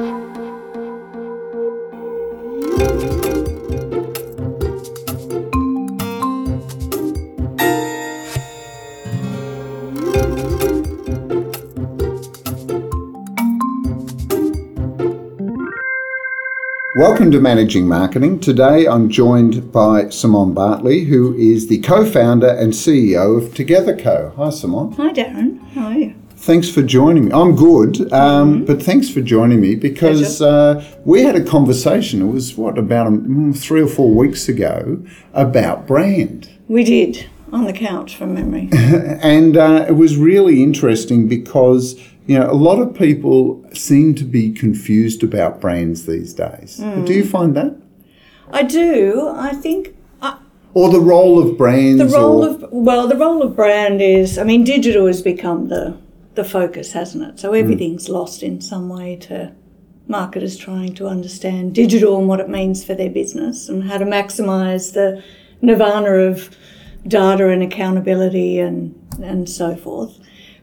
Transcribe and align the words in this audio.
Welcome 0.00 0.30
to 17.32 17.40
Managing 17.40 17.86
Marketing. 17.86 18.40
Today 18.40 18.86
I'm 18.86 19.10
joined 19.10 19.70
by 19.70 20.08
Simone 20.08 20.54
Bartley, 20.54 21.04
who 21.04 21.34
is 21.34 21.68
the 21.68 21.78
co 21.80 22.06
founder 22.06 22.48
and 22.48 22.72
CEO 22.72 23.36
of 23.36 23.54
Together 23.54 23.94
Co. 23.94 24.32
Hi, 24.36 24.48
Simone. 24.48 24.92
Hi, 24.92 25.12
Darren. 25.12 25.60
How 25.72 25.88
are 25.88 25.92
you? 25.92 26.19
Thanks 26.40 26.70
for 26.70 26.80
joining 26.80 27.26
me. 27.26 27.32
I'm 27.32 27.54
good, 27.54 28.10
um, 28.14 28.54
mm-hmm. 28.54 28.64
but 28.64 28.82
thanks 28.82 29.10
for 29.10 29.20
joining 29.20 29.60
me 29.60 29.74
because 29.74 30.40
uh, 30.40 30.82
we 31.04 31.22
had 31.22 31.36
a 31.36 31.44
conversation. 31.44 32.22
It 32.22 32.32
was, 32.32 32.56
what, 32.56 32.78
about 32.78 33.08
um, 33.08 33.52
three 33.52 33.82
or 33.82 33.86
four 33.86 34.10
weeks 34.10 34.48
ago 34.48 35.04
about 35.34 35.86
brand. 35.86 36.48
We 36.66 36.82
did 36.82 37.26
on 37.52 37.64
the 37.64 37.74
couch 37.74 38.16
from 38.16 38.32
memory. 38.32 38.70
and 38.72 39.58
uh, 39.58 39.84
it 39.86 39.96
was 39.96 40.16
really 40.16 40.62
interesting 40.62 41.28
because 41.28 42.00
you 42.26 42.38
know, 42.38 42.50
a 42.50 42.56
lot 42.56 42.78
of 42.78 42.94
people 42.94 43.62
seem 43.74 44.14
to 44.14 44.24
be 44.24 44.50
confused 44.50 45.22
about 45.22 45.60
brands 45.60 46.06
these 46.06 46.32
days. 46.32 46.80
Mm. 46.80 47.04
Do 47.04 47.12
you 47.12 47.26
find 47.26 47.54
that? 47.54 47.76
I 48.50 48.62
do. 48.62 49.28
I 49.36 49.52
think. 49.52 49.94
or 50.72 50.88
the 50.88 51.00
role 51.00 51.38
of 51.38 51.58
brands. 51.58 51.98
The 51.98 52.18
role 52.18 52.44
or, 52.44 52.48
of 52.48 52.64
well, 52.72 53.06
the 53.06 53.16
role 53.16 53.42
of 53.42 53.54
brand 53.54 54.00
is. 54.00 54.38
I 54.38 54.44
mean, 54.44 54.64
digital 54.64 55.06
has 55.06 55.20
become 55.20 55.68
the 55.68 55.98
the 56.40 56.48
focus, 56.48 56.92
hasn't 56.92 57.24
it? 57.24 57.38
So 57.38 57.52
everything's 57.52 58.08
mm. 58.08 58.12
lost 58.12 58.42
in 58.42 58.60
some 58.60 58.88
way 58.88 59.16
to 59.16 59.52
marketers 60.08 60.56
trying 60.56 60.94
to 60.94 61.06
understand 61.06 61.74
digital 61.74 62.18
and 62.18 62.26
what 62.26 62.40
it 62.40 62.48
means 62.48 62.84
for 62.84 62.94
their 62.94 63.10
business 63.10 63.68
and 63.68 63.84
how 63.84 63.98
to 63.98 64.04
maximise 64.04 64.94
the 64.94 65.22
nirvana 65.62 66.10
of 66.10 66.56
data 67.06 67.48
and 67.48 67.62
accountability 67.62 68.58
and 68.58 68.94
and 69.22 69.48
so 69.48 69.76
forth. 69.76 70.18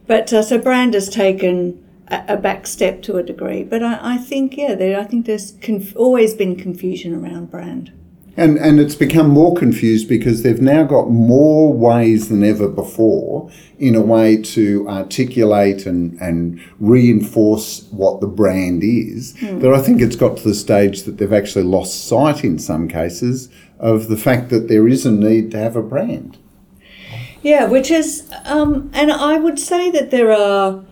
But 0.08 0.34
uh, 0.34 0.42
so 0.42 0.58
brand 0.58 0.94
has 0.94 1.10
taken 1.10 1.84
a, 2.08 2.24
a, 2.30 2.38
back 2.38 2.66
step 2.66 3.02
to 3.04 3.18
a 3.18 3.24
degree. 3.24 3.64
But 3.64 3.84
I, 3.84 4.16
I 4.16 4.18
think, 4.18 4.58
yeah, 4.58 4.74
there, 4.74 5.00
I 5.00 5.04
think 5.04 5.26
there's 5.26 5.52
conf- 5.62 5.96
always 5.96 6.34
been 6.34 6.56
confusion 6.56 7.14
around 7.14 7.52
brand. 7.52 7.92
And, 8.38 8.58
and 8.58 8.80
it's 8.80 8.96
become 8.96 9.30
more 9.30 9.56
confused 9.56 10.08
because 10.08 10.44
they've 10.44 10.62
now 10.62 10.84
got 10.84 11.10
more 11.10 11.74
ways 11.74 12.30
than 12.30 12.44
ever 12.44 12.70
before 12.70 13.50
in 13.80 13.96
a 13.96 14.02
way 14.02 14.40
to 14.42 14.88
articulate 14.88 15.88
and, 15.88 16.22
and 16.22 16.62
reinforce 16.80 17.88
what 17.92 18.22
the 18.22 18.28
brand 18.28 18.84
is. 18.84 19.34
Mm. 19.38 19.62
That 19.62 19.74
I 19.74 19.82
think 19.82 20.02
it's 20.02 20.16
got 20.16 20.38
to 20.38 20.44
the 20.44 20.54
stage 20.54 21.04
that 21.04 21.18
they've 21.18 21.34
actually 21.34 21.66
lost 21.66 22.08
sight 22.08 22.44
in 22.44 22.60
some 22.60 22.88
cases 22.88 23.50
of 23.80 24.08
the 24.08 24.18
fact 24.18 24.50
that 24.50 24.68
there 24.68 24.88
is 24.88 25.06
a 25.06 25.12
need 25.12 25.50
to 25.52 25.58
have 25.58 25.76
a 25.76 25.82
brand. 25.82 26.38
Yeah, 27.42 27.66
which 27.66 27.90
is, 27.90 28.32
um, 28.46 28.92
and 28.94 29.12
I 29.12 29.40
would 29.40 29.60
say 29.60 29.90
that 29.92 30.12
there 30.12 30.32
are 30.32 30.84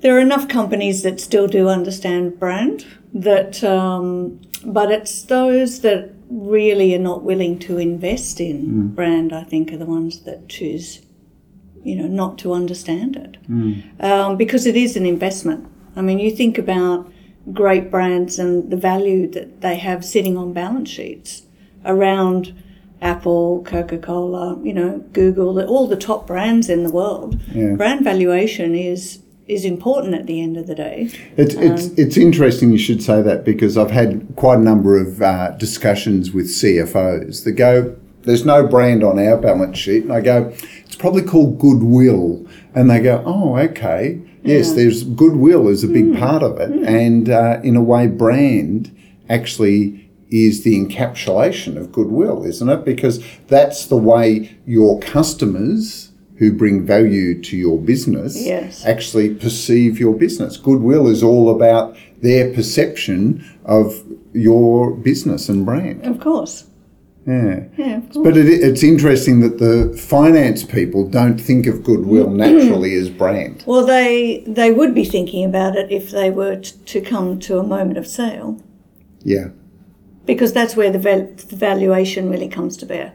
there 0.00 0.16
are 0.16 0.20
enough 0.20 0.48
companies 0.48 1.02
that 1.02 1.20
still 1.20 1.46
do 1.46 1.68
understand 1.68 2.38
brand 2.38 2.86
that, 3.12 3.62
um, 3.62 4.40
but 4.64 4.90
it's 4.90 5.22
those 5.22 5.80
that 5.80 6.12
really 6.30 6.94
are 6.94 7.00
not 7.00 7.22
willing 7.22 7.58
to 7.58 7.78
invest 7.78 8.40
in 8.40 8.66
mm. 8.66 8.94
brand. 8.94 9.32
I 9.32 9.42
think 9.42 9.72
are 9.72 9.76
the 9.76 9.86
ones 9.86 10.20
that 10.22 10.48
choose, 10.48 11.00
you 11.82 11.96
know, 11.96 12.06
not 12.06 12.38
to 12.38 12.52
understand 12.52 13.16
it 13.16 13.36
mm. 13.48 14.02
um, 14.02 14.36
because 14.36 14.66
it 14.66 14.76
is 14.76 14.96
an 14.96 15.06
investment. 15.06 15.66
I 15.96 16.02
mean, 16.02 16.18
you 16.18 16.30
think 16.30 16.56
about 16.56 17.10
great 17.52 17.90
brands 17.90 18.38
and 18.38 18.70
the 18.70 18.76
value 18.76 19.28
that 19.30 19.60
they 19.60 19.76
have 19.76 20.04
sitting 20.04 20.36
on 20.36 20.52
balance 20.52 20.88
sheets 20.88 21.42
around 21.84 22.54
Apple, 23.02 23.62
Coca 23.64 23.98
Cola, 23.98 24.60
you 24.62 24.74
know, 24.74 24.98
Google, 25.12 25.60
all 25.62 25.86
the 25.86 25.96
top 25.96 26.26
brands 26.26 26.68
in 26.68 26.84
the 26.84 26.90
world. 26.90 27.40
Yeah. 27.52 27.74
Brand 27.74 28.04
valuation 28.04 28.74
is 28.74 29.19
is 29.50 29.64
important 29.64 30.14
at 30.14 30.26
the 30.26 30.40
end 30.40 30.56
of 30.56 30.66
the 30.66 30.74
day. 30.74 31.10
It's, 31.36 31.56
um, 31.56 31.62
it's, 31.62 31.86
it's 31.98 32.16
interesting 32.16 32.70
you 32.70 32.78
should 32.78 33.02
say 33.02 33.20
that 33.20 33.44
because 33.44 33.76
I've 33.76 33.90
had 33.90 34.26
quite 34.36 34.58
a 34.58 34.62
number 34.62 34.98
of 34.98 35.20
uh, 35.20 35.50
discussions 35.52 36.30
with 36.30 36.46
CFOs 36.46 37.44
that 37.44 37.52
go, 37.52 37.96
there's 38.22 38.44
no 38.44 38.66
brand 38.66 39.02
on 39.02 39.18
our 39.18 39.36
balance 39.36 39.76
sheet. 39.76 40.04
And 40.04 40.12
I 40.12 40.20
go, 40.20 40.52
it's 40.84 40.96
probably 40.96 41.22
called 41.22 41.58
goodwill. 41.58 42.46
And 42.74 42.88
they 42.88 43.00
go, 43.00 43.22
oh, 43.26 43.56
okay. 43.56 44.22
Yes, 44.42 44.68
yeah. 44.68 44.76
there's 44.76 45.02
goodwill 45.02 45.68
is 45.68 45.82
a 45.82 45.88
big 45.88 46.06
mm. 46.06 46.18
part 46.18 46.42
of 46.42 46.58
it. 46.60 46.70
Mm. 46.70 46.86
And 46.86 47.28
uh, 47.28 47.60
in 47.64 47.76
a 47.76 47.82
way, 47.82 48.06
brand 48.06 48.96
actually 49.28 50.08
is 50.30 50.62
the 50.62 50.78
encapsulation 50.78 51.76
of 51.76 51.90
goodwill, 51.90 52.44
isn't 52.44 52.68
it? 52.68 52.84
Because 52.84 53.22
that's 53.48 53.86
the 53.86 53.96
way 53.96 54.56
your 54.64 55.00
customers 55.00 56.09
who 56.40 56.52
bring 56.52 56.84
value 56.84 57.40
to 57.42 57.56
your 57.56 57.78
business 57.78 58.34
yes. 58.34 58.84
actually 58.86 59.32
perceive 59.34 60.00
your 60.00 60.14
business. 60.16 60.56
Goodwill 60.56 61.06
is 61.06 61.22
all 61.22 61.54
about 61.54 61.96
their 62.22 62.52
perception 62.52 63.44
of 63.66 64.02
your 64.32 64.96
business 64.96 65.48
and 65.50 65.64
brand. 65.66 66.04
Of 66.04 66.18
course. 66.18 66.66
Yeah. 67.26 67.64
yeah 67.76 68.00
but 68.14 68.38
it, 68.38 68.48
it's 68.48 68.82
interesting 68.82 69.40
that 69.40 69.58
the 69.58 69.94
finance 69.96 70.64
people 70.64 71.06
don't 71.06 71.38
think 71.38 71.66
of 71.66 71.84
goodwill 71.84 72.30
naturally 72.46 72.94
as 72.94 73.10
brand. 73.10 73.62
Well, 73.66 73.84
they 73.84 74.42
they 74.46 74.72
would 74.72 74.94
be 74.94 75.04
thinking 75.04 75.44
about 75.44 75.76
it 75.76 75.92
if 75.92 76.10
they 76.10 76.30
were 76.30 76.56
t- 76.56 76.72
to 76.86 77.00
come 77.02 77.38
to 77.40 77.58
a 77.58 77.62
moment 77.62 77.98
of 77.98 78.06
sale. 78.06 78.60
Yeah 79.22 79.48
because 80.26 80.52
that's 80.52 80.76
where 80.76 80.92
the, 80.92 80.98
val- 80.98 81.28
the 81.48 81.56
valuation 81.56 82.30
really 82.30 82.48
comes 82.48 82.76
to 82.76 82.86
bear. 82.86 83.12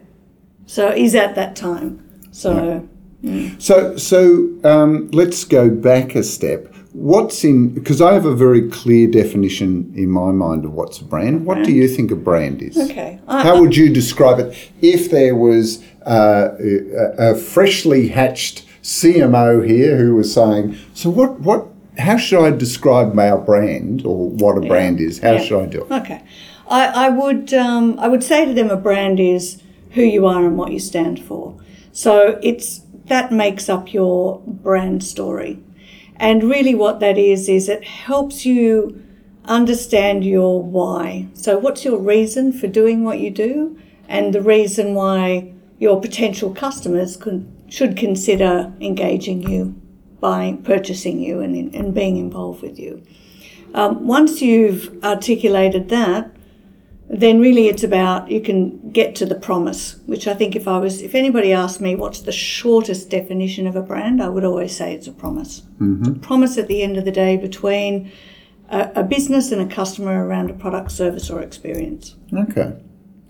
So 0.65 0.89
is 0.89 1.15
at 1.15 1.35
that 1.35 1.55
time. 1.55 2.03
So. 2.31 2.89
Mm. 3.25 3.61
So, 3.61 3.97
so 3.97 4.49
um, 4.63 5.09
let's 5.11 5.43
go 5.43 5.69
back 5.69 6.15
a 6.15 6.23
step. 6.23 6.73
What's 6.93 7.43
in? 7.43 7.73
Because 7.73 8.01
I 8.01 8.13
have 8.13 8.25
a 8.25 8.35
very 8.35 8.69
clear 8.69 9.07
definition 9.07 9.91
in 9.95 10.09
my 10.09 10.31
mind 10.31 10.63
of 10.63 10.71
what's 10.71 10.99
a 10.99 11.03
brand. 11.03 11.45
What 11.45 11.65
do 11.65 11.73
you 11.73 11.89
think 11.89 12.09
a 12.11 12.15
brand 12.15 12.61
is? 12.61 12.77
Okay. 12.77 13.19
How 13.27 13.59
would 13.59 13.75
you 13.75 13.93
describe 13.93 14.39
it 14.39 14.71
if 14.81 15.11
there 15.11 15.35
was 15.35 15.83
uh, 16.05 16.51
a, 16.57 17.31
a 17.31 17.35
freshly 17.35 18.07
hatched 18.07 18.65
CMO 18.81 19.67
here 19.67 19.97
who 19.97 20.15
was 20.15 20.33
saying, 20.33 20.77
"So 20.93 21.09
what? 21.09 21.41
What? 21.41 21.67
How 21.97 22.15
should 22.15 22.45
I 22.45 22.51
describe 22.51 23.17
our 23.19 23.39
brand 23.39 24.05
or 24.05 24.29
what 24.29 24.57
a 24.57 24.61
yeah. 24.61 24.69
brand 24.69 25.01
is? 25.01 25.19
How 25.19 25.33
yeah. 25.33 25.43
should 25.43 25.63
I 25.63 25.65
do 25.65 25.83
it?" 25.83 25.91
Okay. 25.91 26.23
I, 26.69 27.07
I 27.07 27.09
would 27.09 27.53
um, 27.53 27.99
I 27.99 28.07
would 28.07 28.23
say 28.23 28.45
to 28.45 28.53
them 28.53 28.69
a 28.69 28.77
brand 28.77 29.19
is 29.19 29.61
who 29.91 30.01
you 30.01 30.25
are 30.27 30.45
and 30.45 30.57
what 30.57 30.71
you 30.71 30.79
stand 30.79 31.19
for. 31.21 31.57
So 31.91 32.39
it's 32.43 32.81
that 33.07 33.31
makes 33.31 33.69
up 33.69 33.93
your 33.93 34.41
brand 34.45 35.03
story. 35.03 35.59
And 36.17 36.43
really 36.43 36.75
what 36.75 36.99
that 37.01 37.17
is 37.17 37.49
is 37.49 37.69
it 37.69 37.83
helps 37.83 38.45
you 38.45 39.03
understand 39.45 40.25
your 40.25 40.63
why. 40.63 41.27
So 41.33 41.57
what's 41.57 41.85
your 41.85 41.99
reason 41.99 42.51
for 42.51 42.67
doing 42.67 43.03
what 43.03 43.19
you 43.19 43.29
do 43.29 43.77
and 44.07 44.33
the 44.33 44.41
reason 44.41 44.93
why 44.93 45.53
your 45.77 45.99
potential 46.01 46.53
customers 46.53 47.17
could, 47.17 47.51
should 47.69 47.97
consider 47.97 48.73
engaging 48.79 49.49
you 49.49 49.79
by 50.19 50.57
purchasing 50.63 51.19
you 51.19 51.41
and, 51.41 51.75
and 51.75 51.93
being 51.93 52.17
involved 52.17 52.61
with 52.61 52.79
you. 52.79 53.03
Um, 53.73 54.07
once 54.07 54.41
you've 54.41 55.03
articulated 55.03 55.89
that, 55.89 56.34
then 57.07 57.39
really 57.39 57.67
it's 57.67 57.83
about 57.83 58.31
you 58.31 58.41
can 58.41 58.91
get 58.91 59.15
to 59.15 59.25
the 59.25 59.35
promise, 59.35 59.97
which 60.05 60.27
I 60.27 60.33
think 60.33 60.55
if 60.55 60.67
I 60.67 60.79
was, 60.79 61.01
if 61.01 61.13
anybody 61.13 61.53
asked 61.53 61.79
me 61.79 61.95
what's 61.95 62.21
the 62.21 62.31
shortest 62.31 63.09
definition 63.09 63.67
of 63.67 63.75
a 63.75 63.81
brand, 63.81 64.21
I 64.21 64.29
would 64.29 64.43
always 64.43 64.75
say 64.75 64.93
it's 64.93 65.07
a 65.07 65.11
promise. 65.11 65.61
Mm-hmm. 65.79 66.11
A 66.11 66.15
promise 66.15 66.57
at 66.57 66.67
the 66.67 66.81
end 66.81 66.97
of 66.97 67.05
the 67.05 67.11
day 67.11 67.37
between 67.37 68.11
a, 68.69 68.91
a 68.95 69.03
business 69.03 69.51
and 69.51 69.61
a 69.61 69.73
customer 69.73 70.25
around 70.25 70.49
a 70.49 70.53
product, 70.53 70.91
service, 70.91 71.29
or 71.29 71.41
experience. 71.41 72.15
Okay. 72.33 72.73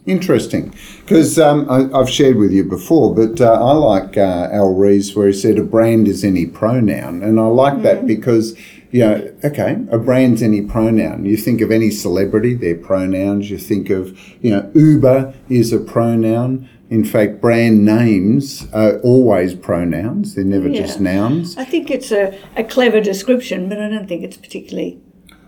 Interesting, 0.06 0.72
because 1.00 1.40
um, 1.40 1.68
I, 1.68 1.98
have 1.98 2.08
shared 2.08 2.36
with 2.38 2.52
you 2.52 2.64
before, 2.64 3.16
but 3.16 3.42
uh, 3.42 3.54
I 3.54 3.72
like 3.72 4.16
uh, 4.18 4.50
Al 4.52 4.72
Ries 4.76 5.16
where 5.16 5.26
he 5.26 5.34
said 5.34 5.58
a 5.58 5.64
brand 5.64 6.08
is 6.08 6.24
any 6.24 6.46
pronoun, 6.46 7.24
and 7.24 7.40
I 7.40 7.48
like 7.48 7.74
mm-hmm. 7.74 7.82
that 7.84 8.06
because 8.06 8.56
you 8.92 9.02
know, 9.02 9.36
okay, 9.44 9.78
a 9.90 9.98
brand's 9.98 10.42
any 10.42 10.62
pronoun. 10.62 11.26
You 11.26 11.38
think 11.38 11.62
of 11.62 11.72
any 11.72 11.92
celebrity, 11.92 12.54
their 12.54 12.76
pronouns. 12.76 13.50
You 13.50 13.58
think 13.58 13.90
of, 13.90 14.18
you 14.44 14.52
know, 14.52 14.72
Uber 14.74 15.34
is 15.50 15.74
a 15.74 15.80
pronoun. 15.80 16.70
In 16.90 17.04
fact, 17.04 17.42
brand 17.42 17.84
names 17.84 18.68
are 18.72 19.00
always 19.00 19.56
pronouns. 19.56 20.36
They're 20.36 20.44
never 20.44 20.70
yeah. 20.70 20.82
just 20.82 21.00
nouns. 21.00 21.58
I 21.58 21.66
think 21.66 21.90
it's 21.90 22.12
a, 22.12 22.40
a 22.56 22.64
clever 22.64 23.02
description, 23.02 23.70
but 23.70 23.80
I 23.80 23.90
don't 23.90 24.08
think 24.08 24.24
it's 24.24 24.38
particularly 24.38 25.02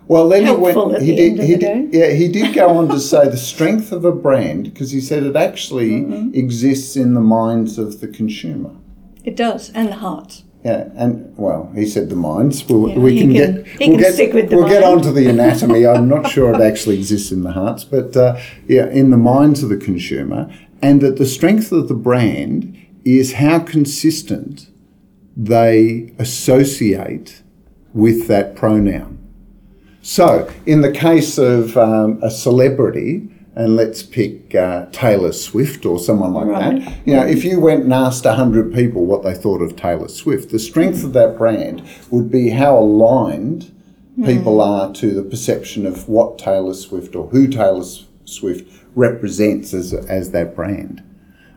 well, 0.08 0.30
then 0.30 0.46
he 0.46 0.52
went. 0.54 1.02
He 1.02 1.16
did. 1.16 1.40
He 1.40 1.56
did. 1.58 1.94
Yeah, 1.94 2.12
he 2.12 2.30
did 2.30 2.56
go 2.56 2.78
on 2.78 2.88
to 2.90 3.00
say 3.12 3.28
the 3.28 3.38
strength 3.38 3.92
of 3.92 4.06
a 4.06 4.12
brand 4.12 4.66
because 4.66 4.92
he 4.92 5.02
said 5.02 5.24
it 5.24 5.36
actually 5.36 6.02
mm-hmm. 6.02 6.34
exists 6.34 6.96
in 6.96 7.14
the 7.14 7.22
minds 7.22 7.78
of 7.78 8.00
the 8.00 8.08
consumer. 8.08 8.72
It 9.24 9.36
does, 9.36 9.70
and 9.72 9.90
the 9.90 9.96
hearts. 9.96 10.44
Yeah, 10.66 10.90
and 10.96 11.34
well, 11.38 11.72
he 11.76 11.86
said 11.86 12.10
the 12.10 12.16
minds. 12.16 12.66
We'll, 12.68 12.90
Yeah, 12.90 12.98
we 13.00 13.20
can, 13.20 13.34
can- 13.34 13.54
get. 13.56 13.80
we'll 13.80 13.90
can 13.90 13.98
get, 13.98 14.14
stick 14.16 14.34
with 14.34 14.50
the 14.50 14.58
We'll 14.58 14.68
get 14.68 14.82
mind. 14.82 14.98
on 15.00 15.02
to 15.04 15.12
the 15.12 15.28
anatomy. 15.36 15.86
I'm 15.86 16.10
not 16.10 16.30
sure 16.30 16.54
it 16.54 16.62
actually 16.62 16.98
exists 16.98 17.32
in 17.32 17.44
the 17.44 17.52
hearts, 17.54 17.84
but 17.84 18.16
uh, 18.18 18.40
yeah, 18.68 18.88
in 18.90 19.12
the 19.12 19.18
minds 19.18 19.64
of 19.64 19.70
the 19.70 19.78
consumer, 19.78 20.52
and 20.82 21.00
that 21.02 21.18
the 21.18 21.26
strength 21.26 21.72
of 21.72 21.88
the 21.88 21.94
brand 21.94 22.76
is 23.06 23.34
how 23.34 23.60
consistent 23.60 24.68
they 25.38 26.14
associate 26.20 27.44
with 27.94 28.28
that 28.28 28.56
pronoun. 28.56 29.14
So, 30.02 30.52
in 30.66 30.82
the 30.82 30.92
case 30.92 31.38
of 31.38 31.78
um, 31.78 32.20
a 32.24 32.32
celebrity, 32.32 33.30
and 33.58 33.76
let's 33.76 34.04
pick 34.04 34.54
uh, 34.54 34.86
Taylor 34.92 35.32
Swift 35.32 35.84
or 35.84 35.98
someone 35.98 36.32
like 36.32 36.46
Right. 36.46 36.80
that, 36.80 36.94
you 37.08 37.16
know, 37.16 37.26
if 37.26 37.44
you 37.44 37.60
went 37.60 37.86
and 37.86 37.92
asked 37.92 38.24
100 38.24 38.72
people 38.72 39.04
what 39.06 39.24
they 39.24 39.34
thought 39.34 39.64
of 39.64 39.76
Taylor 39.76 40.10
Swift, 40.10 40.52
the 40.52 40.60
strength 40.60 41.04
of 41.04 41.14
that 41.14 41.40
brand 41.40 41.82
would 42.12 42.30
be 42.30 42.50
how 42.50 42.78
aligned 42.78 43.72
people 44.24 44.62
are 44.62 44.94
to 44.94 45.12
the 45.12 45.24
perception 45.24 45.88
of 45.88 46.08
what 46.08 46.38
Taylor 46.38 46.76
Swift 46.76 47.16
or 47.16 47.30
who 47.30 47.48
Taylor 47.48 47.84
Swift 48.26 48.72
represents 48.94 49.74
as, 49.74 49.92
as 49.92 50.30
that 50.32 50.56
brand. 50.56 51.02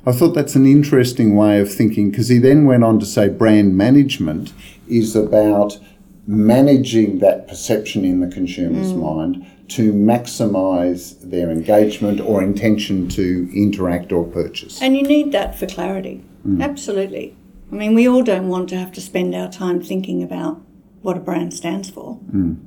I 0.07 0.13
thought 0.13 0.33
that's 0.33 0.55
an 0.55 0.65
interesting 0.65 1.37
way 1.37 1.61
of 1.61 1.71
thinking 1.71 2.11
because 2.11 2.29
he 2.29 2.39
then 2.39 2.65
went 2.65 2.83
on 2.83 2.99
to 3.01 3.07
say 3.07 3.29
brand 3.29 3.77
management 3.77 4.55
is 4.89 5.15
about 5.15 5.79
managing 6.27 7.19
that 7.19 7.47
perception 7.47 8.07
in 8.07 8.21
the 8.21 8.29
consumer's 8.29 8.95
mind 8.95 9.45
to 9.71 9.93
maximize 9.93 11.21
their 11.31 11.51
engagement 11.51 12.21
or 12.21 12.43
intention 12.43 13.09
to 13.09 13.49
interact 13.55 14.13
or 14.13 14.25
purchase. 14.25 14.83
And 14.83 14.97
you 14.97 15.03
need 15.03 15.33
that 15.33 15.59
for 15.59 15.67
clarity. 15.67 16.25
Mm. 16.47 16.63
Absolutely. 16.63 17.37
I 17.71 17.75
mean, 17.75 17.95
we 17.95 18.09
all 18.09 18.23
don't 18.23 18.49
want 18.49 18.69
to 18.71 18.79
have 18.79 18.93
to 18.93 19.01
spend 19.01 19.35
our 19.35 19.51
time 19.51 19.81
thinking 19.81 20.23
about 20.23 20.61
what 21.03 21.17
a 21.17 21.21
brand 21.21 21.55
stands 21.55 21.89
for. 21.89 22.19
Mm. 22.35 22.59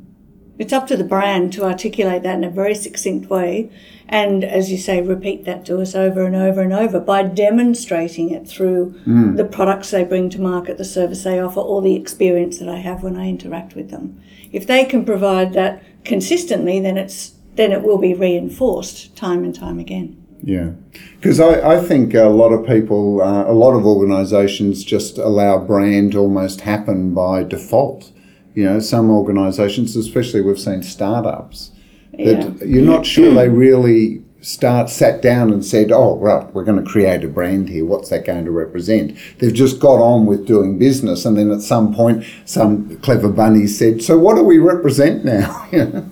It's 0.58 0.72
up 0.72 0.88
to 0.88 0.98
the 0.98 1.04
brand 1.04 1.52
to 1.54 1.66
articulate 1.66 2.24
that 2.24 2.36
in 2.36 2.44
a 2.44 2.50
very 2.50 2.76
succinct 2.76 3.30
way 3.30 3.72
and, 4.08 4.44
as 4.44 4.72
you 4.72 4.78
say, 4.78 5.02
repeat 5.02 5.46
that 5.46 5.66
to 5.66 5.82
us 5.82 5.96
over 5.96 6.26
and 6.26 6.36
over 6.36 6.62
and 6.62 6.72
over 6.72 7.00
by 7.00 7.24
demonstrating 7.24 8.30
it 8.30 8.48
through 8.48 8.94
mm. 9.06 9.36
the 9.36 9.46
products 9.46 9.92
they 9.92 10.04
bring 10.04 10.30
to 10.30 10.40
market, 10.40 10.78
the 10.78 10.86
service 10.86 11.24
they 11.24 11.40
offer, 11.40 11.60
or 11.60 11.82
the 11.82 11.96
experience 11.96 12.60
that 12.60 12.70
I 12.70 12.78
have 12.78 13.02
when 13.02 13.18
I 13.18 13.28
interact 13.28 13.76
with 13.76 13.90
them. 13.90 14.22
If 14.52 14.68
they 14.68 14.86
can 14.86 15.04
provide 15.04 15.54
that 15.54 15.84
consistently, 16.04 16.80
then 16.80 16.98
it's 16.98 17.34
then 17.56 17.72
it 17.72 17.84
will 17.84 18.00
be 18.00 18.14
reinforced 18.14 19.16
time 19.16 19.44
and 19.44 19.54
time 19.54 19.80
again. 19.80 20.20
Yeah, 20.42 20.72
because 21.20 21.40
I, 21.40 21.76
I 21.76 21.80
think 21.80 22.14
a 22.14 22.26
lot 22.26 22.52
of 22.52 22.68
people, 22.68 23.22
uh, 23.22 23.46
a 23.46 23.54
lot 23.54 23.74
of 23.76 23.86
organisations 23.86 24.84
just 24.84 25.18
allow 25.18 25.58
brand 25.60 26.14
to 26.14 26.20
almost 26.20 26.62
happen 26.62 27.14
by 27.14 27.44
default. 27.44 28.12
You 28.54 28.66
know, 28.66 28.80
some 28.80 29.10
organisations, 29.10 29.96
especially 29.96 30.42
we've 30.42 30.60
seen 30.60 30.84
startups, 30.84 31.72
that 32.18 32.62
you're 32.66 32.86
not 32.86 33.06
sure 33.06 33.34
they 33.34 33.50
really 33.50 34.23
start 34.44 34.90
sat 34.90 35.22
down 35.22 35.52
and 35.52 35.66
said, 35.66 35.92
"Oh, 35.92 36.18
right, 36.18 36.54
we're 36.54 36.66
going 36.66 36.84
to 36.84 36.90
create 36.90 37.24
a 37.24 37.28
brand 37.28 37.70
here. 37.70 37.86
What's 37.86 38.10
that 38.10 38.26
going 38.26 38.46
to 38.46 38.52
represent?" 38.52 39.18
They've 39.40 39.54
just 39.54 39.80
got 39.80 40.00
on 40.02 40.26
with 40.26 40.46
doing 40.46 40.78
business, 40.78 41.26
and 41.26 41.38
then 41.38 41.50
at 41.52 41.62
some 41.62 41.96
point, 41.96 42.26
some 42.46 42.98
clever 42.98 43.30
bunny 43.30 43.68
said, 43.68 44.04
"So 44.04 44.18
what 44.20 44.36
do 44.36 44.44
we 44.44 44.60
represent 44.60 45.26
now?" 45.26 45.68
Know? 45.74 46.10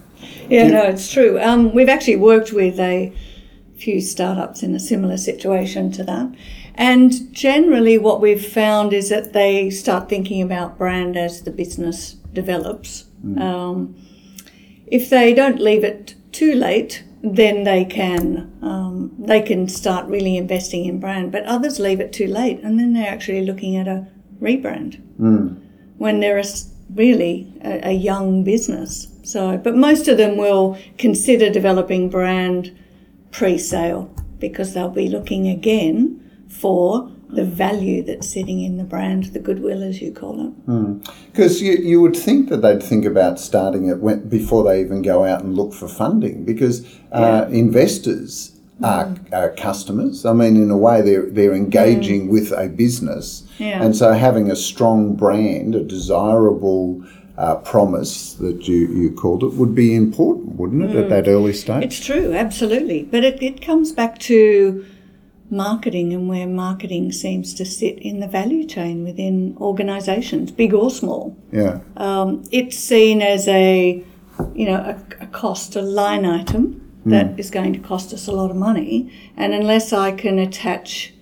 Yeah, 0.50 0.68
no, 0.68 0.84
it's 0.84 1.10
true. 1.10 1.40
Um, 1.40 1.74
we've 1.74 1.88
actually 1.88 2.18
worked 2.18 2.52
with 2.52 2.78
a 2.78 3.14
few 3.78 4.02
startups 4.02 4.62
in 4.64 4.76
a 4.76 4.80
similar 4.80 5.16
situation 5.16 5.92
to 5.94 6.04
that. 6.04 6.36
And 6.76 7.34
generally, 7.34 7.98
what 7.98 8.20
we've 8.20 8.46
found 8.46 8.92
is 8.92 9.08
that 9.10 9.32
they 9.32 9.70
start 9.70 10.10
thinking 10.10 10.42
about 10.42 10.78
brand 10.78 11.16
as 11.16 11.44
the 11.44 11.52
business 11.52 12.14
develops. 12.34 13.06
Um, 13.40 13.96
if 14.88 15.10
they 15.10 15.34
don't 15.34 15.60
leave 15.62 15.86
it 15.86 16.16
too 16.34 16.54
late, 16.54 17.04
then 17.24 17.64
they 17.64 17.86
can 17.86 18.52
um, 18.62 19.14
they 19.20 19.42
can 19.42 19.68
start 19.68 20.08
really 20.08 20.38
investing 20.38 20.86
in 20.86 21.00
brand. 21.00 21.32
But 21.32 21.44
others 21.46 21.80
leave 21.80 22.00
it 22.00 22.14
too 22.14 22.28
late, 22.28 22.60
and 22.64 22.80
then 22.80 22.94
they're 22.94 23.12
actually 23.12 23.46
looking 23.46 23.76
at 23.76 23.88
a 23.88 24.08
rebrand 24.42 25.00
when 25.98 26.20
they're 26.20 26.40
a 26.40 26.46
really 26.94 27.54
a, 27.64 27.90
a 27.90 27.92
young 27.92 28.44
business. 28.44 29.08
So, 29.24 29.58
but 29.58 29.76
most 29.76 30.08
of 30.08 30.18
them 30.18 30.38
will 30.38 30.78
consider 30.98 31.50
developing 31.50 32.10
brand 32.10 32.78
pre-sale 33.32 34.14
because 34.40 34.74
they'll 34.74 34.90
be 34.90 35.08
looking 35.08 35.48
again 35.48 36.48
for 36.50 37.12
the 37.34 37.46
value 37.46 38.04
that's 38.04 38.30
sitting 38.30 38.62
in 38.62 38.78
the 38.78 38.84
brand, 38.84 39.26
the 39.26 39.40
goodwill, 39.40 39.84
as 39.84 40.02
you 40.02 40.12
call 40.12 40.48
it. 40.48 41.12
Because 41.32 41.62
you, 41.62 41.74
you 41.74 42.02
would 42.02 42.16
think 42.16 42.50
that 42.50 42.58
they'd 42.58 42.84
think 42.84 43.06
about 43.06 43.40
starting 43.40 43.88
it 43.88 44.00
when, 44.00 44.28
before 44.28 44.64
they 44.64 44.82
even 44.82 45.02
go 45.02 45.26
out 45.26 45.44
and 45.44 45.56
look 45.56 45.74
for 45.74 45.88
funding 45.88 46.44
because 46.46 46.86
uh, 47.12 47.48
investors 47.50 48.60
are, 48.84 49.16
are 49.32 49.50
customers. 49.52 50.26
I 50.26 50.34
mean, 50.34 50.56
in 50.56 50.72
a 50.72 50.78
way, 50.78 51.02
they're, 51.02 51.30
they're 51.30 51.54
engaging 51.54 52.30
with 52.30 52.52
a 52.52 52.68
business. 52.68 53.48
Yeah. 53.58 53.84
And 53.84 53.96
so 53.96 54.14
having 54.14 54.50
a 54.50 54.56
strong 54.56 55.16
brand, 55.16 55.76
a 55.76 55.84
desirable 55.84 57.04
uh, 57.38 57.56
promise 57.56 58.34
that 58.34 58.68
you, 58.68 58.88
you 58.88 59.12
called 59.12 59.44
it, 59.44 59.54
would 59.54 59.74
be 59.74 59.96
important, 59.96 60.56
wouldn't 60.56 60.84
it, 60.84 60.96
at 60.96 61.10
that 61.10 61.28
early 61.28 61.54
stage? 61.54 61.84
It's 61.84 62.06
true, 62.06 62.34
absolutely. 62.34 63.04
But 63.04 63.24
it, 63.24 63.42
it 63.42 63.62
comes 63.62 63.92
back 63.92 64.20
to 64.20 64.86
marketing 65.52 66.14
and 66.14 66.30
where 66.30 66.48
marketing 66.48 67.12
seems 67.12 67.54
to 67.54 67.66
sit 67.66 68.00
in 68.00 68.22
the 68.22 68.28
value 68.28 68.66
chain 68.66 69.04
within 69.04 69.56
organisations, 69.60 70.50
big 70.50 70.74
or 70.74 70.90
small. 70.90 71.38
yeah. 71.52 71.80
um, 71.98 72.44
it's 72.52 72.78
seen 72.78 73.22
as 73.22 73.48
a 73.48 74.04
you 74.56 74.66
know 74.66 74.78
a, 74.78 75.24
a 75.24 75.28
cost 75.28 75.76
a 75.76 75.82
line 75.82 76.26
item 76.26 76.78
that 77.06 77.40
is 77.40 77.50
going 77.50 77.74
to 77.74 77.80
cost 77.80 78.14
us 78.14 78.28
a 78.28 78.32
lot 78.32 78.52
of 78.52 78.58
money 78.58 79.12
and 79.38 79.54
unless 79.54 79.92
i 79.92 80.12
can 80.12 80.40
attach 80.40 81.14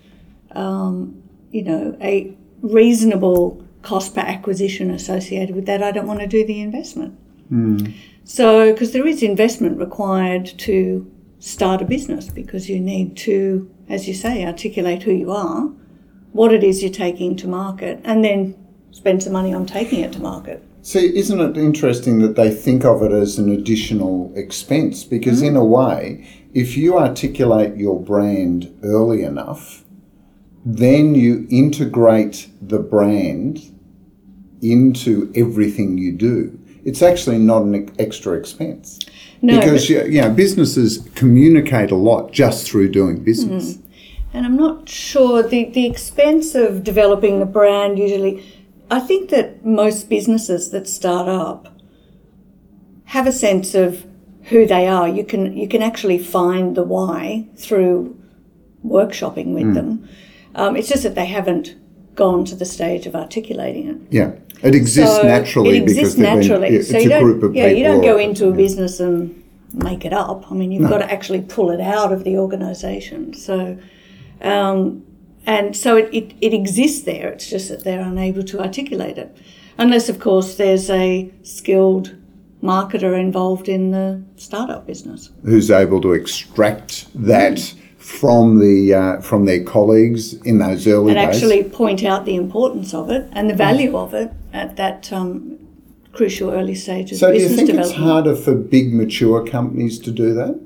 um, 0.51 1.21
you 1.51 1.63
know 1.63 1.97
a 2.01 2.33
reasonable 2.61 3.65
cost 3.81 4.13
per 4.13 4.21
acquisition 4.21 4.91
associated 4.91 5.55
with 5.55 5.65
that 5.65 5.81
i 5.81 5.91
don't 5.91 6.07
want 6.07 6.19
to 6.19 6.27
do 6.27 6.45
the 6.45 6.61
investment 6.61 7.17
so 8.23 8.71
because 8.71 8.91
there 8.91 9.07
is 9.07 9.23
investment 9.23 9.79
required 9.79 10.45
to 10.45 11.09
start 11.39 11.81
a 11.81 11.85
business 11.85 12.29
because 12.29 12.69
you 12.69 12.79
need 12.79 13.15
to 13.17 13.69
as 13.89 14.07
you 14.07 14.13
say 14.13 14.45
articulate 14.45 15.03
who 15.03 15.11
you 15.11 15.31
are 15.31 15.71
what 16.31 16.53
it 16.53 16.63
is 16.63 16.81
you're 16.81 16.91
taking 16.91 17.35
to 17.35 17.47
market 17.47 17.99
and 18.03 18.23
then 18.23 18.55
spend 18.91 19.21
some 19.21 19.33
money 19.33 19.53
on 19.53 19.65
taking 19.65 19.99
it 19.99 20.13
to 20.13 20.19
market 20.19 20.63
See, 20.81 21.15
isn't 21.17 21.41
it 21.41 21.57
interesting 21.57 22.19
that 22.19 22.35
they 22.35 22.49
think 22.49 22.85
of 22.85 23.03
it 23.03 23.11
as 23.11 23.37
an 23.37 23.51
additional 23.51 24.31
expense? 24.35 25.03
Because, 25.03 25.41
in 25.41 25.57
a 25.57 25.59
mm. 25.59 25.67
way, 25.67 26.27
if 26.53 26.77
you 26.77 26.97
articulate 26.97 27.75
your 27.75 28.01
brand 28.01 28.73
early 28.81 29.23
enough, 29.23 29.83
then 30.65 31.15
you 31.15 31.47
integrate 31.49 32.47
the 32.61 32.79
brand 32.79 33.61
into 34.61 35.31
everything 35.35 35.97
you 35.97 36.11
do. 36.11 36.57
It's 36.85 37.01
actually 37.01 37.39
not 37.39 37.63
an 37.63 37.93
extra 37.99 38.33
expense. 38.33 38.99
No, 39.41 39.59
because 39.59 39.89
you, 39.89 40.03
you 40.03 40.21
know, 40.21 40.31
businesses 40.31 41.07
communicate 41.15 41.91
a 41.91 41.95
lot 41.95 42.31
just 42.31 42.69
through 42.69 42.89
doing 42.89 43.23
business. 43.23 43.77
And 44.33 44.45
I'm 44.45 44.57
not 44.57 44.87
sure 44.87 45.41
the, 45.41 45.65
the 45.65 45.85
expense 45.85 46.55
of 46.55 46.83
developing 46.83 47.41
a 47.41 47.45
brand 47.45 47.97
usually. 47.97 48.45
I 48.91 48.99
think 48.99 49.29
that 49.29 49.65
most 49.65 50.09
businesses 50.09 50.71
that 50.71 50.87
start 50.87 51.27
up 51.27 51.73
have 53.05 53.25
a 53.25 53.31
sense 53.31 53.73
of 53.73 54.05
who 54.43 54.65
they 54.65 54.87
are. 54.87 55.07
You 55.07 55.23
can 55.23 55.55
you 55.55 55.67
can 55.67 55.81
actually 55.81 56.17
find 56.19 56.75
the 56.75 56.83
why 56.83 57.47
through 57.55 58.19
workshopping 58.85 59.53
with 59.53 59.73
them. 59.73 60.07
Um, 60.55 60.75
it's 60.75 60.89
just 60.89 61.03
that 61.03 61.15
they 61.15 61.25
haven't 61.25 61.75
gone 62.15 62.45
to 62.45 62.55
the 62.55 62.65
stage 62.65 63.05
of 63.05 63.15
articulating 63.15 63.87
it. 63.87 63.97
Yeah, 64.09 64.31
it 64.61 64.75
exists 64.75 65.15
So 65.17 65.23
naturally 65.23 65.77
It 65.77 65.83
exists 65.83 66.15
been- 66.15 66.23
naturally. 66.23 66.67
it's 66.69 66.89
so 66.89 66.97
a 66.97 67.01
you 67.03 67.09
don't, 67.09 67.23
group 67.23 67.43
of 67.43 67.55
yeah, 67.55 67.67
you 67.67 67.83
don't 67.83 68.01
go 68.01 68.17
into 68.17 68.47
a 68.49 68.51
business 68.51 68.99
and 68.99 69.41
make 69.73 70.03
it 70.05 70.13
up. 70.13 70.51
I 70.51 70.55
mean, 70.55 70.71
you've 70.71 70.89
got 70.89 70.97
to 70.99 71.11
actually 71.11 71.41
pull 71.41 71.69
it 71.71 71.79
out 71.81 72.11
of 72.11 72.23
the 72.23 72.37
organisation. 72.37 73.33
So, 73.33 73.77
um, 74.41 75.03
and 75.45 75.75
so 75.75 75.95
it, 75.97 76.09
it, 76.13 76.33
it 76.41 76.53
exists 76.53 77.03
there. 77.03 77.29
It's 77.29 77.49
just 77.49 77.69
that 77.69 77.83
they're 77.83 78.01
unable 78.01 78.43
to 78.43 78.59
articulate 78.61 79.17
it, 79.17 79.35
unless, 79.77 80.09
of 80.09 80.19
course, 80.19 80.55
there's 80.55 80.89
a 80.89 81.31
skilled 81.43 82.15
marketer 82.63 83.17
involved 83.17 83.69
in 83.69 83.91
the 83.91 84.21
startup 84.35 84.85
business. 84.85 85.29
who's 85.43 85.71
able 85.71 86.01
to 86.01 86.11
extract 86.13 87.07
that 87.15 87.73
from 88.09 88.59
the 88.59 88.93
uh, 88.93 89.21
from 89.21 89.45
their 89.45 89.63
colleagues 89.63 90.33
in 90.41 90.57
those 90.57 90.87
early 90.87 91.11
and 91.11 91.19
days. 91.19 91.35
actually 91.35 91.63
point 91.63 92.03
out 92.03 92.25
the 92.25 92.35
importance 92.35 92.93
of 92.93 93.11
it 93.11 93.29
and 93.33 93.49
the 93.49 93.53
value 93.53 93.95
of 93.95 94.15
it 94.15 94.31
at 94.51 94.75
that 94.77 95.13
um, 95.13 95.59
crucial 96.11 96.49
early 96.49 96.73
stage 96.73 97.11
of 97.11 97.19
so, 97.19 97.31
do 97.31 97.39
you 97.39 97.47
think 97.47 97.69
it's 97.69 97.91
harder 97.91 98.35
for 98.35 98.55
big 98.55 98.91
mature 98.93 99.45
companies 99.45 99.99
to 99.99 100.11
do 100.11 100.33
that? 100.33 100.59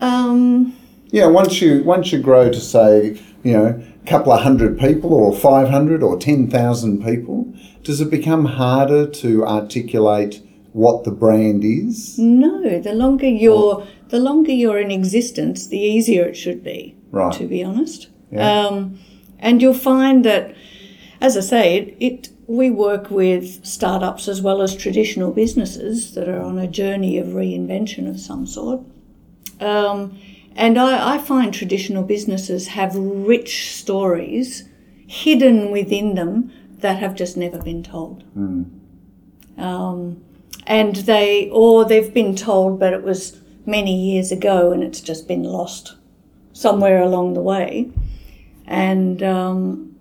Um, 0.00 0.74
Yeah, 1.10 1.26
once 1.26 1.60
you 1.60 1.84
once 1.84 2.10
you 2.10 2.20
grow 2.20 2.50
to 2.50 2.60
say, 2.60 3.20
you 3.42 3.52
know, 3.52 3.82
a 4.02 4.08
couple 4.08 4.32
of 4.32 4.42
hundred 4.42 4.78
people 4.78 5.12
or 5.12 5.36
500 5.36 6.02
or 6.02 6.18
10,000 6.18 7.04
people, 7.04 7.52
does 7.82 8.00
it 8.00 8.10
become 8.10 8.46
harder 8.46 9.06
to 9.06 9.46
articulate 9.46 10.42
what 10.74 11.04
the 11.04 11.10
brand 11.12 11.62
is? 11.64 12.18
No, 12.18 12.80
the 12.80 12.92
longer 12.92 13.28
you're 13.28 13.86
the 14.08 14.18
longer 14.18 14.50
you're 14.52 14.78
in 14.78 14.90
existence, 14.90 15.68
the 15.68 15.78
easier 15.78 16.24
it 16.24 16.36
should 16.36 16.62
be. 16.62 16.96
Right. 17.12 17.32
To 17.38 17.46
be 17.46 17.62
honest, 17.62 18.08
Yeah. 18.32 18.66
um, 18.66 18.98
and 19.38 19.62
you'll 19.62 19.72
find 19.94 20.24
that, 20.24 20.54
as 21.20 21.36
I 21.36 21.40
say, 21.40 21.76
it, 21.78 21.96
it 22.00 22.28
we 22.48 22.70
work 22.70 23.08
with 23.10 23.64
startups 23.64 24.26
as 24.28 24.42
well 24.42 24.60
as 24.62 24.74
traditional 24.74 25.30
businesses 25.32 26.12
that 26.14 26.28
are 26.28 26.42
on 26.42 26.58
a 26.58 26.66
journey 26.66 27.18
of 27.18 27.28
reinvention 27.28 28.08
of 28.10 28.18
some 28.18 28.44
sort. 28.46 28.80
Um, 29.60 30.18
and 30.56 30.76
I, 30.76 31.14
I 31.14 31.18
find 31.18 31.54
traditional 31.54 32.02
businesses 32.02 32.68
have 32.68 32.96
rich 32.96 33.72
stories 33.74 34.68
hidden 35.06 35.70
within 35.70 36.16
them 36.16 36.50
that 36.80 36.98
have 36.98 37.14
just 37.14 37.36
never 37.36 37.58
been 37.62 37.82
told. 37.84 38.24
Um, 39.56 40.20
and 40.66 40.96
they, 40.96 41.48
or 41.50 41.84
they've 41.84 42.12
been 42.12 42.34
told, 42.34 42.78
but 42.80 42.92
it 42.92 43.02
was 43.02 43.40
many 43.66 43.94
years 43.94 44.30
ago 44.32 44.72
and 44.72 44.82
it's 44.82 45.00
just 45.00 45.26
been 45.28 45.42
lost 45.42 45.94
somewhere 46.52 47.02
along 47.02 47.34
the 47.34 47.40
way. 47.40 47.90
And, 48.66 49.22
um, 49.22 49.96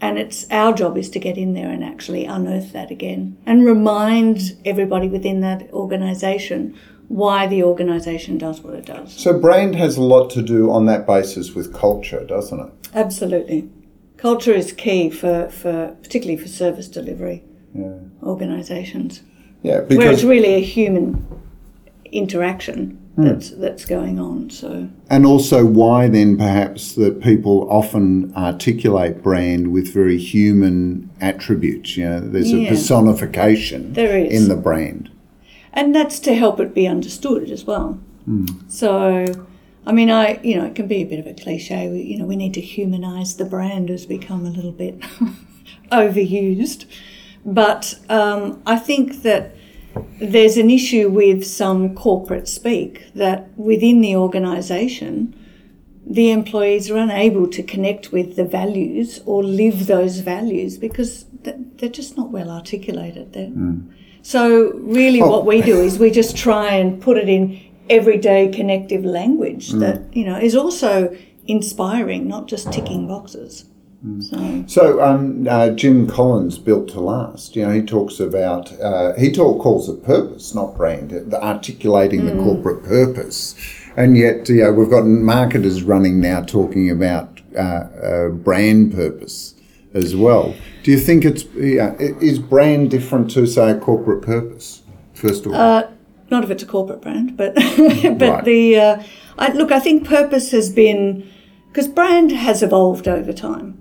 and 0.00 0.18
it's 0.18 0.48
our 0.50 0.72
job 0.72 0.96
is 0.96 1.10
to 1.10 1.18
get 1.18 1.36
in 1.36 1.54
there 1.54 1.68
and 1.70 1.82
actually 1.84 2.24
unearth 2.24 2.72
that 2.72 2.90
again 2.90 3.36
and 3.46 3.64
remind 3.64 4.56
everybody 4.64 5.08
within 5.08 5.40
that 5.40 5.68
organisation 5.72 6.76
why 7.08 7.46
the 7.46 7.62
organisation 7.64 8.38
does 8.38 8.60
what 8.60 8.74
it 8.74 8.84
does. 8.84 9.12
So 9.14 9.38
brand 9.38 9.74
has 9.76 9.96
a 9.96 10.02
lot 10.02 10.28
to 10.30 10.42
do 10.42 10.70
on 10.70 10.84
that 10.86 11.06
basis 11.06 11.54
with 11.54 11.72
culture, 11.72 12.24
doesn't 12.24 12.60
it? 12.60 12.72
Absolutely. 12.94 13.68
Culture 14.18 14.52
is 14.52 14.72
key 14.72 15.10
for, 15.10 15.48
for 15.48 15.96
particularly 16.02 16.40
for 16.40 16.48
service 16.48 16.88
delivery 16.88 17.44
Yeah. 17.74 17.94
organisations, 18.22 19.22
Yeah, 19.62 19.80
where 19.80 20.12
it's 20.12 20.22
really 20.22 20.54
a 20.54 20.60
human 20.60 21.26
interaction 22.12 22.90
hmm. 23.16 23.24
that's 23.24 23.50
that's 23.50 23.84
going 23.84 24.18
on. 24.18 24.50
So 24.50 24.88
and 25.10 25.26
also 25.26 25.64
why 25.64 26.08
then 26.08 26.36
perhaps 26.36 26.94
that 26.94 27.20
people 27.20 27.68
often 27.70 28.32
articulate 28.34 29.22
brand 29.22 29.72
with 29.72 29.92
very 29.92 30.18
human 30.18 31.10
attributes. 31.20 31.96
You 31.96 32.08
know, 32.08 32.20
there's 32.20 32.52
a 32.52 32.68
personification 32.68 33.92
There 33.92 34.18
is. 34.18 34.42
in 34.42 34.48
the 34.48 34.56
brand. 34.56 35.10
and 35.72 35.94
that's 35.94 36.18
to 36.20 36.34
help 36.34 36.60
it 36.60 36.74
be 36.74 36.86
understood 36.86 37.50
as 37.50 37.64
well. 37.64 37.98
Hmm. 38.24 38.46
So, 38.68 39.46
I 39.86 39.92
mean, 39.92 40.10
I 40.10 40.40
you 40.42 40.56
know 40.56 40.66
it 40.66 40.74
can 40.74 40.86
be 40.86 41.02
a 41.02 41.04
bit 41.04 41.18
of 41.18 41.26
a 41.26 41.34
cliche. 41.34 41.88
We, 41.88 42.02
you 42.02 42.18
know, 42.18 42.26
we 42.26 42.36
need 42.36 42.54
to 42.54 42.60
humanise 42.60 43.36
the 43.36 43.44
brand 43.44 43.88
has 43.88 44.06
become 44.06 44.46
a 44.46 44.50
little 44.50 44.72
bit 44.72 45.00
overused, 45.92 46.84
but 47.54 47.94
um, 48.08 48.62
I 48.66 48.76
think 48.78 49.22
that 49.22 49.54
there's 50.20 50.56
an 50.56 50.70
issue 50.70 51.08
with 51.08 51.44
some 51.46 51.94
corporate 51.94 52.46
speak 52.48 53.04
that 53.14 53.48
within 53.58 54.00
the 54.00 54.14
organisation. 54.16 55.34
The 56.10 56.30
employees 56.30 56.90
are 56.90 56.96
unable 56.96 57.46
to 57.48 57.62
connect 57.62 58.12
with 58.12 58.36
the 58.36 58.44
values 58.44 59.20
or 59.26 59.42
live 59.44 59.86
those 59.86 60.20
values 60.20 60.78
because 60.78 61.26
they're 61.42 61.88
just 62.00 62.16
not 62.16 62.30
well 62.30 62.50
articulated. 62.50 63.32
They're, 63.34 63.52
so 64.22 64.72
really, 64.74 65.20
Oh. 65.20 65.28
what 65.28 65.44
we 65.46 65.60
do 65.60 65.80
is 65.80 65.98
we 65.98 66.10
just 66.10 66.34
try 66.36 66.74
and 66.74 67.00
put 67.00 67.18
it 67.18 67.28
in 67.28 67.60
everyday 67.90 68.48
connective 68.48 69.04
language 69.04 69.70
that 69.72 70.02
you 70.14 70.24
know 70.24 70.38
is 70.38 70.54
also 70.54 71.14
inspiring, 71.46 72.26
not 72.28 72.46
just 72.48 72.72
ticking 72.72 73.06
boxes. 73.08 73.64
So 74.20 74.64
So 74.66 75.02
um, 75.02 75.46
uh, 75.48 75.70
Jim 75.70 76.06
Collins, 76.06 76.58
built 76.58 76.88
to 76.90 77.00
last. 77.00 77.56
You 77.56 77.66
know, 77.66 77.72
he 77.72 77.82
talks 77.82 78.20
about 78.20 78.72
uh, 78.80 79.14
he 79.14 79.32
talk, 79.32 79.60
calls 79.60 79.88
it 79.88 80.04
purpose, 80.04 80.54
not 80.54 80.76
brand, 80.76 81.10
the 81.10 81.42
articulating 81.42 82.24
the 82.26 82.32
corporate 82.42 82.84
purpose. 82.84 83.54
And 83.96 84.16
yet, 84.16 84.48
you 84.48 84.62
know, 84.62 84.72
we've 84.72 84.90
got 84.90 85.04
marketers 85.04 85.82
running 85.82 86.20
now 86.20 86.42
talking 86.42 86.88
about 86.90 87.40
uh, 87.56 87.60
uh, 87.60 88.28
brand 88.28 88.94
purpose 88.94 89.54
as 89.94 90.14
well. 90.14 90.54
Do 90.84 90.92
you 90.92 90.98
think 90.98 91.24
it's 91.24 91.44
yeah, 91.56 91.94
is 91.98 92.38
brand 92.38 92.90
different 92.92 93.30
to 93.32 93.46
say 93.46 93.72
a 93.72 93.78
corporate 93.78 94.22
purpose? 94.22 94.82
First 95.14 95.44
of 95.46 95.52
all, 95.52 95.58
not 96.30 96.44
if 96.44 96.50
it's 96.50 96.62
a 96.62 96.66
corporate 96.66 97.00
brand, 97.02 97.36
but 97.36 97.54
but 98.18 98.30
Right. 98.30 98.44
the 98.44 98.78
uh, 98.78 99.02
I, 99.38 99.52
look, 99.52 99.72
I 99.72 99.80
think 99.80 100.06
purpose 100.06 100.52
has 100.52 100.70
been 100.70 101.28
because 101.68 101.88
brand 101.88 102.32
has 102.32 102.62
evolved 102.62 103.06
over 103.06 103.32
time. 103.32 103.76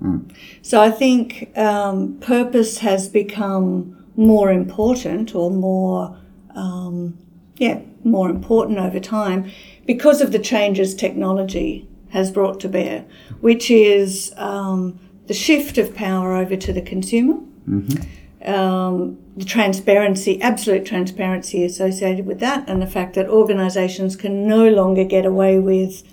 So 0.62 0.82
I 0.82 0.91
think 0.91 1.58
um, 1.58 2.17
purpose 2.20 2.79
has 2.79 3.10
become 3.10 4.06
more 4.15 4.51
important 4.51 5.36
or 5.36 5.51
more 5.51 6.17
um, 6.56 7.17
yeah 7.58 7.79
more 8.03 8.29
important 8.29 8.79
over 8.79 9.00
time 9.00 9.51
because 9.86 10.22
of 10.22 10.32
the 10.32 10.39
changes 10.39 10.96
technology 10.96 11.88
has 12.10 12.32
brought 12.32 12.60
to 12.62 12.70
bear, 12.70 13.06
which 13.41 13.70
is 13.70 14.34
um, 14.38 15.00
the 15.27 15.34
shift 15.34 15.77
of 15.77 15.94
power 15.96 16.36
over 16.36 16.56
to 16.56 16.74
the 16.74 16.82
consumer. 16.82 17.36
Um, 18.46 19.17
the 19.36 19.44
transparency, 19.46 20.41
absolute 20.41 20.86
transparency 20.86 21.65
associated 21.65 22.25
with 22.25 22.39
that, 22.39 22.70
and 22.70 22.82
the 22.82 22.88
fact 22.88 23.15
that 23.15 23.27
organisations 23.27 24.15
can 24.15 24.48
no 24.48 24.70
longer 24.70 25.03
get 25.03 25.25
away 25.25 25.60
with 25.60 26.03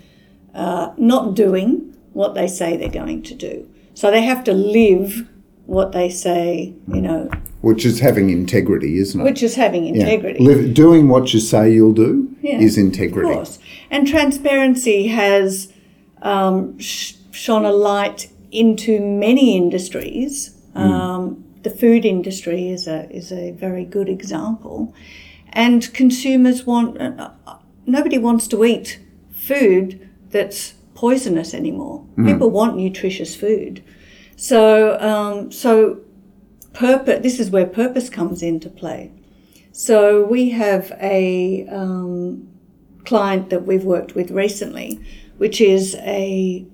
uh, 0.55 0.93
not 0.97 1.35
doing 1.35 1.93
what 2.13 2.33
they 2.33 2.47
say 2.47 2.77
they're 2.77 2.89
going 2.89 3.21
to 3.23 3.35
do. 3.35 3.69
So 3.93 4.09
they 4.09 4.23
have 4.23 4.43
to 4.45 4.53
live 4.53 5.27
what 5.65 5.91
they 5.91 6.09
say, 6.09 6.73
you 6.87 7.01
know, 7.01 7.29
which 7.61 7.85
is 7.85 7.99
having 7.99 8.29
integrity, 8.29 8.97
isn't 8.99 9.19
it? 9.19 9.23
which 9.23 9.41
is 9.41 9.55
having 9.55 9.85
Yeah. 9.85 9.93
integrity. 10.03 10.43
Live, 10.43 10.73
doing 10.73 11.09
what 11.09 11.33
you 11.33 11.39
say 11.39 11.73
you'll 11.73 11.93
do 11.93 12.29
Yeah, 12.41 12.59
is 12.59 12.77
Of 12.77 12.83
integrity. 12.85 13.33
course. 13.33 13.57
And 13.89 14.07
transparency 14.07 15.07
has 15.07 15.69
um, 16.21 16.77
sh- 16.79 17.13
shone 17.31 17.65
a 17.65 17.71
light 17.71 18.29
into 18.51 18.99
many 18.99 19.57
industries. 19.57 20.51
Um, 20.75 21.43
the 21.63 21.69
food 21.69 22.05
industry 22.05 22.69
is 22.69 22.87
a, 22.87 23.09
is 23.09 23.31
a 23.31 23.51
very 23.51 23.85
good 23.85 24.09
example. 24.09 24.93
And 25.53 25.91
consumers 25.93 26.65
want, 26.65 26.99
uh, 27.01 27.29
uh, 27.47 27.55
nobody 27.87 28.17
wants 28.17 28.47
to 28.49 28.63
eat 28.65 28.99
food 29.33 30.04
that's 30.35 30.73
poisonous 30.95 31.53
anymore. 31.53 32.05
People 32.25 32.49
want 32.49 32.75
nutritious 32.75 33.35
food. 33.35 33.81
So, 34.35 34.99
um, 34.99 35.49
so 35.49 36.01
purpose, 36.73 37.23
this 37.23 37.39
is 37.39 37.49
where 37.49 37.65
purpose 37.65 38.09
comes 38.09 38.43
into 38.43 38.69
play. 38.69 39.13
So 39.71 40.25
we 40.25 40.49
have 40.49 40.91
a 40.99 41.65
um, 41.69 42.49
client 43.05 43.49
that 43.49 43.65
we've 43.65 43.85
worked 43.85 44.13
with 44.13 44.29
recently, 44.29 44.99
which 45.37 45.61
is 45.61 45.95
a 45.95 46.65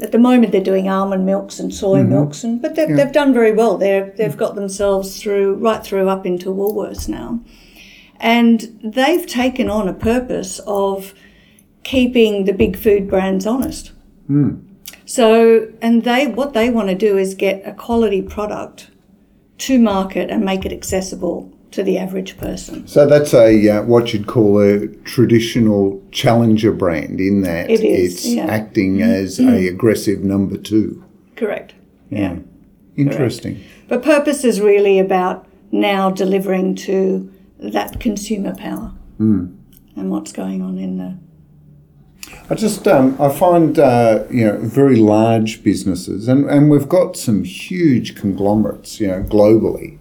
at 0.00 0.12
the 0.12 0.18
moment 0.18 0.52
they're 0.52 0.62
doing 0.62 0.88
almond 0.88 1.26
milks 1.26 1.58
and 1.58 1.74
soy 1.74 2.02
milks, 2.02 2.42
and 2.44 2.62
but 2.62 2.74
they've, 2.74 2.96
they've 2.96 3.12
done 3.12 3.34
very 3.34 3.52
well. 3.52 3.76
They're, 3.76 4.12
they've 4.16 4.36
got 4.36 4.54
themselves 4.54 5.20
through 5.20 5.56
right 5.56 5.82
through 5.84 6.08
up 6.08 6.24
into 6.24 6.48
Woolworths 6.48 7.08
now, 7.08 7.40
and 8.18 8.80
they've 8.82 9.26
taken 9.26 9.68
on 9.68 9.88
a 9.88 9.92
purpose 9.92 10.60
of 10.66 11.12
keeping 11.82 12.44
the 12.44 12.52
big 12.52 12.76
food 12.76 13.08
brands 13.08 13.46
honest. 13.46 13.92
Hmm. 14.26 14.60
So, 15.04 15.68
and 15.82 16.04
they 16.04 16.28
what 16.28 16.52
they 16.52 16.70
want 16.70 16.88
to 16.88 16.94
do 16.94 17.18
is 17.18 17.34
get 17.34 17.66
a 17.66 17.72
quality 17.72 18.22
product 18.22 18.90
to 19.58 19.78
market 19.78 20.30
and 20.30 20.44
make 20.44 20.64
it 20.64 20.72
accessible 20.72 21.52
to 21.72 21.82
the 21.82 21.98
average 21.98 22.36
person. 22.38 22.86
So 22.86 23.06
that's 23.06 23.32
a 23.34 23.68
uh, 23.68 23.82
what 23.82 24.12
you'd 24.12 24.26
call 24.26 24.60
a 24.60 24.86
traditional 25.04 26.02
challenger 26.10 26.72
brand 26.72 27.20
in 27.20 27.42
that 27.42 27.70
It 27.70 27.84
is, 27.84 28.14
it's 28.14 28.26
yeah. 28.26 28.46
acting 28.46 28.98
mm-hmm. 28.98 29.10
as 29.10 29.40
a 29.40 29.68
aggressive 29.68 30.20
number 30.20 30.56
two. 30.56 31.04
Correct. 31.36 31.74
Hmm. 32.08 32.16
Yeah. 32.16 32.36
Interesting. 32.96 33.64
But 33.88 34.02
purpose 34.02 34.44
is 34.44 34.60
really 34.60 34.98
about 34.98 35.46
now 35.72 36.10
delivering 36.10 36.74
to 36.74 37.32
that 37.58 38.00
consumer 38.00 38.54
power 38.54 38.92
hmm. 39.18 39.46
and 39.96 40.10
what's 40.10 40.32
going 40.32 40.62
on 40.62 40.78
in 40.78 40.98
the. 40.98 41.18
I 42.48 42.54
just 42.54 42.86
um, 42.88 43.16
I 43.20 43.28
find 43.28 43.78
uh, 43.78 44.24
you 44.30 44.46
know 44.46 44.58
very 44.58 44.96
large 44.96 45.62
businesses 45.62 46.28
and, 46.28 46.48
and 46.50 46.70
we've 46.70 46.88
got 46.88 47.16
some 47.16 47.44
huge 47.44 48.16
conglomerates 48.16 49.00
you 49.00 49.08
know 49.08 49.22
globally 49.22 49.98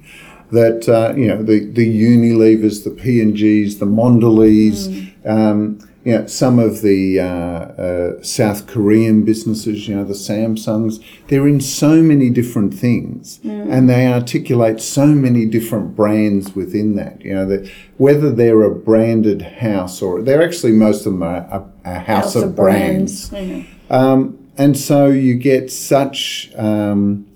that 0.51 0.89
uh, 0.89 1.13
you 1.15 1.27
know 1.27 1.43
the 1.43 1.65
the 1.65 1.85
Unilevers, 1.85 2.83
the 2.83 2.91
P 2.91 3.21
and 3.21 3.33
Gs, 3.33 3.77
the 3.77 3.85
Mondelez, 3.85 5.13
um, 5.25 5.79
you 6.09 6.17
know 6.17 6.25
some 6.25 6.57
of 6.57 6.81
the 6.81 7.19
uh, 7.19 7.25
uh, 7.25 8.23
South 8.23 8.65
Korean 8.65 9.23
businesses, 9.23 9.87
you 9.87 9.95
know 9.95 10.03
the 10.03 10.15
Samsungs. 10.15 11.03
They're 11.27 11.47
in 11.47 11.61
so 11.61 12.01
many 12.01 12.31
different 12.31 12.73
things, 12.73 13.39
and 13.43 13.87
they 13.87 14.07
articulate 14.07 14.81
so 14.81 15.05
many 15.05 15.45
different 15.45 15.95
brands 15.95 16.55
within 16.55 16.95
that. 16.95 17.21
You 17.21 17.35
know 17.35 17.45
that 17.45 17.71
whether 17.97 18.31
they're 18.31 18.63
a 18.63 18.73
branded 18.73 19.41
house 19.43 20.01
or 20.01 20.23
they're 20.23 20.41
actually 20.41 20.71
most 20.71 21.05
of 21.05 21.13
them 21.13 21.21
are 21.21 21.45
a, 21.51 21.65
a 21.85 21.99
house, 21.99 22.35
of, 22.35 22.55
brands. 22.55 23.31
you 23.31 23.41
know. 23.45 23.65
Um, 23.91 24.49
and 24.57 24.75
so 24.75 25.07
you 25.07 25.35
get 25.35 25.71
such 25.71 26.51
um, 26.55 27.27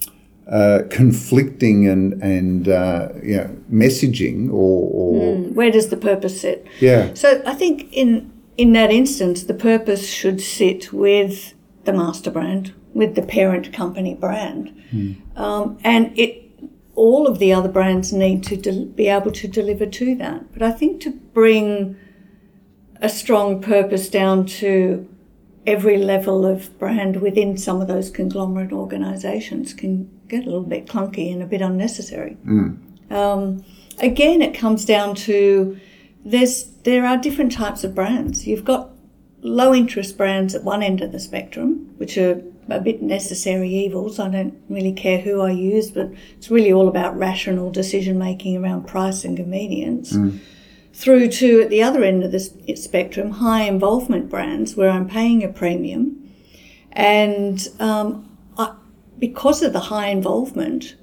uh, 0.47 0.79
conflicting 0.89 1.87
and 1.87 2.21
and 2.23 2.67
uh, 2.67 3.09
you 3.21 3.37
know, 3.37 3.55
messaging 3.71 4.49
or, 4.49 4.89
or 4.91 5.37
Where 5.37 5.69
does 5.69 5.89
the 5.89 5.97
purpose 5.97 6.41
sit? 6.41 6.65
yeah 6.79 7.13
So 7.13 7.43
I 7.45 7.53
think 7.53 7.87
in 7.93 8.32
in 8.57 8.73
that 8.73 8.91
instance, 8.91 9.43
the 9.43 9.53
purpose 9.53 10.07
should 10.09 10.41
sit 10.41 10.93
with 10.93 11.53
the 11.85 11.93
master 11.93 12.31
brand, 12.31 12.73
with 12.93 13.15
the 13.15 13.21
parent 13.21 13.73
company 13.73 14.13
brand, 14.13 14.73
um, 15.35 15.77
and 15.83 16.17
it. 16.17 16.39
All 16.95 17.25
of 17.25 17.39
the 17.39 17.51
other 17.51 17.69
brands 17.69 18.13
need 18.13 18.43
to 18.43 18.55
del- 18.55 18.85
be 18.85 19.07
able 19.07 19.31
to 19.31 19.47
deliver 19.47 19.87
to 19.87 20.13
that. 20.17 20.53
But 20.53 20.61
I 20.61 20.71
think 20.71 21.01
to 21.01 21.09
bring 21.09 21.95
a 23.01 23.09
strong 23.09 23.61
purpose 23.63 24.09
down 24.09 24.45
to 24.61 25.09
every 25.65 25.97
level 25.97 26.45
of 26.45 26.77
brand 26.77 27.19
within 27.19 27.57
some 27.57 27.81
of 27.81 27.87
those 27.87 28.11
conglomerate 28.11 28.71
organisations 28.71 29.73
can 29.73 30.07
get 30.27 30.43
a 30.43 30.45
little 30.45 30.61
bit 30.61 30.85
clunky 30.85 31.33
and 31.33 31.41
a 31.41 31.47
bit 31.47 31.61
unnecessary. 31.61 32.37
Um, 33.09 33.63
again, 33.99 34.43
it 34.43 34.53
comes 34.53 34.85
down 34.85 35.15
to 35.15 35.79
there's 36.25 36.65
there 36.83 37.05
are 37.05 37.17
different 37.17 37.51
types 37.51 37.83
of 37.83 37.95
brands. 37.95 38.47
You've 38.47 38.65
got 38.65 38.89
low 39.41 39.73
interest 39.73 40.17
brands 40.17 40.55
at 40.55 40.63
one 40.63 40.81
end 40.81 41.01
of 41.01 41.11
the 41.11 41.19
spectrum, 41.19 41.93
which 41.97 42.17
are 42.17 42.41
a 42.69 42.79
bit 42.79 43.01
necessary 43.01 43.69
evils. 43.69 44.19
I 44.19 44.29
don't 44.29 44.57
really 44.69 44.93
care 44.93 45.19
who 45.19 45.41
I 45.41 45.51
use, 45.51 45.91
but 45.91 46.11
it's 46.37 46.49
really 46.49 46.71
all 46.71 46.87
about 46.87 47.17
rational 47.17 47.71
decision 47.71 48.17
making 48.17 48.57
around 48.57 48.87
price 48.87 49.25
and 49.25 49.35
convenience. 49.35 50.15
Through 50.93 51.29
to 51.29 51.61
at 51.61 51.69
the 51.69 51.81
other 51.83 52.03
end 52.03 52.23
of 52.23 52.31
the 52.31 52.75
spectrum, 52.75 53.31
high 53.31 53.63
involvement 53.63 54.29
brands 54.29 54.75
where 54.75 54.89
I'm 54.89 55.09
paying 55.09 55.43
a 55.43 55.49
premium, 55.49 56.31
and 56.91 57.67
um, 57.79 58.37
I, 58.57 58.75
because 59.19 59.63
of 59.63 59.73
the 59.73 59.79
high 59.79 60.07
involvement, 60.07 60.95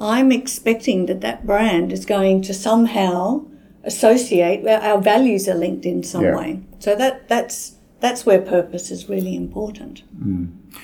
I'm 0.00 0.30
expecting 0.32 1.06
that 1.06 1.20
that 1.22 1.44
brand 1.44 1.92
is 1.92 2.06
going 2.06 2.42
to 2.42 2.54
somehow 2.54 3.46
associate 3.84 4.66
our 4.66 5.00
values 5.00 5.48
are 5.48 5.54
linked 5.54 5.84
in 5.86 6.02
some 6.02 6.24
Yeah. 6.24 6.36
way. 6.36 6.60
So 6.78 6.94
that 6.96 7.28
that's 7.28 7.72
that's 8.00 8.26
where 8.26 8.40
purpose 8.40 8.90
is 8.90 9.08
really 9.08 9.34
important. 9.34 10.02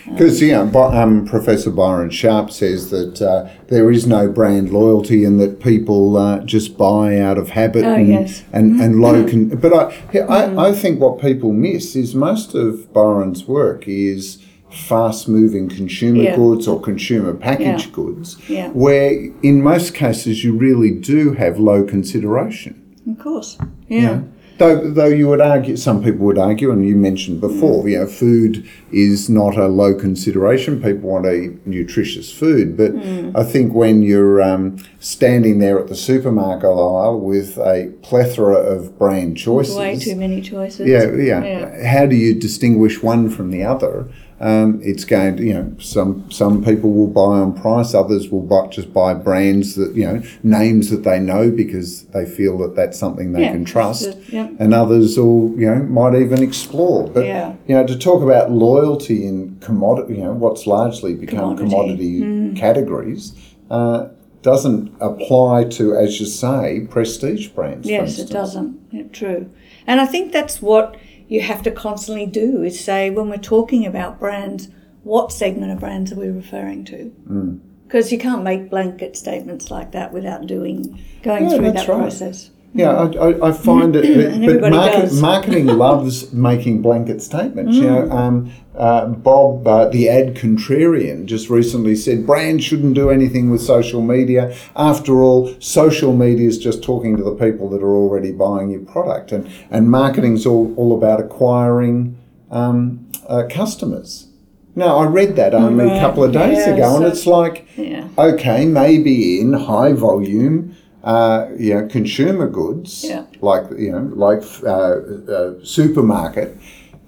Because 0.08 0.40
know, 0.40 0.64
Bi- 0.66 1.02
um, 1.02 1.26
Professor 1.26 1.70
Byron 1.70 2.08
Sharp 2.10 2.50
says 2.50 2.88
that 2.90 3.20
uh, 3.20 3.48
there 3.68 3.90
is 3.90 4.06
no 4.06 4.28
brand 4.28 4.70
loyalty 4.70 5.24
and 5.24 5.38
that 5.40 5.60
people 5.60 6.16
uh, 6.16 6.38
just 6.44 6.78
buy 6.78 7.18
out 7.18 7.36
of 7.36 7.50
habit 7.50 7.84
Oh, 7.84 7.94
and, 7.94 8.08
yes. 8.08 8.42
and, 8.52 8.80
and 8.80 9.00
low. 9.02 9.26
Con- 9.28 9.48
but 9.48 9.72
I, 9.74 9.94
yeah, 10.14 10.24
I, 10.26 10.68
I 10.68 10.72
think 10.72 10.98
what 11.00 11.20
people 11.20 11.52
miss 11.52 11.94
is 11.94 12.14
most 12.14 12.54
of 12.54 12.90
Byron's 12.94 13.46
work 13.46 13.86
is 13.86 14.38
fast 14.70 15.28
moving 15.28 15.68
consumer 15.68 16.22
Yeah. 16.22 16.36
goods 16.36 16.66
or 16.68 16.80
consumer 16.80 17.34
packaged 17.34 17.88
Yeah. 17.88 17.92
goods, 17.94 18.36
Yeah. 18.48 18.68
where 18.70 19.12
in 19.42 19.62
most 19.62 19.92
cases 19.94 20.42
you 20.44 20.56
really 20.56 20.92
do 20.92 21.32
have 21.32 21.58
low 21.58 21.82
consideration. 21.82 22.80
Of 23.10 23.18
course. 23.18 23.58
Yeah. 23.88 24.22
Though, 24.58 24.90
though 24.90 25.06
you 25.06 25.26
would 25.28 25.40
argue, 25.40 25.74
some 25.78 26.04
people 26.04 26.26
would 26.26 26.36
argue, 26.36 26.70
and 26.70 26.86
you 26.86 26.94
mentioned 26.94 27.40
before, 27.40 27.88
you 27.88 27.98
know, 27.98 28.06
food 28.06 28.68
is 28.92 29.30
not 29.30 29.56
a 29.56 29.68
low 29.68 29.94
consideration. 29.94 30.82
People 30.82 31.08
want 31.08 31.24
to 31.24 31.32
eat 31.32 31.66
nutritious 31.66 32.30
food, 32.30 32.76
but 32.76 32.94
I 33.34 33.42
think 33.42 33.72
when 33.72 34.02
you're 34.02 34.42
um, 34.42 34.76
standing 34.98 35.60
there 35.60 35.78
at 35.78 35.88
the 35.88 35.96
supermarket 35.96 36.66
aisle 36.68 37.18
with 37.20 37.56
a 37.56 37.90
plethora 38.02 38.56
of 38.56 38.98
brand 38.98 39.38
choices, 39.38 39.76
Way 39.78 39.98
too 39.98 40.14
many 40.16 40.42
choices. 40.42 40.86
yeah, 40.86 41.10
yeah, 41.14 41.42
Yeah. 41.42 41.86
How 41.90 42.04
do 42.04 42.14
you 42.14 42.38
distinguish 42.38 43.02
one 43.02 43.30
from 43.30 43.50
the 43.52 43.64
other? 43.64 44.08
Um, 44.42 44.80
it's 44.82 45.04
going 45.04 45.36
to, 45.36 45.44
you 45.44 45.52
know, 45.52 45.74
some 45.78 46.30
some 46.30 46.64
people 46.64 46.90
will 46.92 47.08
buy 47.08 47.40
on 47.40 47.52
price, 47.52 47.92
others 47.92 48.30
will 48.30 48.40
buy, 48.40 48.68
just 48.68 48.90
buy 48.90 49.12
brands 49.12 49.74
that, 49.74 49.94
you 49.94 50.06
know, 50.06 50.22
names 50.42 50.88
that 50.88 51.04
they 51.04 51.20
know 51.20 51.50
because 51.50 52.04
they 52.14 52.24
feel 52.24 52.56
that 52.58 52.74
that's 52.74 52.98
something 52.98 53.32
they 53.32 53.42
Yeah, 53.42 53.52
can 53.52 53.66
trust, 53.66 54.16
yeah. 54.30 54.48
and 54.58 54.72
others 54.72 55.18
will, 55.18 55.52
you 55.58 55.66
know, 55.66 55.82
might 55.82 56.14
even 56.14 56.42
explore. 56.42 57.06
But 57.06 57.26
Yeah. 57.26 57.52
you 57.66 57.74
know, 57.74 57.86
to 57.86 57.98
talk 57.98 58.22
about 58.22 58.50
loyalty 58.50 59.26
in 59.26 59.58
commodity, 59.60 60.14
you 60.14 60.24
know, 60.24 60.32
what's 60.32 60.66
largely 60.66 61.14
become 61.14 61.58
Commodity. 61.58 62.20
commodity, 62.20 62.58
categories. 62.58 63.34
Uh, 63.70 64.06
doesn't 64.42 64.90
apply 65.02 65.64
to, 65.64 65.94
as 65.94 66.18
you 66.18 66.24
say, 66.24 66.86
prestige 66.88 67.48
brands. 67.48 67.86
Yes, 67.86 68.18
it 68.18 68.30
doesn't. 68.30 68.78
Yeah, 68.90 69.02
true. 69.12 69.50
And 69.86 70.00
I 70.00 70.06
think 70.06 70.32
that's 70.32 70.62
what 70.62 70.96
you 71.30 71.40
have 71.40 71.62
to 71.62 71.70
constantly 71.70 72.26
do 72.26 72.64
is 72.64 72.78
say 72.84 73.08
when 73.08 73.30
we're 73.30 73.36
talking 73.38 73.86
about 73.86 74.18
brands, 74.18 74.68
what 75.04 75.32
segment 75.32 75.70
of 75.70 75.78
brands 75.78 76.10
are 76.12 76.16
we 76.16 76.28
referring 76.28 76.84
to? 76.86 77.14
Mm. 77.28 77.60
Because 77.86 78.10
you 78.10 78.18
can't 78.18 78.42
make 78.42 78.68
blanket 78.68 79.16
statements 79.16 79.70
like 79.70 79.92
that 79.92 80.12
without 80.12 80.48
doing 80.48 81.00
going 81.22 81.44
Yeah, 81.48 81.56
through 81.56 81.72
that 81.72 81.86
right. 81.88 81.98
process. 81.98 82.50
Yeah, 82.72 82.92
I, 82.92 83.06
I, 83.30 83.48
I 83.48 83.52
find 83.52 83.96
it, 83.96 84.60
but, 84.60 84.70
market, 84.70 85.12
marketing 85.20 85.66
loves 85.66 86.32
making 86.32 86.82
blanket 86.82 87.20
statements. 87.20 87.76
You 87.76 87.82
Mm. 87.82 88.08
know, 88.08 88.16
um, 88.16 88.50
uh, 88.76 89.06
Bob, 89.06 89.66
uh, 89.66 89.88
the 89.88 90.08
ad 90.08 90.36
contrarian, 90.36 91.26
just 91.26 91.50
recently 91.50 91.96
said 91.96 92.24
brands 92.24 92.62
shouldn't 92.64 92.94
do 92.94 93.10
anything 93.10 93.50
with 93.50 93.60
social 93.60 94.00
media. 94.02 94.54
After 94.76 95.20
all, 95.20 95.50
social 95.58 96.16
media 96.16 96.46
is 96.48 96.58
just 96.58 96.82
talking 96.82 97.16
to 97.16 97.22
the 97.24 97.34
people 97.34 97.68
that 97.70 97.82
are 97.82 97.94
already 97.96 98.30
buying 98.30 98.70
your 98.70 98.82
product, 98.82 99.32
and 99.32 99.50
and 99.70 99.90
marketing's 99.90 100.46
all 100.46 100.72
all 100.76 100.96
about 100.96 101.18
acquiring 101.20 102.16
um, 102.52 103.06
uh, 103.28 103.42
customers. 103.50 104.28
Now, 104.76 104.98
I 104.98 105.04
read 105.06 105.34
that 105.36 105.52
only 105.52 105.86
a 105.90 105.98
couple 106.00 106.22
of 106.22 106.32
days 106.32 106.58
Yeah, 106.58 106.74
ago, 106.74 106.96
and 106.96 107.04
it's 107.04 107.26
like 107.26 107.66
Yeah. 107.76 108.06
okay, 108.16 108.64
maybe 108.64 109.40
in 109.40 109.52
high 109.54 109.92
volume, 109.92 110.69
uh, 111.04 111.48
you 111.58 111.74
know, 111.74 111.88
consumer 111.88 112.48
goods, 112.48 113.04
Yeah. 113.04 113.24
like 113.40 113.64
you 113.78 113.92
know, 113.92 114.10
like 114.14 114.42
uh, 114.64 115.32
uh, 115.32 115.54
supermarket. 115.64 116.56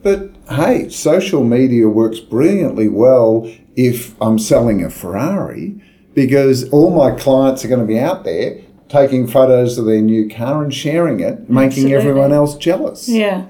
But 0.03 0.31
hey, 0.51 0.89
social 0.89 1.45
media 1.45 1.89
works 1.89 2.19
brilliantly 2.19 2.89
well 2.89 3.51
if 3.77 4.21
I'm 4.21 4.39
selling 4.39 4.83
a 4.85 4.91
Ferrari 4.91 5.81
because 6.15 6.69
all 6.71 6.91
my 6.91 7.13
clients 7.19 7.65
are 7.65 7.69
going 7.69 7.81
to 7.81 7.87
be 7.87 7.99
out 7.99 8.25
there 8.25 8.61
taking 8.89 9.27
photos 9.27 9.79
of 9.79 9.87
their 9.87 10.03
new 10.03 10.29
car 10.29 10.63
and 10.63 10.75
sharing 10.75 11.21
it, 11.21 11.49
making 11.49 11.85
Absolutely. 11.85 11.95
everyone 11.95 12.33
else 12.33 12.57
jealous. 12.57 13.09
Yeah. 13.09 13.47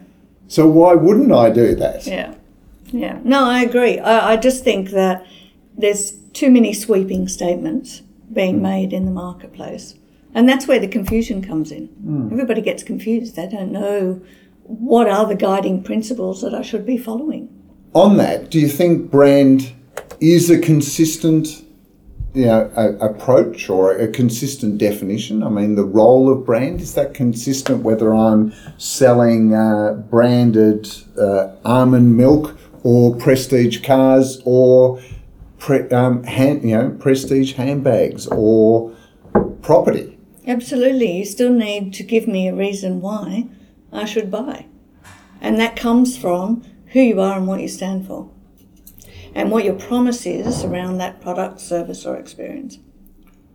So 0.46 0.68
why 0.68 0.94
wouldn't 0.94 1.32
I 1.32 1.50
do 1.50 1.74
that? 1.76 2.06
Yeah. 2.06 2.34
Yeah. 2.92 3.18
No, 3.24 3.44
I 3.44 3.62
agree. 3.62 3.98
I, 3.98 4.34
I 4.34 4.36
just 4.36 4.62
think 4.62 4.90
that 4.90 5.26
there's 5.76 6.12
too 6.32 6.50
many 6.50 6.72
sweeping 6.72 7.26
statements 7.26 8.02
being 8.32 8.62
made 8.62 8.92
in 8.92 9.04
the 9.04 9.10
marketplace. 9.10 9.94
And 10.34 10.48
that's 10.48 10.66
where 10.66 10.80
the 10.80 10.88
confusion 10.88 11.42
comes 11.42 11.70
in. 11.70 11.88
Everybody 12.32 12.62
gets 12.62 12.82
confused. 12.82 13.36
They 13.36 13.48
don't 13.48 13.72
know 13.72 14.22
what 14.62 15.08
are 15.08 15.26
the 15.26 15.34
guiding 15.34 15.82
principles 15.82 16.40
that 16.42 16.54
I 16.54 16.62
should 16.62 16.86
be 16.86 16.96
following. 16.96 17.48
On 17.94 18.16
that, 18.16 18.50
do 18.50 18.58
you 18.58 18.68
think 18.68 19.10
brand 19.10 19.72
is 20.20 20.48
a 20.48 20.58
consistent 20.58 21.64
you 22.32 22.46
know, 22.46 22.70
a, 22.74 22.92
approach 23.06 23.68
or 23.68 23.92
a 23.92 24.08
consistent 24.08 24.78
definition? 24.78 25.42
I 25.42 25.50
mean, 25.50 25.74
the 25.74 25.84
role 25.84 26.32
of 26.32 26.46
brand 26.46 26.80
is 26.80 26.94
that 26.94 27.12
consistent 27.12 27.82
whether 27.82 28.14
I'm 28.14 28.54
selling 28.78 29.54
uh, 29.54 29.94
branded 30.08 30.88
uh, 31.18 31.54
almond 31.64 32.16
milk 32.16 32.56
or 32.82 33.14
prestige 33.16 33.84
cars 33.84 34.40
or 34.46 35.00
pre, 35.58 35.88
um, 35.90 36.24
hand, 36.24 36.62
you 36.62 36.76
know 36.76 36.96
prestige 36.98 37.52
handbags 37.54 38.26
or 38.28 38.96
property? 39.60 40.18
Absolutely. 40.46 41.18
You 41.18 41.24
still 41.24 41.52
need 41.52 41.94
to 41.94 42.02
give 42.02 42.26
me 42.26 42.48
a 42.48 42.54
reason 42.54 43.00
why 43.00 43.48
I 43.92 44.04
should 44.04 44.30
buy. 44.30 44.66
And 45.40 45.58
that 45.58 45.76
comes 45.76 46.16
from 46.16 46.62
who 46.92 47.00
you 47.00 47.20
are 47.20 47.36
and 47.36 47.46
what 47.46 47.60
you 47.60 47.68
stand 47.68 48.06
for. 48.06 48.30
And 49.34 49.50
what 49.50 49.64
your 49.64 49.74
promise 49.74 50.26
is 50.26 50.62
around 50.62 50.98
that 50.98 51.20
product, 51.20 51.60
service, 51.60 52.04
or 52.04 52.16
experience. 52.16 52.78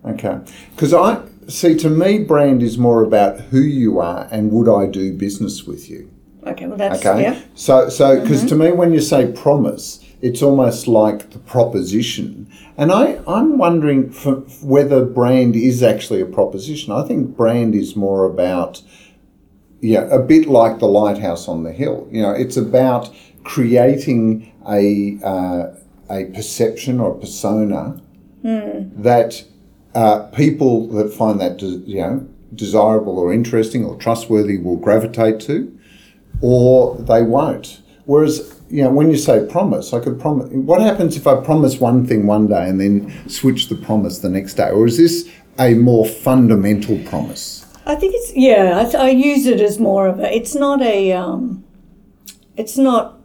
Okay, 0.05 0.39
because 0.71 0.93
I 0.93 1.21
see 1.47 1.75
to 1.77 1.89
me, 1.89 2.23
brand 2.23 2.63
is 2.63 2.77
more 2.77 3.03
about 3.03 3.39
who 3.39 3.59
you 3.59 3.99
are 3.99 4.27
and 4.31 4.51
would 4.51 4.69
I 4.69 4.87
do 4.87 5.13
business 5.13 5.65
with 5.65 5.89
you. 5.89 6.09
Okay, 6.45 6.65
well, 6.65 6.77
that's, 6.77 7.05
Okay. 7.05 7.21
yeah. 7.21 7.41
So, 7.55 7.89
so 7.89 8.21
because 8.21 8.39
mm-hmm. 8.39 8.47
to 8.49 8.55
me, 8.55 8.71
when 8.71 8.93
you 8.93 9.01
say 9.01 9.31
promise, 9.31 10.03
it's 10.21 10.41
almost 10.41 10.87
like 10.87 11.31
the 11.31 11.39
proposition. 11.39 12.51
And 12.77 12.91
I, 12.91 13.19
I'm 13.27 13.57
wondering 13.57 14.09
whether 14.61 15.05
brand 15.05 15.55
is 15.55 15.83
actually 15.83 16.21
a 16.21 16.25
proposition. 16.25 16.91
I 16.91 17.07
think 17.07 17.35
brand 17.35 17.75
is 17.75 17.95
more 17.95 18.25
about, 18.25 18.81
yeah, 19.81 20.01
a 20.11 20.19
bit 20.19 20.47
like 20.47 20.79
the 20.79 20.87
lighthouse 20.87 21.47
on 21.47 21.63
the 21.63 21.71
hill. 21.71 22.07
You 22.11 22.21
know, 22.21 22.31
it's 22.31 22.57
about 22.57 23.13
creating 23.43 24.53
a 24.67 25.19
uh, 25.23 25.73
a 26.09 26.25
perception 26.25 26.99
or 26.99 27.11
a 27.11 27.19
persona 27.19 28.01
that 28.43 29.43
uh, 29.93 30.23
people 30.27 30.87
that 30.89 31.13
find 31.13 31.39
that 31.41 31.61
you 31.61 32.01
know 32.01 32.27
desirable 32.55 33.19
or 33.19 33.33
interesting 33.33 33.83
or 33.83 33.95
trustworthy 33.97 34.57
will 34.57 34.77
gravitate 34.77 35.39
to 35.41 35.77
or 36.41 36.95
they 36.97 37.21
won't. 37.21 37.81
Whereas, 38.05 38.56
you 38.69 38.83
know, 38.83 38.89
when 38.91 39.09
you 39.09 39.17
say 39.17 39.45
promise, 39.49 39.93
I 39.93 39.99
could 39.99 40.19
promise. 40.19 40.49
What 40.51 40.81
happens 40.81 41.15
if 41.15 41.25
I 41.25 41.39
promise 41.41 41.79
one 41.79 42.05
thing 42.05 42.27
one 42.27 42.47
day 42.47 42.67
and 42.67 42.79
then 42.79 43.29
switch 43.29 43.69
the 43.69 43.75
promise 43.75 44.19
the 44.19 44.29
next 44.29 44.55
day? 44.55 44.69
Or 44.69 44.85
is 44.85 44.97
this 44.97 45.29
a 45.59 45.73
more 45.73 46.05
fundamental 46.05 46.97
promise? 47.05 47.65
I 47.85 47.95
think 47.95 48.13
it's 48.15 48.33
yeah. 48.35 48.79
I, 48.79 48.83
th- 48.83 48.95
I 48.95 49.09
use 49.09 49.45
it 49.45 49.61
as 49.61 49.79
more 49.79 50.07
of 50.07 50.19
a. 50.19 50.35
It's 50.35 50.53
not 50.55 50.81
a. 50.81 51.13
Um, 51.13 51.63
it's 52.57 52.77
not 52.77 53.19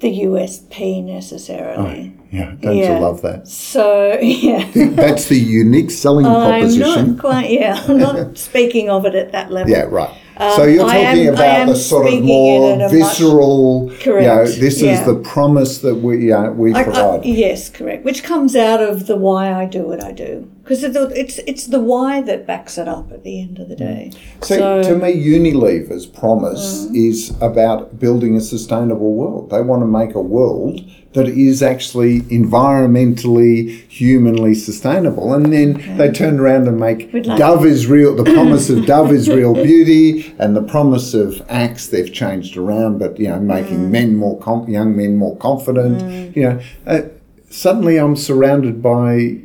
the 0.00 0.20
USP 0.22 1.02
necessarily. 1.02 2.14
Yeah, 2.30 2.54
don't 2.60 2.76
Yeah. 2.76 2.96
you 2.96 3.00
love 3.02 3.22
that? 3.22 3.48
So 3.48 4.18
yeah. 4.22 4.68
That's 4.74 5.28
the 5.28 5.38
unique 5.38 5.90
selling 5.90 6.26
proposition. 6.26 6.82
I'm 6.82 7.10
not 7.12 7.18
quite. 7.20 7.50
Yeah, 7.50 7.82
I'm 7.88 7.98
not 7.98 8.36
speaking 8.50 8.90
of 8.90 9.06
it 9.06 9.14
at 9.14 9.32
that 9.32 9.50
level. 9.50 9.70
Yeah, 9.72 9.84
right. 9.84 10.10
So 10.56 10.64
you're 10.64 10.82
Um, 10.82 10.88
talking 10.90 11.28
am- 11.28 11.34
about 11.34 11.66
the 11.68 11.76
sort 11.76 12.06
of 12.12 12.22
more 12.22 12.72
in 12.74 12.80
a 12.80 12.84
much- 12.84 12.92
visceral. 12.92 13.90
You 14.04 14.20
know, 14.22 14.44
this 14.46 14.82
yeah. 14.82 14.92
is 15.00 15.06
the 15.06 15.14
promise 15.16 15.78
that 15.78 15.96
we 15.96 16.32
uh, 16.32 16.50
we 16.50 16.72
I- 16.74 16.80
I- 16.80 16.82
provide. 16.84 17.24
yes, 17.24 17.68
correct. 17.70 18.04
Which 18.04 18.22
comes 18.24 18.56
out 18.56 18.80
of 18.82 19.06
the 19.06 19.16
why 19.16 19.52
I 19.52 19.64
do 19.66 19.82
what 19.84 20.02
I 20.02 20.12
do, 20.12 20.46
because 20.62 20.82
it's 20.84 21.38
it's 21.46 21.66
the 21.68 21.80
why 21.80 22.20
that 22.22 22.46
backs 22.46 22.78
it 22.78 22.88
up 22.88 23.12
at 23.12 23.22
the 23.22 23.40
end 23.40 23.58
of 23.58 23.68
the 23.68 23.76
day. 23.76 24.10
So, 24.42 24.82
to 24.82 24.96
me, 24.96 25.12
Unilever's 25.14 26.06
promise 26.06 26.86
Mm. 26.90 27.08
is 27.10 27.32
about 27.40 27.98
building 28.00 28.36
a 28.36 28.40
sustainable 28.40 29.12
world. 29.14 29.50
They 29.50 29.62
want 29.62 29.82
to 29.82 29.86
make 29.86 30.14
a 30.14 30.20
world 30.20 30.80
that 31.14 31.28
is 31.28 31.62
actually 31.62 32.20
environmentally, 32.22 33.70
humanly 33.88 34.54
sustainable. 34.54 35.32
And 35.32 35.52
then 35.52 35.96
they 35.96 36.10
turn 36.10 36.40
around 36.40 36.66
and 36.68 36.78
make 36.78 37.12
like 37.12 37.38
Dove 37.38 37.64
is 37.64 37.86
real, 37.86 38.14
the 38.16 38.24
promise 38.34 38.68
of 38.70 38.84
Dove 38.86 39.12
is 39.12 39.28
real 39.28 39.54
beauty, 39.54 40.34
and 40.38 40.56
the 40.56 40.62
promise 40.62 41.14
of 41.14 41.40
Axe 41.48 41.86
they've 41.86 42.12
changed 42.12 42.56
around, 42.56 42.98
but 42.98 43.18
you 43.18 43.28
know, 43.28 43.40
making 43.40 43.74
Mm. 43.78 43.90
men 43.90 44.16
more, 44.16 44.38
com- 44.40 44.68
young 44.68 44.96
men 44.96 45.16
more 45.16 45.36
confident. 45.36 46.36
You 46.36 46.42
know, 46.42 46.60
uh, 46.86 47.00
suddenly 47.48 47.96
I'm 47.96 48.16
surrounded 48.16 48.82
by 48.82 49.40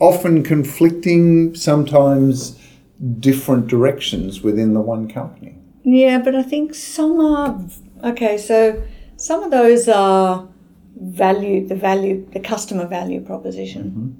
often 0.00 0.42
conflicting, 0.42 1.54
sometimes 1.54 2.56
different 3.20 3.66
directions 3.66 4.42
within 4.42 4.74
the 4.74 4.80
one 4.80 5.08
company. 5.08 5.56
Yeah, 5.84 6.18
but 6.18 6.34
I 6.34 6.42
think 6.42 6.74
some 6.74 7.18
are 7.20 7.58
okay. 8.04 8.36
So 8.38 8.82
some 9.16 9.42
of 9.42 9.50
those 9.50 9.88
are 9.88 10.46
value, 11.00 11.66
the 11.66 11.74
value, 11.74 12.28
the 12.32 12.40
customer 12.40 12.86
value 12.86 13.20
proposition, 13.20 14.16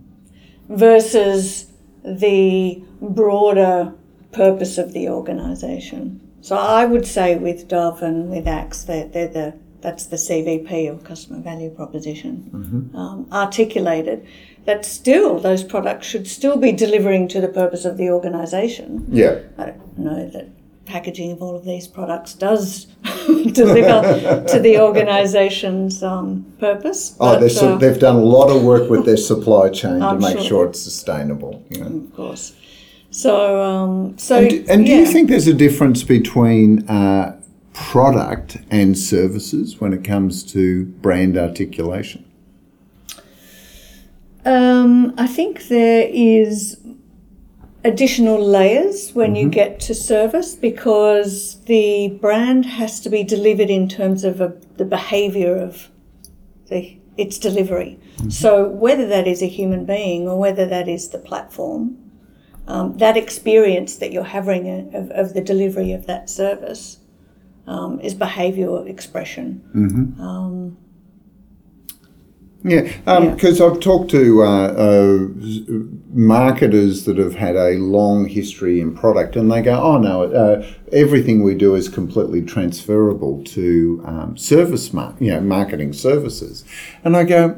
versus 0.68 1.72
the 2.04 2.82
broader 3.00 3.92
purpose 4.32 4.78
of 4.78 4.92
the 4.92 5.08
organisation. 5.08 6.20
So 6.40 6.56
I 6.56 6.84
would 6.84 7.06
say 7.06 7.36
with 7.36 7.68
Dove 7.68 8.02
and 8.02 8.30
with 8.30 8.46
Axe, 8.46 8.84
they're, 8.84 9.08
they're 9.08 9.28
the 9.28 9.54
that's 9.80 10.06
the 10.06 10.16
CVP 10.16 10.92
or 10.92 10.98
customer 11.04 11.40
value 11.40 11.70
proposition 11.70 12.50
um, 12.94 13.28
articulated. 13.30 14.26
That 14.64 14.84
still 14.84 15.38
those 15.38 15.62
products 15.62 16.06
should 16.06 16.26
still 16.26 16.56
be 16.56 16.72
delivering 16.72 17.28
to 17.28 17.40
the 17.40 17.48
purpose 17.48 17.84
of 17.84 17.96
the 17.96 18.10
organisation. 18.10 19.06
Yeah. 19.08 19.38
I 19.56 19.66
don't 19.66 19.98
know 19.98 20.28
that 20.30 20.48
packaging 20.88 21.30
of 21.30 21.42
all 21.42 21.54
of 21.54 21.64
these 21.64 21.86
products 21.86 22.34
does 22.34 22.86
deliver 23.52 24.44
to 24.48 24.58
the 24.58 24.80
organisation's 24.80 26.02
um, 26.02 26.44
purpose. 26.58 27.14
Oh, 27.20 27.38
but, 27.38 27.62
uh, 27.62 27.76
they've 27.76 27.98
done 27.98 28.16
a 28.16 28.24
lot 28.24 28.48
of 28.48 28.64
work 28.64 28.90
with 28.90 29.04
their 29.04 29.16
supply 29.16 29.68
chain 29.68 30.00
to 30.00 30.18
make 30.18 30.38
sure. 30.38 30.48
sure. 30.48 30.66
it's 30.66 30.80
sustainable. 30.80 31.62
You 31.68 31.84
know. 31.84 31.96
of 31.98 32.14
course. 32.14 32.54
So, 33.10 33.62
um, 33.62 34.18
so 34.18 34.38
And, 34.38 34.50
do- 34.50 34.64
and 34.68 34.86
do 34.86 34.92
you 34.92 35.06
think 35.06 35.28
there's 35.28 35.46
a 35.46 35.54
difference 35.54 36.02
between 36.02 36.88
uh, 36.88 37.40
product 37.72 38.58
and 38.70 38.98
services 38.98 39.80
when 39.80 39.92
it 39.92 40.02
comes 40.04 40.42
to 40.52 40.86
brand 40.86 41.38
articulation? 41.38 42.24
Um, 44.44 45.14
I 45.18 45.26
think 45.26 45.68
there 45.68 46.08
is 46.10 46.78
additional 47.84 48.44
layers 48.44 49.12
when 49.12 49.34
you 49.36 49.48
get 49.48 49.80
to 49.80 49.94
service 49.94 50.54
because 50.54 51.60
the 51.62 52.08
brand 52.20 52.66
has 52.66 53.00
to 53.00 53.08
be 53.08 53.22
delivered 53.22 53.70
in 53.70 53.88
terms 53.88 54.24
of 54.24 54.40
a, 54.40 54.54
the 54.76 54.84
behaviour 54.84 55.56
of 55.56 55.88
the 56.68 56.96
its 57.16 57.38
delivery. 57.38 57.98
So 58.28 58.68
whether 58.68 59.06
that 59.08 59.26
is 59.26 59.42
a 59.42 59.46
human 59.48 59.84
being 59.84 60.28
or 60.28 60.38
whether 60.38 60.66
that 60.66 60.86
is 60.88 61.08
the 61.08 61.18
platform, 61.18 61.96
um, 62.68 62.96
that 62.98 63.16
experience 63.16 63.96
that 63.96 64.12
you're 64.12 64.22
having 64.22 64.94
of, 64.94 65.10
of 65.10 65.34
the 65.34 65.40
delivery 65.40 65.92
of 65.92 66.06
that 66.06 66.30
service 66.30 66.98
um, 67.66 67.98
is 68.00 68.14
behavioural 68.14 68.88
expression. 68.88 69.62
Yeah, 72.64 72.82
Yeah. 73.06 73.30
because 73.34 73.60
I've 73.60 73.80
talked 73.80 74.10
to 74.12 74.42
uh, 74.42 74.46
uh, 74.46 75.28
marketers 76.12 77.04
that 77.04 77.18
have 77.18 77.34
had 77.34 77.56
a 77.56 77.72
long 77.78 78.26
history 78.26 78.80
in 78.80 78.94
product, 78.94 79.36
and 79.36 79.50
they 79.50 79.62
go, 79.62 79.80
"Oh 79.80 79.98
no, 79.98 80.24
uh, 80.24 80.66
everything 80.92 81.42
we 81.42 81.54
do 81.54 81.74
is 81.74 81.88
completely 81.88 82.42
transferable 82.42 83.42
to 83.44 84.02
um, 84.04 84.36
service, 84.36 84.92
mar- 84.92 85.14
you 85.20 85.32
know, 85.32 85.40
marketing 85.40 85.92
services." 85.92 86.64
And 87.04 87.16
I 87.16 87.24
go, 87.24 87.56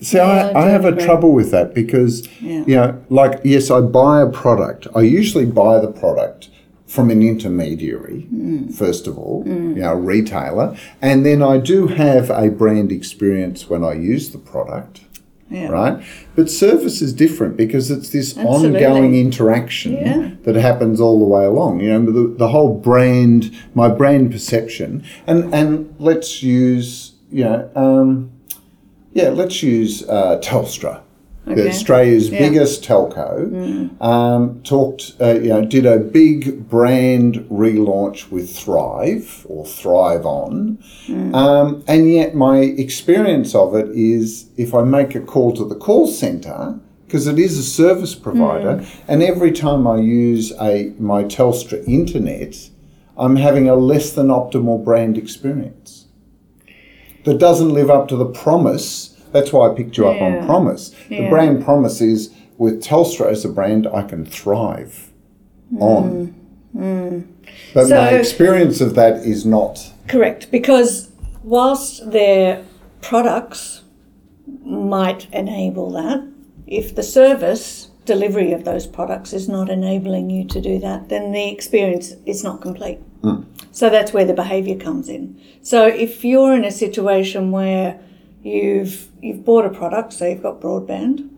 "See, 0.00 0.16
Yeah, 0.18 0.24
I, 0.24 0.48
I 0.60 0.66
I 0.66 0.68
have 0.70 0.84
a 0.84 0.94
trouble 0.96 1.32
with 1.32 1.50
that 1.50 1.74
because, 1.74 2.26
Yeah. 2.40 2.64
you 2.66 2.76
know, 2.76 2.98
like 3.10 3.40
yes, 3.44 3.70
I 3.70 3.80
buy 3.80 4.22
a 4.22 4.28
product. 4.28 4.86
I 4.94 5.00
usually 5.02 5.46
buy 5.46 5.80
the 5.80 5.88
product." 5.92 6.50
From 6.86 7.10
an 7.10 7.22
intermediary, 7.22 8.20
Hmm. 8.30 8.68
first 8.68 9.06
of 9.06 9.18
all, 9.18 9.42
you 9.46 9.74
know, 9.82 9.92
a 9.92 9.94
retailer, 9.94 10.74
and 11.02 11.26
then 11.26 11.42
I 11.42 11.58
do 11.58 11.86
have 11.88 12.30
a 12.30 12.48
brand 12.48 12.90
experience 12.90 13.68
when 13.68 13.84
I 13.84 13.92
use 13.92 14.30
the 14.30 14.38
product 14.38 15.02
Yeah. 15.50 15.68
right? 15.68 16.04
But 16.36 16.50
service 16.50 17.00
is 17.00 17.12
different 17.12 17.56
because 17.56 17.90
it's 17.90 18.10
this 18.10 18.36
Absolutely. 18.36 18.84
ongoing 18.84 19.14
interaction 19.14 19.92
Yeah. 19.94 20.30
that 20.44 20.56
happens 20.56 21.00
all 21.00 21.18
the 21.18 21.24
way 21.24 21.44
along. 21.44 21.80
You 21.80 21.98
know, 21.98 22.12
the, 22.12 22.34
the 22.34 22.48
whole 22.48 22.74
brand, 22.78 23.50
my 23.74 23.88
brand 23.88 24.30
perception, 24.30 25.02
and 25.26 25.52
and 25.54 25.94
let's 25.98 26.42
use, 26.42 27.14
you 27.30 27.44
know, 27.44 27.70
um, 27.74 28.30
yeah, 29.14 29.30
let's 29.30 29.62
use 29.62 30.06
uh, 30.08 30.38
Telstra. 30.42 31.00
Okay. 31.50 31.68
Australia's 31.68 32.28
Yeah. 32.28 32.38
Mm. 32.38 32.42
biggest 32.50 32.84
telco 32.84 34.02
um, 34.02 34.60
talked, 34.64 35.14
uh, 35.20 35.34
you 35.34 35.48
know, 35.48 35.64
did 35.64 35.86
a 35.86 35.98
big 35.98 36.68
brand 36.68 37.44
relaunch 37.50 38.30
with 38.30 38.50
Thrive 38.50 39.46
or 39.48 39.64
Thrive 39.64 40.26
On, 40.26 40.78
Mm. 41.08 41.34
um, 41.34 41.82
and 41.86 42.10
yet 42.10 42.34
my 42.34 42.58
experience 42.60 43.54
of 43.54 43.74
it 43.74 43.88
is 43.94 44.46
if 44.56 44.74
I 44.74 44.82
make 44.82 45.14
a 45.14 45.20
call 45.20 45.52
to 45.52 45.64
the 45.64 45.74
call 45.74 46.06
centre 46.06 46.74
because 47.06 47.26
it 47.26 47.38
is 47.38 47.56
a 47.58 47.62
service 47.62 48.14
provider, 48.14 48.74
Mm. 48.80 48.84
and 49.08 49.22
every 49.22 49.50
time 49.52 49.86
I 49.86 49.98
use 50.00 50.52
a 50.60 50.92
my 50.98 51.24
Telstra 51.24 51.82
internet, 51.88 52.68
I'm 53.16 53.36
having 53.36 53.68
a 53.68 53.74
less 53.74 54.10
than 54.10 54.28
optimal 54.28 54.84
brand 54.84 55.16
experience 55.16 56.04
that 57.24 57.38
doesn't 57.38 57.72
live 57.72 57.90
up 57.90 58.08
to 58.08 58.16
the 58.16 58.26
promise. 58.26 59.14
That's 59.32 59.52
why 59.52 59.70
I 59.70 59.74
picked 59.74 59.96
you 59.96 60.08
up 60.08 60.20
on 60.20 60.44
promise. 60.46 60.94
The 61.08 61.28
brand 61.28 61.64
promise 61.64 62.00
is 62.00 62.34
with 62.58 62.82
Telstra 62.82 63.30
as 63.30 63.44
a 63.44 63.48
brand, 63.48 63.86
I 63.86 64.02
can 64.02 64.24
thrive 64.24 65.12
hmm. 65.70 65.82
on. 65.82 66.26
Hmm. 66.72 67.20
But 67.72 67.86
So- 67.86 67.96
my 67.96 68.10
experience 68.10 68.80
of 68.80 68.94
that 68.96 69.24
is 69.24 69.46
not. 69.46 69.92
Correct, 70.08 70.50
because 70.50 71.10
whilst 71.44 72.10
their 72.10 72.64
products 73.00 73.82
might 74.64 75.26
enable 75.32 75.90
that, 75.92 76.22
if 76.66 76.94
the 76.94 77.02
service 77.02 77.88
delivery 78.04 78.52
of 78.52 78.64
those 78.64 78.86
products 78.86 79.32
is 79.32 79.48
not 79.48 79.68
enabling 79.68 80.30
you 80.30 80.44
to 80.46 80.60
do 80.60 80.78
that, 80.78 81.10
then 81.10 81.32
the 81.32 81.50
experience 81.50 82.14
is 82.24 82.42
not 82.42 82.60
complete. 82.60 82.98
Hmm. 83.22 83.42
So 83.70 83.90
that's 83.90 84.12
where 84.12 84.24
the 84.24 84.34
behaviour 84.34 84.76
comes 84.76 85.08
in. 85.08 85.40
So 85.62 85.86
if 85.86 86.24
you're 86.24 86.54
in 86.54 86.64
a 86.64 86.70
situation 86.70 87.50
where 87.50 88.00
you've 88.42 89.08
you've 89.22 89.44
bought 89.44 89.64
a 89.64 89.70
product, 89.70 90.12
so 90.12 90.26
you've 90.26 90.42
got 90.42 90.60
broadband, 90.60 91.28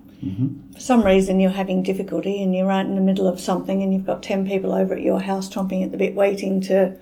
for 0.75 0.81
some 0.81 1.03
reason 1.03 1.41
you're 1.41 1.51
having 1.51 1.83
difficulty 1.83 2.43
and 2.43 2.55
you're 2.55 2.67
right 2.67 2.85
in 2.85 2.95
the 2.95 3.01
middle 3.01 3.27
of 3.27 3.41
something 3.41 3.83
and 3.83 3.93
you've 3.95 4.05
got 4.05 4.23
10 4.23 4.47
people 4.47 4.73
over 4.75 4.93
at 4.95 5.01
your 5.01 5.19
house 5.19 5.49
chomping 5.49 5.83
at 5.83 5.93
the 5.93 5.97
bit 5.97 6.15
waiting 6.15 6.61
to, 6.61 6.95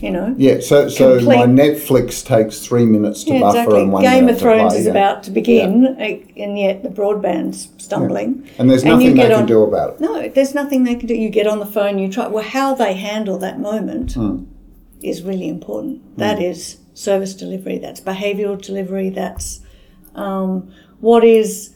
you 0.00 0.10
know, 0.12 0.32
Yeah, 0.38 0.60
so 0.60 0.88
so 0.88 1.18
Complete- 1.18 1.36
my 1.38 1.46
Netflix 1.46 2.24
takes 2.24 2.60
three 2.60 2.86
minutes 2.86 3.24
to 3.24 3.32
Yeah, 3.34 3.40
buffer 3.40 3.58
exactly. 3.58 3.82
and 3.82 3.92
one 3.92 4.02
Game 4.04 4.28
of 4.28 4.38
Thrones 4.38 4.72
play, 4.74 4.78
is 4.80 4.84
yeah. 4.86 4.92
about 4.92 5.24
to 5.24 5.32
begin, 5.32 5.96
eh, 5.98 6.18
and 6.36 6.56
yet 6.56 6.84
the 6.84 6.88
broadband's 6.88 7.68
stumbling. 7.78 8.44
and 8.60 8.70
there's 8.70 8.84
nothing 8.84 9.08
you 9.08 9.14
they 9.14 9.22
can 9.28 9.32
on- 9.32 9.46
do 9.46 9.64
about 9.64 9.94
it. 9.94 10.00
No, 10.00 10.28
there's 10.28 10.54
nothing 10.54 10.84
they 10.84 10.94
can 10.94 11.08
do. 11.08 11.14
You 11.16 11.30
get 11.30 11.48
on 11.48 11.58
the 11.58 11.66
phone, 11.66 11.98
you 11.98 12.08
try. 12.08 12.28
Well, 12.28 12.44
how 12.44 12.74
they 12.76 12.94
handle 12.94 13.38
that 13.38 13.58
moment 13.58 14.12
Hmm. 14.12 14.44
is 15.02 15.22
really 15.24 15.48
important. 15.48 16.16
That 16.16 16.40
is 16.40 16.76
service 16.94 17.34
delivery. 17.34 17.78
That's 17.78 18.00
behavioural 18.00 18.60
delivery. 18.60 19.10
That's 19.10 19.60
um, 20.14 20.70
what 21.00 21.24
is 21.24 21.70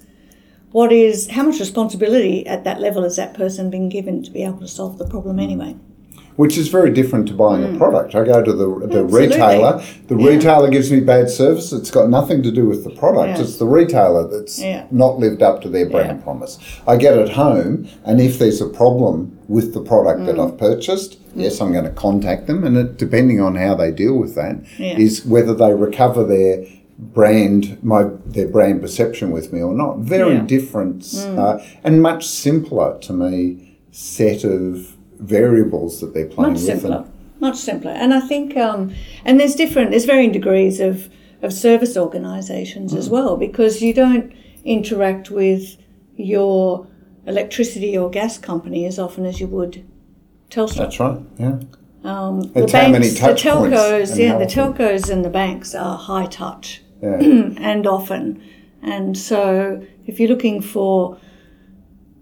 what 0.72 0.92
is 0.92 1.31
how 1.31 1.42
much 1.44 1.59
responsibility 1.59 2.46
at 2.46 2.64
that 2.64 2.81
level 2.81 3.02
has 3.02 3.16
that 3.16 3.33
person 3.35 3.70
been 3.70 3.88
given 3.88 4.22
to 4.22 4.31
be 4.31 4.42
able 4.42 4.59
to 4.59 4.68
solve 4.68 4.98
the 4.98 5.05
Hmm. 5.05 5.11
problem 5.11 5.38
anyway. 5.38 5.76
which 6.37 6.59
is 6.59 6.68
very 6.68 6.90
different 6.90 7.26
to 7.26 7.33
buying 7.33 7.64
a 7.64 7.79
product. 7.79 8.14
I 8.14 8.22
go 8.22 8.42
to 8.42 8.52
the, 8.52 8.66
the 8.66 8.72
Mm. 8.72 9.05
Absolutely. 9.05 9.20
retailer, 9.20 9.83
the 10.09 10.16
Yeah. 10.16 10.29
retailer 10.29 10.68
gives 10.68 10.92
me 10.92 11.00
bad 11.00 11.31
service. 11.31 11.72
It's 11.72 11.90
got 11.90 12.11
nothing 12.11 12.42
to 12.42 12.50
do 12.50 12.66
with 12.68 12.85
the 12.85 12.90
product, 12.90 13.38
Yeah. 13.38 13.42
it's 13.42 13.57
the 13.57 13.64
retailer 13.66 14.29
that's 14.29 14.61
Yeah. 14.62 14.83
not 14.90 15.18
lived 15.18 15.42
up 15.42 15.62
to 15.62 15.70
their 15.70 15.87
brand 15.88 16.22
promise. 16.22 16.59
I 16.87 16.98
get 16.98 17.16
it 17.16 17.31
home, 17.31 17.87
and 18.05 18.20
if 18.20 18.38
there's 18.38 18.61
a 18.61 18.66
problem 18.66 19.33
with 19.48 19.72
the 19.72 19.81
product 19.81 20.20
Mm. 20.20 20.26
that 20.26 20.38
I've 20.38 20.59
purchased, 20.59 21.16
yes, 21.37 21.61
I'm 21.61 21.72
going 21.72 21.85
to 21.85 21.90
contact 21.90 22.46
them, 22.46 22.64
and 22.64 22.77
it, 22.77 22.96
depending 22.99 23.40
on 23.40 23.55
how 23.57 23.75
they 23.75 23.90
deal 23.90 24.16
with 24.18 24.35
that, 24.35 24.57
is 24.79 25.25
Yeah. 25.25 25.33
whether 25.33 25.55
they 25.55 25.72
recover 25.75 26.25
their 26.25 26.64
brand 26.99 27.77
my 27.83 28.05
their 28.25 28.49
brand 28.49 28.81
perception 28.81 29.31
with 29.31 29.53
me 29.53 29.61
or 29.61 29.75
not 29.75 29.99
very 29.99 30.33
Yeah. 30.35 30.40
Mm. 30.40 30.46
different 30.46 31.14
uh, 31.38 31.59
and 31.85 32.01
much 32.01 32.27
simpler 32.27 32.96
to 33.03 33.12
me 33.12 33.77
set 33.90 34.44
of 34.44 34.96
variables 35.20 36.01
that 36.01 36.14
they're 36.14 36.25
playing 36.27 36.53
much 36.55 36.62
with 36.62 36.66
simpler, 36.81 37.05
much 37.40 37.57
simpler. 37.57 37.90
And 37.90 38.14
I 38.14 38.20
think, 38.20 38.57
um, 38.57 38.92
and 39.27 39.38
there's 39.38 39.55
different, 39.55 39.90
there's 39.90 40.07
varying 40.07 40.33
degrees 40.33 40.81
of, 40.81 41.09
of 41.42 41.53
service 41.53 41.96
organisations 41.99 42.92
Mm. 42.94 42.99
as 42.99 43.11
well, 43.11 43.37
because 43.37 43.83
you 43.83 43.92
don't 43.92 44.33
interact 44.64 45.31
with 45.31 45.77
your 46.16 46.87
electricity 47.27 47.96
or 47.96 48.09
gas 48.11 48.38
company 48.38 48.87
as 48.87 48.99
often 48.99 49.27
as 49.27 49.38
you 49.40 49.46
would 49.49 49.85
Telstra. 50.51 50.77
that's 50.77 51.01
right 51.01 51.19
yeah 51.39 51.59
Um, 52.05 52.53
It's 52.55 52.73
how 52.73 52.89
many 52.89 53.09
the 53.09 53.17
touch 53.17 53.43
points 53.45 53.77
telcos, 53.77 54.17
yeah, 54.19 54.39
the 54.39 54.47
telcos 54.47 55.11
and 55.11 55.25
the 55.25 55.31
banks 55.31 55.75
are 55.75 55.97
high 55.99 56.27
touch 56.27 56.83
yeah 57.03 57.17
and 57.71 57.87
often. 57.87 58.41
And 58.83 59.19
so, 59.19 59.83
if 60.07 60.21
you're 60.21 60.29
looking 60.29 60.61
for, 60.63 61.19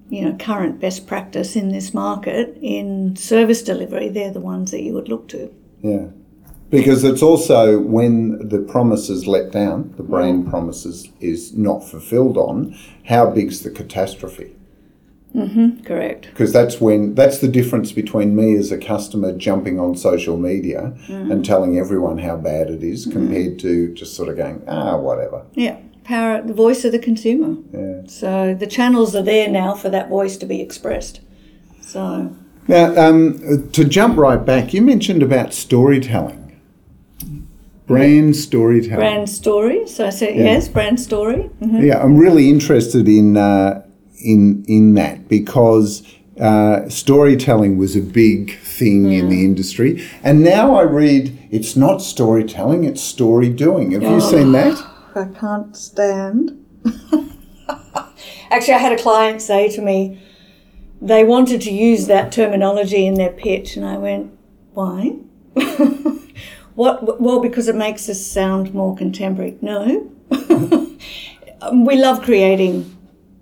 you 0.09 0.23
know, 0.25 0.33
current 0.39 0.81
best 0.81 1.07
practice 1.07 1.55
in 1.57 1.69
this 1.69 1.93
market 1.93 2.57
in 2.63 3.15
service 3.17 3.63
delivery, 3.63 4.09
they're 4.09 4.33
the 4.33 4.41
ones 4.41 4.71
that 4.71 4.83
you 4.83 4.95
would 4.95 5.09
look 5.09 5.29
to. 5.29 5.51
yeah 5.83 6.07
because 6.71 7.05
it's 7.05 7.23
also 7.23 7.79
when 7.79 8.49
the 8.49 8.59
promise 8.59 9.09
is 9.09 9.27
let 9.27 9.53
down 9.53 9.93
the 9.97 10.03
brand 10.03 10.49
promises 10.49 11.09
is 11.21 11.53
not 11.57 11.85
fulfilled 11.89 12.37
on 12.37 12.75
how 13.05 13.31
big's 13.31 13.61
the 13.63 13.71
catastrophe 13.71 14.51
Correct. 15.85 16.29
because 16.31 16.53
that's 16.53 16.81
when 16.81 17.15
that's 17.17 17.39
the 17.39 17.49
difference 17.49 17.91
between 17.93 18.37
me 18.37 18.57
as 18.57 18.71
a 18.71 18.79
customer 18.79 19.33
jumping 19.37 19.81
on 19.81 19.97
social 19.97 20.37
media 20.37 20.95
and 21.09 21.45
telling 21.45 21.77
everyone 21.79 22.19
how 22.19 22.37
bad 22.37 22.71
it 22.71 22.85
is 22.85 23.07
compared 23.07 23.59
to 23.61 23.93
just 23.95 24.15
sort 24.15 24.29
of 24.29 24.37
going 24.37 24.63
ah 24.69 24.97
whatever 24.97 25.43
Yeah, 25.55 25.77
power, 26.05 26.41
the 26.41 26.55
voice 26.55 26.85
of 26.85 26.93
the 26.93 27.01
consumer. 27.01 27.57
yeah 27.73 28.03
So 28.07 28.55
the 28.55 28.67
channels 28.69 29.17
are 29.17 29.23
there 29.25 29.49
now 29.49 29.75
for 29.75 29.89
that 29.91 30.09
voice 30.09 30.37
to 30.37 30.47
be 30.47 30.61
expressed. 30.61 31.21
So 31.81 32.31
now 32.69 32.95
um, 32.97 33.69
to 33.73 33.85
jump 33.85 34.17
right 34.17 34.43
back 34.53 34.73
you 34.73 34.83
mentioned 34.83 35.23
about 35.23 35.53
storytelling 35.53 36.41
brand 37.87 38.35
storytelling 38.37 38.99
brand 39.01 39.29
story. 39.29 39.87
So 39.87 40.07
I 40.07 40.11
said 40.11 40.37
yes, 40.37 40.69
brand 40.69 40.99
story. 41.01 41.51
Mhm. 41.61 41.83
yeah 41.85 42.03
i'm 42.03 42.17
really 42.17 42.49
interested 42.49 43.09
in 43.09 43.37
uh, 43.37 43.84
in 44.21 44.65
in 44.67 44.95
that 44.95 45.29
because 45.29 46.03
uh, 46.41 46.89
storytelling 46.89 47.79
was 47.79 47.95
a 47.95 48.01
big 48.01 48.59
thing 48.59 49.13
in 49.13 49.29
the 49.29 49.45
industry, 49.45 50.05
and 50.23 50.43
now 50.43 50.75
I 50.75 50.83
read 50.83 51.39
it's 51.51 51.77
not 51.77 51.99
storytelling; 51.99 52.85
it's 52.85 53.03
story 53.03 53.49
doing. 53.49 53.93
Have 53.93 54.03
you 54.03 54.21
seen 54.21 54.53
that? 54.53 54.85
I 55.15 55.27
can't 55.27 55.77
stand. 55.77 56.65
Actually, 58.51 58.75
I 58.75 58.79
had 58.79 58.93
a 58.93 59.03
client 59.03 59.41
say 59.41 59.69
to 59.71 59.81
me, 59.81 60.21
they 61.01 61.25
wanted 61.25 61.61
to 61.63 61.73
use 61.73 62.07
that 62.07 62.33
terminology 62.33 63.07
in 63.07 63.15
their 63.15 63.31
pitch, 63.31 63.77
and 63.77 63.85
I 63.85 63.97
went, 63.97 64.33
why? 64.73 65.17
what? 66.75 67.21
Well, 67.21 67.41
because 67.41 67.69
it 67.69 67.77
makes 67.77 68.09
us 68.09 68.25
sound 68.25 68.75
more 68.75 68.97
contemporary. 68.97 69.57
No. 69.61 70.11
we 71.73 71.97
love 71.97 72.23
creating 72.23 72.94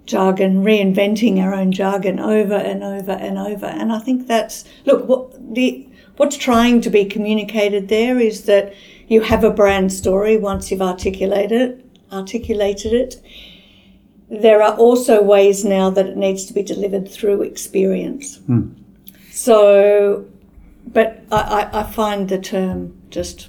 jargon, 0.06 0.64
reinventing 0.64 1.38
our 1.38 1.54
own 1.54 1.72
jargon 1.72 2.18
over 2.18 2.54
and 2.54 2.82
over 2.82 3.12
and 3.12 3.38
over. 3.38 3.66
And 3.66 3.92
I 3.92 3.98
think 3.98 4.26
that's 4.26 4.64
look 4.84 5.08
what 5.08 5.54
the 5.54 5.88
what's 6.16 6.36
trying 6.36 6.80
to 6.82 6.90
be 6.90 7.04
communicated 7.04 7.88
there 7.88 8.18
is 8.18 8.44
that 8.44 8.74
you 9.08 9.20
have 9.20 9.44
a 9.44 9.50
brand 9.50 9.92
story 9.92 10.36
once 10.36 10.70
you've 10.70 10.82
articulated 10.82 11.82
articulated 12.12 12.92
it. 12.92 13.22
There 14.28 14.62
are 14.62 14.74
also 14.74 15.22
ways 15.22 15.64
now 15.64 15.90
that 15.90 16.06
it 16.06 16.16
needs 16.16 16.46
to 16.46 16.54
be 16.54 16.62
delivered 16.62 17.10
through 17.10 17.42
experience. 17.42 18.38
Hmm. 18.38 18.70
So, 19.30 20.26
but 20.86 21.22
I, 21.30 21.68
I, 21.72 21.80
I 21.80 21.82
find 21.82 22.28
the 22.28 22.38
term 22.38 22.96
just 23.10 23.48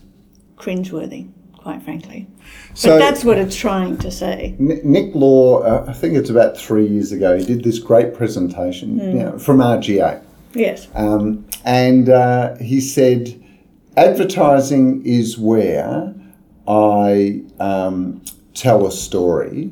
cringeworthy, 0.58 1.30
quite 1.58 1.84
frankly. 1.84 2.28
But 2.72 2.78
So- 2.80 2.98
that's 3.00 3.24
what 3.24 3.38
it's 3.38 3.56
trying 3.56 3.98
to 3.98 4.10
say. 4.10 4.56
Nick 4.58 5.14
Law, 5.14 5.60
uh, 5.60 5.86
I 5.88 5.94
think 5.94 6.16
it's 6.16 6.30
about 6.30 6.58
three 6.58 6.88
years 6.88 7.12
ago, 7.12 7.38
he 7.38 7.46
did 7.46 7.64
this 7.64 7.80
great 7.80 8.14
presentation 8.14 8.98
you 8.98 9.14
know, 9.14 9.38
from 9.38 9.60
RGA. 9.62 10.20
Yes. 10.56 10.88
Um, 10.96 11.46
and 11.66 12.10
uh, 12.10 12.56
he 12.58 12.80
said, 12.82 13.34
advertising 13.96 15.04
is 15.06 15.38
where 15.38 16.14
I 16.68 17.42
um, 17.60 18.22
tell 18.54 18.86
a 18.88 18.92
story 18.92 19.72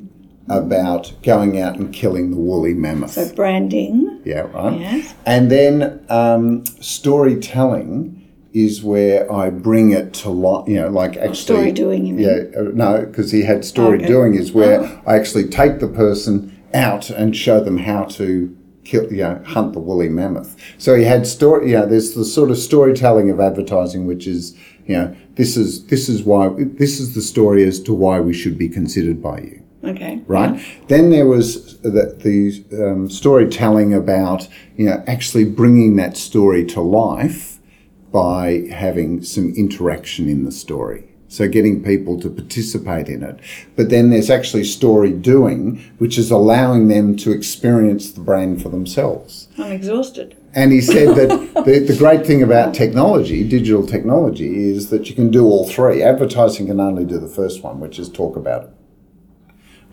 about 0.49 1.13
going 1.23 1.60
out 1.60 1.77
and 1.77 1.93
killing 1.93 2.31
the 2.31 2.38
woolly 2.38 2.73
mammoth. 2.73 3.12
So 3.12 3.34
branding. 3.34 4.21
yeah, 4.25 4.41
right. 4.41 4.79
Yes. 4.79 5.13
And 5.25 5.49
then 5.49 6.03
um, 6.10 6.65
storytelling 6.81 8.20
is 8.53 8.83
where 8.83 9.31
I 9.31 9.49
bring 9.49 9.91
it 9.91 10.13
to 10.15 10.29
life, 10.29 10.67
you 10.67 10.75
know, 10.75 10.89
like 10.89 11.17
actually. 11.17 11.35
story 11.35 11.71
doing, 11.71 12.05
you 12.05 12.13
mean? 12.13 12.25
Yeah, 12.25 12.59
uh, 12.59 12.63
no, 12.73 13.05
because 13.05 13.31
he 13.31 13.43
had 13.43 13.63
story 13.63 13.97
Okay. 13.97 14.07
doing 14.07 14.35
is 14.35 14.51
where 14.51 14.81
Oh. 14.81 15.01
I 15.07 15.15
actually 15.15 15.45
take 15.47 15.79
the 15.79 15.87
person 15.87 16.51
out 16.73 17.09
and 17.09 17.35
show 17.35 17.63
them 17.63 17.77
how 17.79 18.03
to 18.05 18.53
kill, 18.83 19.11
you 19.11 19.23
know, 19.23 19.39
hunt 19.45 19.73
the 19.73 19.79
woolly 19.79 20.09
mammoth. 20.09 20.55
So 20.77 20.95
he 20.95 21.03
had 21.05 21.27
story, 21.27 21.71
you 21.71 21.77
know, 21.77 21.85
there's 21.85 22.13
the 22.13 22.25
sort 22.25 22.51
of 22.51 22.57
storytelling 22.57 23.29
of 23.29 23.39
advertising, 23.39 24.05
which 24.05 24.27
is, 24.27 24.53
you 24.85 24.95
know, 24.95 25.15
this 25.35 25.55
is 25.55 25.85
this 25.85 26.09
is 26.09 26.23
why 26.23 26.49
this 26.57 26.99
is 26.99 27.15
the 27.15 27.21
story 27.21 27.63
as 27.63 27.79
to 27.81 27.93
why 27.93 28.19
we 28.19 28.33
should 28.33 28.57
be 28.57 28.67
considered 28.67 29.21
by 29.21 29.39
you 29.39 29.61
Okay. 29.83 30.21
right? 30.27 30.59
Then 30.89 31.09
there 31.09 31.25
was 31.25 31.77
the, 31.79 32.15
the 32.19 32.63
um, 32.85 33.09
storytelling 33.09 33.93
about 33.93 34.47
you 34.75 34.85
know 34.85 35.01
actually 35.07 35.45
bringing 35.45 35.95
that 35.95 36.17
story 36.17 36.65
to 36.65 36.81
life 36.81 37.50
by 38.12 38.67
having 38.71 39.24
some 39.24 39.54
interaction 39.56 40.28
in 40.28 40.43
the 40.45 40.52
story. 40.52 41.08
So 41.28 41.47
getting 41.47 41.82
people 41.82 42.19
to 42.19 42.30
participate 42.30 43.08
in 43.08 43.24
it. 43.24 43.39
But 43.78 43.89
then 43.89 44.10
there's 44.10 44.30
actually 44.30 44.65
story 44.65 45.13
doing, 45.13 45.82
which 45.97 46.17
is 46.17 46.30
allowing 46.30 46.89
them 46.89 47.15
to 47.17 47.32
experience 47.32 48.12
the 48.12 48.19
brand 48.19 48.62
for 48.62 48.67
themselves. 48.67 49.47
I'm 49.58 49.71
exhausted. 49.71 50.36
And 50.54 50.74
he 50.74 50.82
said 50.82 51.15
that 51.15 51.30
the, 51.65 51.80
the 51.80 51.95
great 51.97 52.26
thing 52.26 52.43
about 52.43 52.74
technology, 52.74 53.47
digital 53.47 53.88
technology, 53.88 54.71
is 54.71 54.89
that 54.89 55.10
you 55.10 55.15
can 55.15 55.32
do 55.32 55.45
all 55.45 55.65
three. 55.69 56.04
Advertising 56.04 56.67
can 56.67 56.82
only 56.82 57.06
do 57.06 57.17
the 57.17 57.30
first 57.30 57.63
one, 57.63 57.80
which 57.80 57.97
is 57.97 58.10
talk 58.10 58.36
about 58.36 58.63
it. 58.63 58.69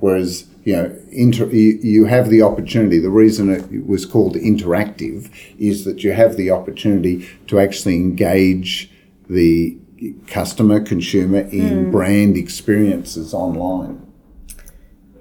Whereas, 0.01 0.47
you 0.65 0.75
know, 0.77 0.97
inter, 1.11 1.47
you, 1.47 1.79
you 1.83 2.05
have 2.07 2.31
the 2.31 2.43
opportunity, 2.43 2.99
the 2.99 3.11
reason 3.11 3.51
it 3.51 3.87
was 3.87 4.07
called 4.07 4.35
interactive 4.37 5.31
is 5.59 5.85
that 5.85 6.05
you 6.05 6.13
have 6.13 6.37
the 6.37 6.51
opportunity 6.51 7.29
to 7.49 7.59
actually 7.59 7.97
engage 7.97 8.91
the 9.29 9.77
customer, 10.29 10.81
consumer 10.81 11.41
in 11.41 11.91
brand 11.91 12.37
experiences 12.37 13.35
online. 13.35 14.07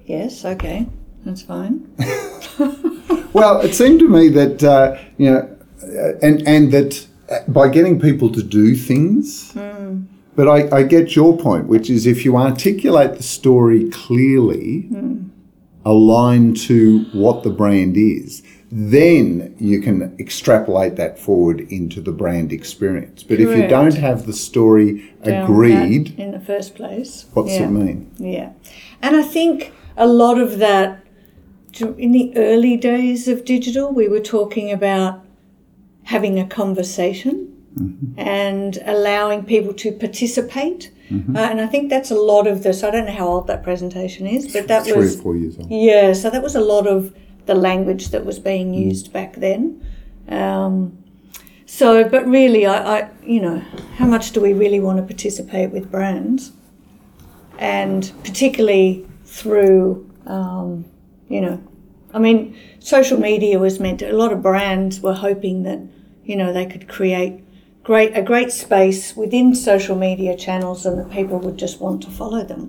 Yes. 0.06 0.44
Okay. 0.44 0.86
That's 1.24 1.42
fine. 1.42 1.94
Well, 3.32 3.60
it 3.60 3.74
seemed 3.74 4.00
to 4.00 4.08
me 4.08 4.28
that 4.30 4.64
uh, 4.64 4.98
you 5.18 5.30
know, 5.30 5.56
uh, 5.82 6.18
and 6.22 6.46
and 6.48 6.72
that 6.72 7.06
uh, 7.30 7.40
by 7.48 7.68
getting 7.68 8.00
people 8.00 8.32
to 8.32 8.42
do 8.42 8.74
things. 8.74 9.52
But 10.38 10.46
I, 10.46 10.76
I 10.76 10.82
get 10.84 11.16
your 11.16 11.36
point, 11.36 11.66
which 11.66 11.90
is 11.90 12.06
if 12.06 12.24
you 12.24 12.36
articulate 12.36 13.16
the 13.16 13.24
story 13.24 13.90
clearly, 13.90 14.82
hmm. 14.82 15.30
aligned 15.84 16.56
to 16.58 17.06
what 17.06 17.42
the 17.42 17.50
brand 17.50 17.96
is, 17.96 18.44
then 18.70 19.56
you 19.58 19.80
can 19.80 20.14
extrapolate 20.20 20.94
that 20.94 21.18
forward 21.18 21.62
into 21.72 22.00
the 22.00 22.12
brand 22.12 22.52
experience. 22.52 23.24
But 23.24 23.40
if 23.40 23.48
you 23.48 23.66
don't 23.66 23.96
have 23.96 24.26
the 24.26 24.32
story 24.32 25.12
Down 25.24 25.42
agreed, 25.42 26.16
in 26.16 26.30
the 26.30 26.40
first 26.40 26.76
place. 26.76 27.26
what's 27.34 27.50
yeah. 27.50 27.64
it 27.64 27.70
mean? 27.70 28.14
Yeah. 28.18 28.52
And 29.02 29.16
I 29.16 29.22
think 29.22 29.72
a 29.96 30.06
lot 30.06 30.38
of 30.38 30.60
that, 30.60 31.04
in 31.80 32.12
the 32.12 32.32
early 32.36 32.76
days 32.76 33.26
of 33.26 33.44
digital, 33.44 33.90
we 33.90 34.06
were 34.06 34.20
talking 34.20 34.70
about 34.70 35.24
having 36.04 36.38
a 36.38 36.46
conversation 36.46 37.47
and 38.16 38.78
allowing 38.84 39.44
people 39.44 39.72
to 39.74 39.92
participate. 39.92 40.92
Uh, 41.10 41.38
and 41.38 41.60
I 41.60 41.66
think 41.66 41.88
that's 41.88 42.10
a 42.10 42.20
lot 42.32 42.46
of 42.46 42.62
this. 42.62 42.82
I 42.82 42.90
don't 42.90 43.06
know 43.06 43.12
how 43.12 43.28
old 43.28 43.46
that 43.46 43.62
presentation 43.62 44.26
is, 44.26 44.52
but 44.52 44.68
that 44.68 44.84
Three 44.84 44.92
was. 44.92 45.16
or 45.18 45.22
four 45.22 45.36
years 45.36 45.58
old. 45.58 45.70
Yeah, 45.70 46.12
so 46.12 46.28
that 46.30 46.42
was 46.42 46.54
a 46.54 46.60
lot 46.60 46.86
of 46.86 47.14
the 47.46 47.54
language 47.54 48.10
that 48.10 48.26
was 48.26 48.38
being 48.38 48.74
used 48.74 49.12
back 49.12 49.36
then. 49.36 49.82
Um, 50.28 50.98
So, 51.64 52.08
but 52.08 52.26
really, 52.26 52.64
I, 52.64 52.76
I, 52.96 53.10
you 53.22 53.40
know, 53.40 53.58
how 53.98 54.06
much 54.06 54.32
do 54.32 54.40
we 54.40 54.52
really 54.54 54.80
want 54.80 54.96
to 54.98 55.04
participate 55.04 55.70
with 55.70 55.90
brands? 55.90 56.52
And 57.58 58.10
particularly 58.24 59.06
through, 59.26 60.08
um, 60.26 60.86
you 61.28 61.40
know, 61.42 61.60
I 62.14 62.18
mean, 62.18 62.56
social 62.78 63.18
media 63.18 63.58
was 63.58 63.80
meant 63.80 63.98
to, 64.00 64.10
a 64.10 64.16
lot 64.16 64.32
of 64.32 64.40
brands 64.42 65.00
were 65.00 65.14
hoping 65.14 65.64
that, 65.64 65.80
you 66.24 66.36
know, 66.36 66.52
they 66.52 66.64
could 66.64 66.88
create 66.88 67.44
great 67.88 68.12
a 68.14 68.22
great 68.32 68.52
space 68.52 69.16
within 69.16 69.54
social 69.54 69.96
media 69.96 70.36
channels 70.36 70.84
and 70.86 70.98
that 70.98 71.10
people 71.10 71.38
would 71.44 71.56
just 71.64 71.80
want 71.80 72.02
to 72.02 72.10
follow 72.20 72.42
them. 72.44 72.62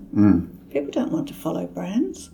People 0.72 0.92
don't 0.92 1.12
want 1.12 1.28
to 1.28 1.34
follow 1.34 1.66
brands. 1.68 2.30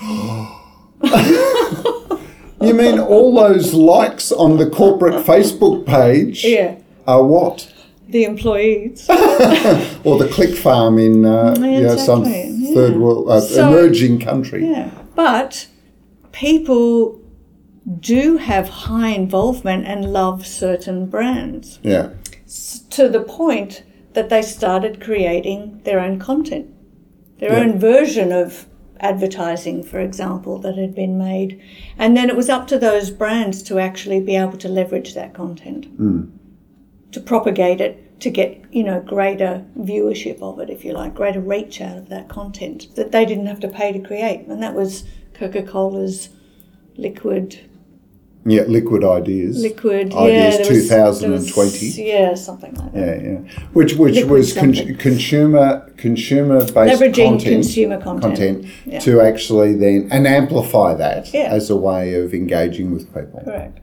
You 2.66 2.74
mean 2.74 3.00
all 3.00 3.34
those 3.34 3.74
likes 3.74 4.30
on 4.30 4.56
the 4.56 4.70
corporate 4.70 5.26
Facebook 5.26 5.84
page 5.84 6.44
Yeah. 6.44 6.76
are 7.08 7.24
what? 7.24 7.56
The 8.08 8.22
employees. 8.24 9.06
Or 10.04 10.16
the 10.22 10.28
click 10.32 10.54
farm 10.54 10.98
in 10.98 11.24
uh, 11.24 11.56
Yeah, 11.58 11.66
you 11.66 11.82
know, 11.82 11.96
some 11.96 12.22
exactly, 12.24 12.54
yeah. 12.68 12.74
third 12.74 12.96
world, 13.02 13.28
uh, 13.28 13.40
So- 13.40 13.68
emerging 13.68 14.20
country. 14.20 14.60
Yeah, 14.70 14.90
but 15.16 15.66
people 16.30 17.20
do 18.14 18.36
have 18.36 18.68
high 18.86 19.08
involvement 19.08 19.82
and 19.88 20.12
love 20.12 20.46
certain 20.46 21.06
brands 21.06 21.80
Yeah. 21.82 22.10
To 22.90 23.08
the 23.08 23.20
point 23.20 23.82
that 24.12 24.28
they 24.28 24.42
started 24.42 25.00
creating 25.00 25.80
their 25.84 26.00
own 26.00 26.18
content, 26.18 26.66
their 27.38 27.52
Yeah. 27.52 27.60
own 27.60 27.78
version 27.78 28.30
of 28.30 28.66
advertising, 29.00 29.82
for 29.82 30.00
example, 30.00 30.58
that 30.58 30.76
had 30.76 30.94
been 30.94 31.18
made. 31.18 31.58
And 31.98 32.16
then 32.16 32.28
it 32.28 32.36
was 32.36 32.48
up 32.48 32.66
to 32.68 32.78
those 32.78 33.10
brands 33.10 33.62
to 33.64 33.78
actually 33.78 34.20
be 34.20 34.36
able 34.36 34.58
to 34.58 34.68
leverage 34.68 35.14
that 35.14 35.34
content, 35.34 35.86
hmm. 35.96 36.22
to 37.10 37.20
propagate 37.20 37.80
it, 37.80 38.20
to 38.20 38.30
get, 38.30 38.60
you 38.70 38.84
know, 38.84 39.00
greater 39.00 39.64
viewership 39.76 40.40
of 40.40 40.60
it, 40.60 40.70
if 40.70 40.84
you 40.84 40.92
like, 40.92 41.14
greater 41.14 41.40
reach 41.40 41.80
out 41.80 41.98
of 41.98 42.08
that 42.08 42.28
content 42.28 42.86
that 42.94 43.10
they 43.10 43.24
didn't 43.24 43.46
have 43.46 43.60
to 43.60 43.68
pay 43.68 43.92
to 43.92 43.98
create. 43.98 44.46
And 44.46 44.62
that 44.62 44.74
was 44.74 45.04
Coca 45.34 45.62
Cola's 45.62 46.28
liquid 46.96 47.58
Yeah, 48.44 48.62
liquid 48.62 49.04
ideas. 49.04 49.62
liquid 49.62 50.12
Ideas 50.12 50.58
yeah, 50.58 50.64
2020. 50.64 51.86
was- 51.86 51.98
yeah, 51.98 52.34
something 52.34 52.74
like 52.74 52.92
that. 52.92 53.22
Yeah, 53.22 53.30
yeah. 53.30 53.38
Which 53.72 53.94
which 53.94 54.16
Liquid 54.16 54.30
was 54.30 54.52
con- 54.52 54.94
consumer 54.96 55.88
consumer 55.96 56.58
based 56.64 57.00
Leveraging 57.00 57.14
content, 57.28 57.42
consumer 57.44 58.00
content. 58.00 58.66
Yeah. 58.84 58.98
to 59.00 59.20
actually 59.20 59.74
then 59.74 60.08
and 60.10 60.26
amplify 60.26 60.94
that 60.94 61.32
Yeah. 61.32 61.48
as 61.52 61.70
a 61.70 61.76
way 61.76 62.14
of 62.14 62.34
engaging 62.34 62.92
with 62.92 63.06
people. 63.14 63.42
Correct. 63.44 63.78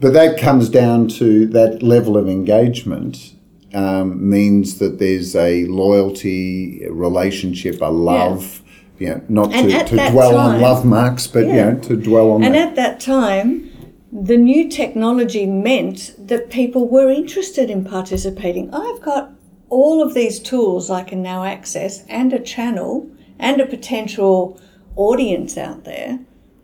But 0.00 0.14
that 0.14 0.38
comes 0.38 0.68
down 0.68 1.08
to 1.20 1.46
that 1.48 1.82
level 1.82 2.16
of 2.16 2.28
engagement 2.28 3.34
um, 3.72 4.28
means 4.28 4.78
that 4.78 4.98
there's 4.98 5.36
a 5.36 5.66
loyalty, 5.66 6.82
a 6.84 6.90
relationship, 6.92 7.80
a 7.80 7.86
love. 7.86 8.62
You 9.00 9.08
know, 9.08 9.22
not 9.28 9.54
And 9.54 9.70
to, 9.70 9.84
to 9.96 10.10
dwell 10.10 10.36
on 10.36 10.60
Lovemarks, 10.60 11.26
but 11.32 11.46
you 11.46 11.54
Yeah. 11.54 11.70
know, 11.70 11.78
to 11.80 11.96
dwell 11.96 12.30
on 12.32 12.44
And 12.44 12.54
that. 12.54 12.68
at 12.68 12.76
that 12.76 13.00
time, 13.00 13.70
the 14.12 14.36
new 14.36 14.68
technology 14.68 15.46
meant 15.46 16.14
that 16.18 16.50
people 16.50 16.86
were 16.86 17.10
interested 17.10 17.70
in 17.70 17.82
participating. 17.82 18.72
I've 18.74 19.00
got 19.00 19.32
all 19.70 20.02
of 20.02 20.12
these 20.12 20.38
tools 20.38 20.90
I 20.90 21.02
can 21.02 21.22
now 21.22 21.44
access 21.44 22.04
and 22.08 22.32
a 22.34 22.38
channel 22.38 23.08
and 23.38 23.58
a 23.58 23.66
potential 23.66 24.60
audience 24.96 25.56
out 25.56 25.84
there. 25.84 26.18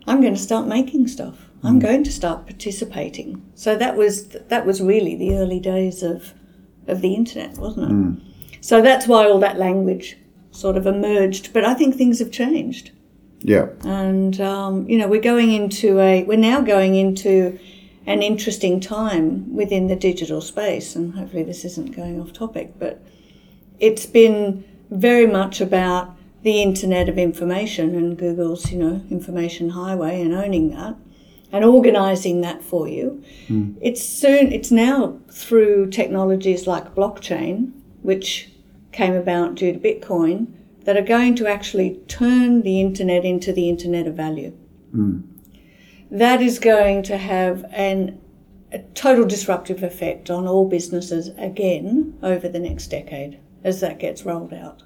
I'm 0.07 0.21
going 0.21 0.35
to 0.35 0.41
start 0.41 0.67
making 0.67 1.09
stuff. 1.09 1.47
I'm 1.63 1.75
hmm. 1.75 1.79
going 1.79 2.05
to 2.05 2.13
start 2.13 2.47
participating. 2.47 3.43
So 3.55 3.77
that 3.77 3.97
was 3.97 4.29
that 4.29 4.67
was 4.67 4.83
really 4.83 5.17
the 5.17 5.37
early 5.37 5.59
days 5.59 6.03
of 6.03 6.35
of 6.87 7.01
the 7.01 7.15
internet, 7.15 7.57
wasn't 7.57 7.91
it? 7.91 7.95
Hmm. 7.95 8.15
So 8.61 8.83
that's 8.83 9.07
why 9.07 9.27
all 9.27 9.39
that 9.39 9.59
language 9.59 10.19
sort 10.57 10.77
of 10.77 10.87
emerged. 10.87 11.53
But 11.53 11.65
I 11.65 11.75
think 11.75 11.95
things 11.95 12.19
have 12.19 12.31
changed. 12.31 12.91
Yeah, 13.41 13.69
and 13.85 14.41
um, 14.41 14.89
you 14.89 14.99
know 14.99 15.09
we're 15.09 15.21
going 15.21 15.53
into 15.53 16.01
a 16.01 16.25
we're 16.25 16.39
now 16.39 16.61
going 16.61 16.95
into 16.95 17.59
an 18.07 18.23
interesting 18.23 18.81
time 18.81 19.55
within 19.55 19.89
the 19.89 19.97
digital 19.97 20.41
space 20.41 20.97
and 20.97 21.15
hopefully 21.15 21.43
this 21.43 21.65
isn't 21.65 21.95
going 21.95 22.21
off 22.21 22.33
topic 22.33 22.73
but 22.79 23.03
it's 23.81 24.07
been 24.07 24.65
very 24.91 25.27
much 25.27 25.61
about 25.61 26.17
the 26.45 26.63
internet 26.63 27.09
of 27.09 27.19
information 27.19 27.97
and 27.97 28.17
google's 28.17 28.71
you 28.71 28.79
know 28.79 29.03
information 29.11 29.71
highway 29.71 30.23
and 30.23 30.33
owning 30.33 30.71
that 30.71 30.95
and 31.53 31.65
organizing 31.65 32.41
that 32.41 32.63
for 32.63 32.89
you. 32.89 33.23
It's 33.81 34.05
soon 34.05 34.53
it's 34.53 34.71
now 34.71 35.19
through 35.31 35.91
technologies 35.91 36.67
like 36.67 36.95
blockchain 36.95 37.73
which 38.03 38.51
came 38.97 39.15
about 39.15 39.55
due 39.55 39.73
to 39.73 39.79
bitcoin 39.79 40.47
that 40.85 40.97
are 40.97 41.03
going 41.03 41.35
to 41.37 41.47
actually 41.47 42.01
turn 42.09 42.63
the 42.63 42.81
internet 42.81 43.25
into 43.25 43.53
the 43.53 43.69
internet 43.69 44.07
of 44.07 44.15
value. 44.15 44.57
That 46.11 46.41
is 46.41 46.59
going 46.59 47.03
to 47.05 47.19
have 47.19 47.65
an, 47.73 48.19
a 48.73 48.79
total 48.95 49.27
disruptive 49.27 49.83
effect 49.83 50.31
on 50.31 50.47
all 50.47 50.67
businesses 50.69 51.29
again 51.37 52.17
over 52.23 52.49
the 52.49 52.59
next 52.59 52.87
decade 52.87 53.39
as 53.65 53.81
that 53.81 53.99
gets 53.99 54.25
rolled 54.25 54.55
out. 54.55 54.83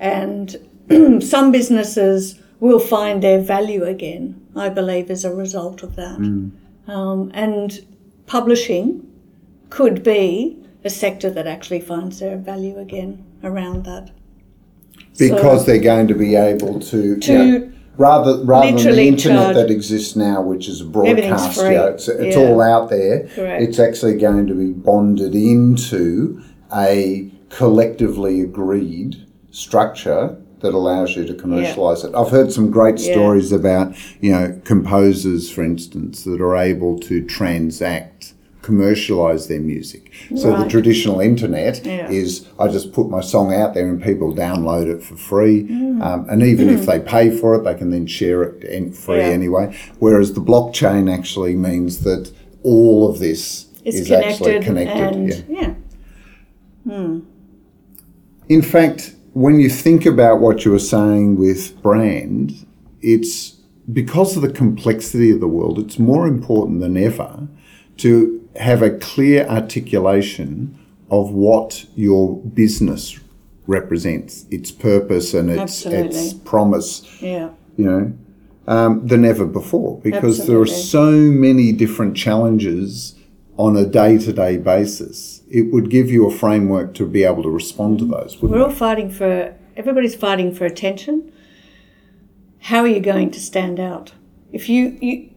And 0.00 0.56
some 1.22 1.52
businesses 1.52 2.40
will 2.58 2.80
find 2.80 3.22
their 3.22 3.40
value 3.40 3.84
again, 3.84 4.44
I 4.56 4.68
believe, 4.68 5.10
as 5.10 5.24
a 5.24 5.34
result 5.34 5.82
of 5.82 5.94
that. 5.96 6.18
Um, 6.88 7.30
and 7.34 7.86
publishing 8.26 9.06
could 9.70 10.02
be 10.02 10.58
a 10.84 10.90
sector 10.90 11.30
that 11.30 11.46
actually 11.46 11.80
finds 11.80 12.18
their 12.20 12.36
value 12.36 12.78
again 12.78 13.24
around 13.44 13.84
that. 13.84 14.10
because 15.18 15.60
So- 15.60 15.66
they're 15.66 15.78
going 15.82 16.08
to 16.08 16.14
be 16.14 16.34
able 16.36 16.80
to, 16.80 17.16
To 17.18 17.32
you 17.32 17.38
know, 17.58 17.70
rather 17.98 18.42
rather 18.44 18.66
than 18.82 18.94
the 18.96 19.02
internet 19.06 19.54
that 19.54 19.70
exists 19.70 20.16
now, 20.16 20.40
which 20.42 20.68
is 20.68 20.80
a 20.80 20.84
broadcast, 20.86 21.56
you 21.58 21.62
know, 21.70 21.86
it's, 21.88 22.08
it's 22.08 22.36
Yeah. 22.36 22.42
all 22.42 22.60
out 22.62 22.88
there. 22.90 23.28
Correct. 23.34 23.62
It's 23.62 23.78
actually 23.78 24.16
going 24.16 24.46
to 24.46 24.54
be 24.54 24.70
bonded 24.72 25.34
into 25.34 26.40
a 26.74 27.30
collectively 27.50 28.40
agreed 28.40 29.16
structure 29.50 30.36
that 30.60 30.72
allows 30.72 31.16
you 31.16 31.24
to 31.26 31.34
commercialize 31.34 32.04
it. 32.04 32.14
I've 32.14 32.30
heard 32.30 32.52
some 32.52 32.70
great 32.70 32.98
Yeah. 32.98 33.12
stories 33.12 33.52
about, 33.52 33.92
you 34.20 34.32
know, 34.32 34.54
composers, 34.64 35.50
for 35.50 35.62
instance, 35.62 36.24
that 36.24 36.40
are 36.40 36.56
able 36.56 36.98
to 37.00 37.20
transact, 37.22 38.11
commercialize 38.62 39.48
their 39.48 39.60
music. 39.60 40.12
So 40.36 40.56
the 40.56 40.68
traditional 40.68 41.20
internet 41.20 41.84
Yeah. 41.84 42.08
is 42.10 42.46
I 42.58 42.68
just 42.68 42.92
put 42.92 43.10
my 43.10 43.20
song 43.20 43.52
out 43.52 43.74
there 43.74 43.88
and 43.88 44.00
people 44.02 44.34
download 44.34 44.86
it 44.86 45.02
for 45.02 45.16
free. 45.16 45.64
Mm. 45.64 46.00
Um, 46.02 46.26
and 46.30 46.42
even 46.42 46.70
if 46.70 46.86
they 46.86 47.00
pay 47.00 47.36
for 47.36 47.54
it, 47.56 47.64
they 47.64 47.74
can 47.74 47.90
then 47.90 48.06
share 48.06 48.42
it 48.44 48.62
in 48.64 48.92
free 48.92 49.16
Yeah. 49.18 49.24
anyway. 49.38 49.74
Whereas 49.98 50.32
the 50.34 50.40
blockchain 50.40 51.12
actually 51.12 51.56
means 51.56 51.98
that 52.04 52.30
all 52.62 53.10
of 53.10 53.18
this 53.18 53.66
It's 53.84 53.96
is 53.98 54.06
connected, 54.06 54.30
actually 54.32 54.60
connected. 54.64 55.02
and 55.14 55.44
yeah. 55.48 55.74
yeah. 56.86 57.18
In 58.48 58.62
fact, 58.62 59.14
when 59.32 59.58
you 59.58 59.68
think 59.68 60.04
about 60.06 60.40
what 60.40 60.64
you 60.64 60.70
were 60.70 60.78
saying 60.78 61.36
with 61.36 61.80
brand, 61.82 62.66
it's 63.00 63.56
because 63.92 64.36
of 64.36 64.42
the 64.42 64.50
complexity 64.52 65.30
of 65.30 65.40
the 65.40 65.48
world, 65.48 65.78
it's 65.78 65.98
more 65.98 66.26
important 66.26 66.80
than 66.80 66.96
ever 66.96 67.48
to 67.98 68.41
have 68.56 68.82
a 68.82 68.90
clear 68.90 69.46
articulation 69.46 70.78
of 71.10 71.30
what 71.30 71.86
your 71.94 72.36
business 72.38 73.18
represents, 73.66 74.46
its 74.50 74.70
purpose 74.70 75.34
and 75.34 75.50
its, 75.50 75.86
its 75.86 76.32
promise, 76.32 77.20
yeah. 77.22 77.50
you 77.76 77.84
know, 77.84 78.12
um, 78.66 79.06
than 79.06 79.24
ever 79.24 79.46
before. 79.46 79.98
Because 80.00 80.46
there 80.46 80.60
are 80.60 80.66
so 80.66 81.10
many 81.10 81.72
different 81.72 82.16
challenges 82.16 83.14
on 83.56 83.76
a 83.76 83.86
day 83.86 84.18
to 84.18 84.32
day 84.32 84.56
basis. 84.56 85.42
It 85.50 85.72
would 85.72 85.90
give 85.90 86.10
you 86.10 86.26
a 86.26 86.32
framework 86.32 86.94
to 86.94 87.06
be 87.06 87.24
able 87.24 87.42
to 87.42 87.50
respond 87.50 87.98
to 88.00 88.06
those, 88.06 88.36
wouldn't 88.36 88.52
We're 88.52 88.66
it? 88.66 88.70
all 88.70 88.74
fighting 88.74 89.10
for, 89.10 89.54
everybody's 89.76 90.14
fighting 90.14 90.54
for 90.54 90.64
attention. 90.64 91.30
How 92.60 92.80
are 92.80 92.88
you 92.88 93.00
going 93.00 93.30
to 93.32 93.40
stand 93.40 93.78
out? 93.78 94.12
If 94.50 94.68
you, 94.68 94.98
you 95.00 95.30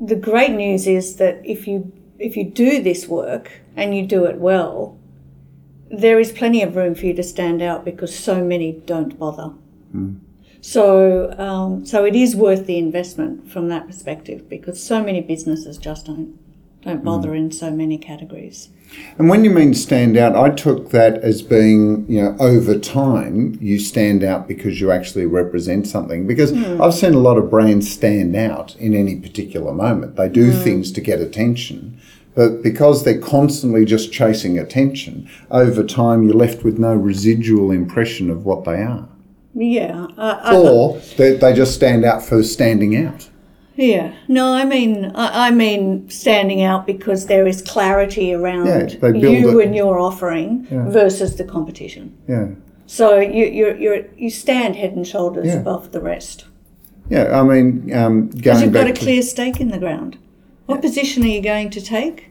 the 0.00 0.16
great 0.16 0.52
news 0.52 0.86
is 0.86 1.16
that 1.16 1.40
if 1.44 1.66
you 1.66 1.92
if 2.20 2.36
you 2.36 2.44
do 2.44 2.82
this 2.82 3.08
work 3.08 3.50
and 3.76 3.96
you 3.96 4.06
do 4.06 4.24
it 4.26 4.36
well, 4.36 4.98
there 5.90 6.20
is 6.20 6.30
plenty 6.30 6.62
of 6.62 6.76
room 6.76 6.94
for 6.94 7.06
you 7.06 7.14
to 7.14 7.22
stand 7.22 7.60
out 7.60 7.84
because 7.84 8.16
so 8.16 8.44
many 8.44 8.72
don't 8.86 9.18
bother. 9.18 9.54
Hmm. 9.92 10.16
So, 10.60 11.32
um, 11.38 11.86
so 11.86 12.04
it 12.04 12.14
is 12.14 12.36
worth 12.36 12.66
the 12.66 12.78
investment 12.78 13.50
from 13.50 13.68
that 13.68 13.86
perspective 13.86 14.48
because 14.48 14.82
so 14.82 15.02
many 15.02 15.20
businesses 15.20 15.78
just 15.78 16.06
don't 16.06 16.38
don't 16.82 17.04
bother 17.04 17.30
hmm. 17.30 17.36
in 17.36 17.52
so 17.52 17.70
many 17.70 17.98
categories. 17.98 18.70
And 19.18 19.28
when 19.28 19.44
you 19.44 19.50
mean 19.50 19.74
stand 19.74 20.16
out, 20.16 20.34
I 20.34 20.50
took 20.50 20.90
that 20.90 21.18
as 21.18 21.42
being, 21.42 22.06
you 22.08 22.22
know, 22.22 22.36
over 22.40 22.78
time 22.78 23.56
you 23.60 23.78
stand 23.78 24.24
out 24.24 24.48
because 24.48 24.80
you 24.80 24.90
actually 24.90 25.26
represent 25.26 25.86
something. 25.86 26.26
Because 26.26 26.50
hmm. 26.50 26.80
I've 26.82 26.94
seen 26.94 27.14
a 27.14 27.18
lot 27.18 27.36
of 27.36 27.50
brands 27.50 27.90
stand 27.90 28.34
out 28.34 28.74
in 28.76 28.94
any 28.94 29.16
particular 29.16 29.72
moment. 29.72 30.16
They 30.16 30.28
do 30.28 30.52
things 30.52 30.90
to 30.92 31.00
get 31.00 31.20
attention, 31.20 32.00
But 32.34 32.62
because 32.62 33.04
they're 33.04 33.18
constantly 33.20 33.84
just 33.84 34.12
chasing 34.12 34.58
attention, 34.58 35.28
over 35.50 35.82
time 35.84 36.22
you're 36.22 36.34
left 36.34 36.62
with 36.64 36.78
no 36.78 36.94
residual 36.94 37.70
impression 37.70 38.30
of 38.30 38.44
what 38.44 38.64
they 38.64 38.82
are. 38.82 39.08
Yeah. 39.54 40.06
Uh, 40.16 40.38
I- 40.42 40.56
Or 40.56 40.98
they, 41.16 41.34
they 41.36 41.52
just 41.52 41.74
stand 41.74 42.04
out 42.04 42.22
for 42.24 42.42
standing 42.42 42.94
out. 42.96 43.28
Yeah. 43.74 44.12
No, 44.28 44.52
I 44.52 44.64
mean, 44.64 45.10
I, 45.14 45.48
I 45.48 45.50
mean 45.50 46.08
standing 46.10 46.62
out 46.62 46.86
because 46.86 47.26
there 47.26 47.46
is 47.46 47.62
clarity 47.62 48.32
around 48.34 48.66
Yeah, 48.66 49.10
you 49.14 49.58
it. 49.60 49.66
and 49.66 49.74
your 49.74 49.98
offering 49.98 50.66
Yeah. 50.70 50.88
versus 50.90 51.36
the 51.36 51.44
competition. 51.44 52.14
Yeah. 52.28 52.48
So 52.86 53.18
you 53.18 53.46
you 53.46 53.76
you 53.78 54.04
you 54.16 54.30
stand 54.30 54.76
head 54.76 54.92
and 54.96 55.06
shoulders 55.06 55.46
Yeah. 55.46 55.60
above 55.60 55.92
the 55.92 56.00
rest 56.00 56.44
Yeah, 57.08 57.40
I 57.40 57.42
mean, 57.42 57.92
um, 57.94 58.26
because 58.26 58.42
going 58.60 58.64
you've 58.64 58.72
got 58.72 58.90
a 58.90 58.92
clear 58.92 59.22
stake 59.22 59.60
in 59.60 59.68
the 59.70 59.78
ground. 59.78 60.16
What 60.70 60.82
position 60.82 61.24
are 61.24 61.26
you 61.26 61.42
going 61.42 61.70
to 61.70 61.80
take? 61.80 62.26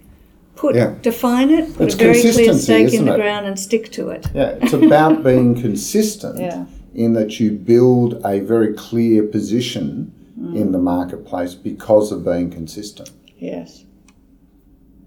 Put 0.56 0.76
Yeah. 0.76 0.94
define 1.02 1.50
it. 1.50 1.76
Put 1.76 1.88
It's 1.88 1.96
a 1.96 1.98
very 1.98 2.22
clear 2.22 2.54
stake 2.54 2.94
in 2.94 3.04
the 3.06 3.14
it? 3.14 3.18
ground 3.18 3.46
and 3.46 3.60
stick 3.60 3.92
to 3.94 4.10
it. 4.10 4.28
Yeah, 4.34 4.58
it's 4.62 4.72
about 4.72 5.24
being 5.30 5.56
consistent 5.62 6.40
Yeah. 6.40 6.66
in 6.94 7.14
that 7.14 7.40
you 7.42 7.52
build 7.52 8.22
a 8.24 8.40
very 8.40 8.74
clear 8.74 9.24
position 9.24 10.14
in 10.56 10.72
the 10.72 10.80
marketplace 10.80 11.54
because 11.54 12.14
of 12.14 12.24
being 12.24 12.50
consistent. 12.50 13.12
Yes. 13.38 13.84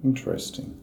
Interesting. 0.05 0.75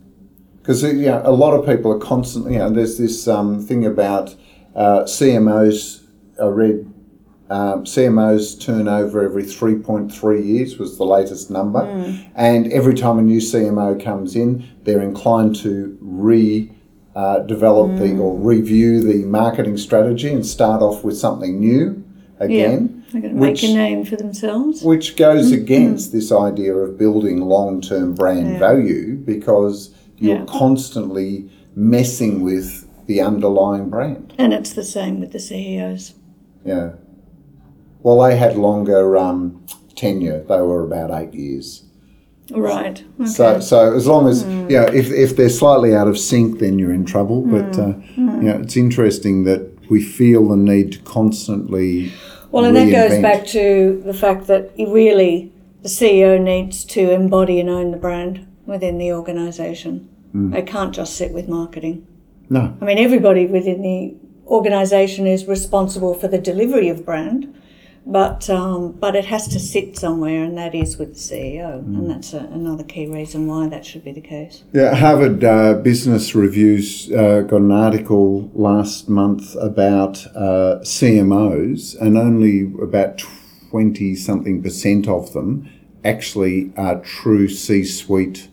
Because 0.57 0.81
you 0.81 0.93
know, 1.05 1.21
a 1.23 1.31
lot 1.31 1.53
of 1.53 1.65
people 1.67 1.91
are 1.91 1.99
constantly, 1.99 2.53
you 2.53 2.59
know, 2.59 2.69
there's 2.71 2.97
this 2.97 3.27
um, 3.27 3.61
thing 3.61 3.85
about 3.85 4.35
uh, 4.75 5.03
CMOs. 5.03 6.01
I 6.41 6.45
read 6.47 6.91
um, 7.49 7.83
CMOs 7.85 8.59
turnover 8.61 9.23
every 9.23 9.43
3.3 9.43 10.45
years 10.45 10.77
was 10.77 10.97
the 10.97 11.03
latest 11.05 11.49
number. 11.49 11.81
And 12.35 12.71
every 12.71 12.93
time 12.93 13.17
a 13.17 13.21
new 13.21 13.39
CMO 13.39 14.01
comes 14.03 14.35
in, 14.35 14.67
they're 14.83 15.01
inclined 15.01 15.55
to 15.57 15.97
re 16.01 16.71
uh, 17.15 17.39
develop 17.39 17.97
the 17.99 18.17
or 18.17 18.37
review 18.37 19.01
the 19.01 19.25
marketing 19.25 19.77
strategy 19.77 20.31
and 20.31 20.45
start 20.45 20.81
off 20.81 21.03
with 21.03 21.17
something 21.17 21.59
new 21.59 22.03
again. 22.39 23.03
They're 23.11 23.21
going 23.21 23.33
to 23.33 23.39
Which- 23.39 23.63
make 23.63 23.71
a 23.71 23.73
name 23.75 24.05
for 24.05 24.15
themselves. 24.15 24.83
which 24.83 25.17
goes 25.17 25.51
against 25.51 26.11
this 26.11 26.31
idea 26.31 26.73
of 26.75 26.97
building 26.97 27.41
long-term 27.41 28.13
brand 28.13 28.59
value 28.59 29.15
because 29.15 29.93
you're 30.17 30.37
Yeah. 30.37 30.45
constantly 30.47 31.49
messing 31.75 32.41
with 32.43 32.85
the 33.07 33.19
underlying 33.21 33.89
brand. 33.89 34.33
And 34.37 34.53
it's 34.53 34.71
the 34.73 34.83
same 34.83 35.19
with 35.19 35.31
the 35.31 35.39
CEOs. 35.39 36.13
Yeah. 36.63 36.91
Well, 38.01 38.19
they 38.21 38.37
had 38.37 38.55
longer 38.57 39.17
um, 39.17 39.65
tenure. 39.95 40.43
They 40.43 40.61
were 40.61 40.83
about 40.83 41.11
eight 41.11 41.33
years. 41.33 41.83
Right. 42.51 43.03
Okay. 43.19 43.29
So, 43.29 43.59
so 43.59 43.95
as 43.95 44.07
long 44.07 44.27
as 44.27 44.43
you 44.43 44.69
know, 44.69 44.85
if, 44.85 45.11
if 45.11 45.35
they're 45.35 45.49
slightly 45.49 45.95
out 45.95 46.07
of 46.07 46.17
sync, 46.17 46.59
then 46.59 46.79
you're 46.79 46.93
in 46.93 47.05
trouble. 47.05 47.41
But 47.41 47.77
uh, 47.77 47.93
you 48.15 48.25
know, 48.25 48.59
it's 48.59 48.77
interesting 48.77 49.43
that 49.43 49.69
we 49.89 50.01
feel 50.01 50.47
the 50.47 50.57
need 50.57 50.93
to 50.93 50.99
constantly. 50.99 52.11
Well, 52.51 52.65
and 52.65 52.75
that 52.75 52.91
goes 52.91 53.21
back 53.21 53.45
to 53.47 54.01
the 54.03 54.13
fact 54.13 54.47
that 54.47 54.71
really 54.77 55.53
the 55.83 55.89
CEO 55.89 56.41
needs 56.41 56.83
to 56.85 57.11
embody 57.11 57.59
and 57.59 57.69
own 57.69 57.91
the 57.91 57.97
brand 57.97 58.47
within 58.65 58.97
the 58.97 59.13
organisation. 59.13 60.09
They 60.33 60.61
can't 60.61 60.93
just 60.93 61.15
sit 61.15 61.31
with 61.31 61.47
marketing. 61.47 62.05
No, 62.49 62.75
I 62.81 62.85
mean, 62.85 62.97
everybody 62.97 63.45
within 63.45 63.81
the 63.81 64.15
organisation 64.47 65.27
is 65.27 65.45
responsible 65.45 66.13
for 66.15 66.27
the 66.27 66.39
delivery 66.39 66.89
of 66.89 67.05
brand, 67.05 67.55
but 68.09 68.49
um, 68.49 68.93
but 68.93 69.15
it 69.15 69.25
has 69.25 69.47
to 69.49 69.59
sit 69.59 69.97
somewhere, 69.97 70.43
and 70.43 70.57
that 70.57 70.73
is 70.73 70.97
with 70.97 71.13
the 71.13 71.19
CEO, 71.19 71.77
and 71.79 72.09
that's 72.09 72.33
a, 72.33 72.39
another 72.39 72.83
key 72.83 73.05
reason 73.05 73.45
why 73.45 73.67
that 73.69 73.85
should 73.85 74.03
be 74.03 74.11
the 74.11 74.21
case. 74.21 74.63
Yeah, 74.73 74.95
Harvard 74.95 75.43
uh, 75.43 75.75
Business 75.75 76.33
Reviews 76.33 77.11
uh, 77.11 77.41
got 77.41 77.61
an 77.61 77.71
article 77.71 78.49
last 78.55 79.09
month 79.09 79.55
about 79.55 80.25
uh, 80.35 80.79
CMOs, 80.81 81.95
and 82.01 82.17
only 82.17 82.73
about 82.81 83.21
20 83.69 84.15
something 84.15 84.63
percent 84.63 85.07
of 85.07 85.33
them 85.33 85.69
actually 86.03 86.73
are 86.75 86.99
true 87.01 87.47
C 87.47 87.83
suite 87.83 88.49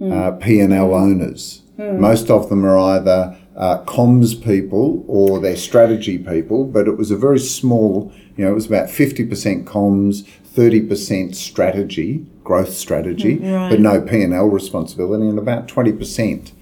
uh, 0.00 0.30
P&L 0.32 0.94
owners. 0.94 1.62
Most 1.78 2.30
of 2.30 2.48
them 2.48 2.64
are 2.64 2.78
either 2.78 3.36
uh, 3.56 3.82
comms 3.84 4.42
people 4.42 5.04
or 5.08 5.40
they're 5.40 5.56
strategy 5.56 6.18
people, 6.18 6.64
but 6.64 6.86
it 6.86 6.96
was 6.96 7.10
a 7.10 7.16
very 7.16 7.38
small, 7.38 8.12
you 8.36 8.44
know, 8.44 8.50
it 8.50 8.54
was 8.54 8.66
about 8.66 8.88
50% 8.88 9.64
comms, 9.64 10.22
30% 10.54 11.34
strategy, 11.34 12.24
growth 12.44 12.72
strategy, 12.72 13.38
mm, 13.38 13.70
but 13.70 13.80
no 13.80 14.00
P&L 14.00 14.46
responsibility, 14.46 15.26
and 15.26 15.38
about 15.38 15.68
20% 15.68 16.52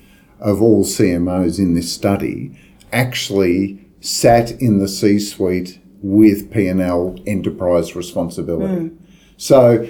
of 0.41 0.61
all 0.61 0.85
CMOs 0.85 1.59
in 1.59 1.75
this 1.75 1.93
study 1.93 2.59
actually 2.93 3.81
sat 4.01 4.53
in 4.53 4.79
the 4.79 4.89
C-suite 4.89 5.81
with 6.03 6.51
P&L 6.53 7.17
enterprise 7.27 7.97
responsibility. 7.97 8.91
Mm. 8.91 8.97
So 9.37 9.89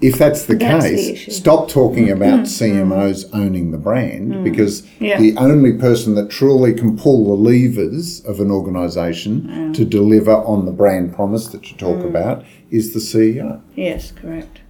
if 0.00 0.18
that's 0.18 0.44
the 0.44 0.56
That's 0.56 0.84
case, 0.84 1.08
issue. 1.08 1.30
stop 1.30 1.70
talking 1.70 2.08
mm. 2.08 2.12
about 2.12 2.40
mm. 2.40 2.44
CMOs 2.44 3.28
owning 3.32 3.70
the 3.70 3.78
brand 3.78 4.32
mm. 4.32 4.44
because 4.44 4.86
Yeah. 5.00 5.18
the 5.18 5.36
only 5.36 5.72
person 5.72 6.14
that 6.16 6.30
truly 6.30 6.74
can 6.74 6.98
pull 6.98 7.24
the 7.24 7.32
levers 7.50 8.20
of 8.24 8.40
an 8.40 8.50
organisation 8.50 9.72
to 9.72 9.84
deliver 9.84 10.32
on 10.32 10.66
the 10.66 10.72
brand 10.72 11.14
promise 11.14 11.46
that 11.48 11.70
you 11.70 11.76
talk 11.78 12.04
about 12.04 12.44
is 12.70 12.92
the 12.92 13.00
CEO. 13.00 13.62
Yes, 13.74 14.12
correct. 14.12 14.60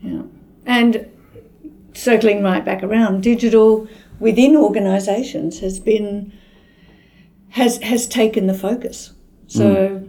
Yeah. 0.00 0.22
And 0.64 1.06
circling 1.92 2.42
right 2.42 2.64
back 2.64 2.82
around, 2.82 3.22
digital 3.22 3.86
within 4.18 4.56
organisations 4.56 5.60
has 5.60 5.78
been 5.78 6.32
has 7.50 7.78
has 7.82 8.06
taken 8.06 8.46
the 8.46 8.54
focus. 8.54 9.12
So 9.46 10.04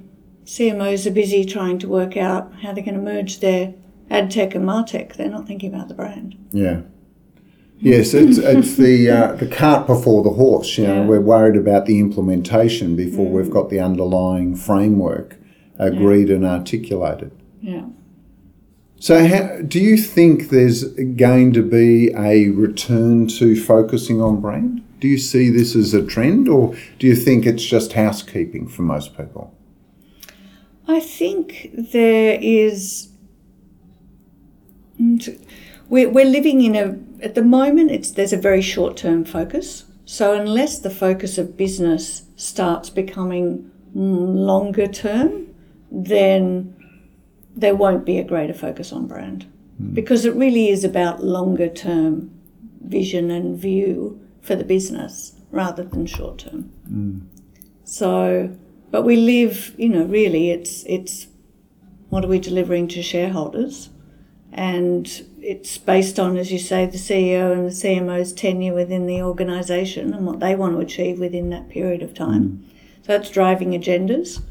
CMOs 0.46 1.06
are 1.08 1.12
busy 1.12 1.46
trying 1.46 1.80
to 1.80 1.88
work 1.88 2.18
out 2.18 2.52
how 2.62 2.74
they're 2.74 2.84
going 2.84 2.96
to 2.98 3.02
merge 3.02 3.40
their 3.40 3.74
ad 4.10 4.30
tech 4.32 4.56
and 4.56 4.66
martech. 4.68 5.16
They're 5.16 5.30
not 5.30 5.48
thinking 5.48 5.74
about 5.74 5.88
the 5.88 5.94
brand. 5.94 6.36
Yeah. 6.52 6.82
Yes, 7.80 8.14
it's 8.14 8.38
it's 8.38 8.78
the 8.78 9.10
uh, 9.10 9.32
the 9.34 9.48
cart 9.48 9.88
before 9.88 10.24
the 10.24 10.30
horse. 10.30 10.78
You 10.78 10.88
know, 10.88 11.02
Yeah. 11.02 11.06
we're 11.06 11.22
worried 11.22 11.58
about 11.58 11.86
the 11.86 12.00
implementation 12.00 12.96
before 12.96 13.28
we've 13.28 13.50
got 13.52 13.70
the 13.70 13.80
underlying 13.82 14.56
framework 14.56 15.36
agreed 15.78 16.30
and 16.30 16.46
articulated. 16.46 17.32
Yeah. 17.60 17.88
So, 19.00 19.28
how, 19.28 19.58
do 19.68 19.82
you 19.82 19.98
think 19.98 20.48
there's 20.50 20.86
going 20.94 21.52
to 21.54 21.62
be 21.62 22.10
a 22.16 22.50
return 22.52 23.28
to 23.40 23.60
focusing 23.62 24.22
on 24.22 24.40
brand? 24.40 24.82
Do 25.02 25.10
you 25.10 25.18
see 25.18 25.50
this 25.50 25.76
as 25.76 25.94
a 25.94 26.06
trend, 26.06 26.48
or 26.48 26.74
do 27.00 27.08
you 27.08 27.16
think 27.18 27.46
it's 27.46 27.66
just 27.66 27.94
housekeeping 27.94 28.70
for 28.70 28.84
most 28.84 29.18
people? 29.18 29.54
I 30.88 31.00
think 31.00 31.70
there 31.74 32.38
is. 32.42 33.10
Mm, 35.00 35.40
We're, 35.90 36.10
we're 36.10 36.26
living 36.26 36.62
in 36.62 36.76
a. 36.76 37.24
At 37.24 37.36
the 37.36 37.44
moment, 37.44 37.92
it's 37.92 38.12
there's 38.12 38.34
a 38.34 38.38
very 38.38 38.62
short 38.62 38.98
term 38.98 39.24
focus. 39.24 39.86
So 40.06 40.34
unless 40.34 40.80
the 40.80 40.90
focus 40.90 41.38
of 41.38 41.56
business 41.58 42.24
starts 42.36 42.90
becoming 42.90 43.72
mm, 43.96 44.36
longer 44.36 44.88
term, 44.88 45.48
then 45.90 46.76
there 47.56 47.76
won't 47.76 48.06
be 48.06 48.18
a 48.18 48.24
greater 48.24 48.54
focus 48.54 48.92
on 48.92 49.08
brand 49.08 49.46
because 49.94 50.26
it 50.26 50.34
really 50.36 50.70
is 50.70 50.84
about 50.84 51.24
longer 51.24 51.70
term 51.70 52.32
vision 52.82 53.32
and 53.32 53.58
view 53.58 54.20
for 54.42 54.56
the 54.56 54.64
business 54.64 55.36
rather 55.52 55.84
than 55.84 56.06
short 56.06 56.40
term. 56.40 56.72
So, 57.84 58.56
but 58.94 59.02
we 59.02 59.16
live, 59.16 59.74
you 59.76 59.90
know, 59.90 60.04
really, 60.04 60.52
it's 60.52 60.84
it's 60.84 61.26
what 62.10 62.24
are 62.24 62.28
we 62.28 62.38
delivering 62.38 62.88
to 62.90 63.02
shareholders, 63.02 63.90
and 64.52 65.26
it's 65.42 65.80
based 65.80 66.20
on, 66.20 66.38
as 66.38 66.52
you 66.52 66.60
say, 66.60 66.86
the 66.86 67.00
CEO 67.00 67.52
and 67.54 67.66
the 67.66 67.72
CMO's 67.72 68.32
tenure 68.32 68.76
within 68.76 69.08
the 69.08 69.20
organisation 69.20 70.14
and 70.14 70.28
what 70.28 70.40
they 70.40 70.56
want 70.56 70.76
to 70.76 70.80
achieve 70.80 71.20
within 71.20 71.50
that 71.50 71.70
period 71.70 72.04
of 72.04 72.14
time. 72.14 72.64
So 73.02 73.18
that's 73.18 73.32
driving 73.32 73.72
agendas. 73.72 74.44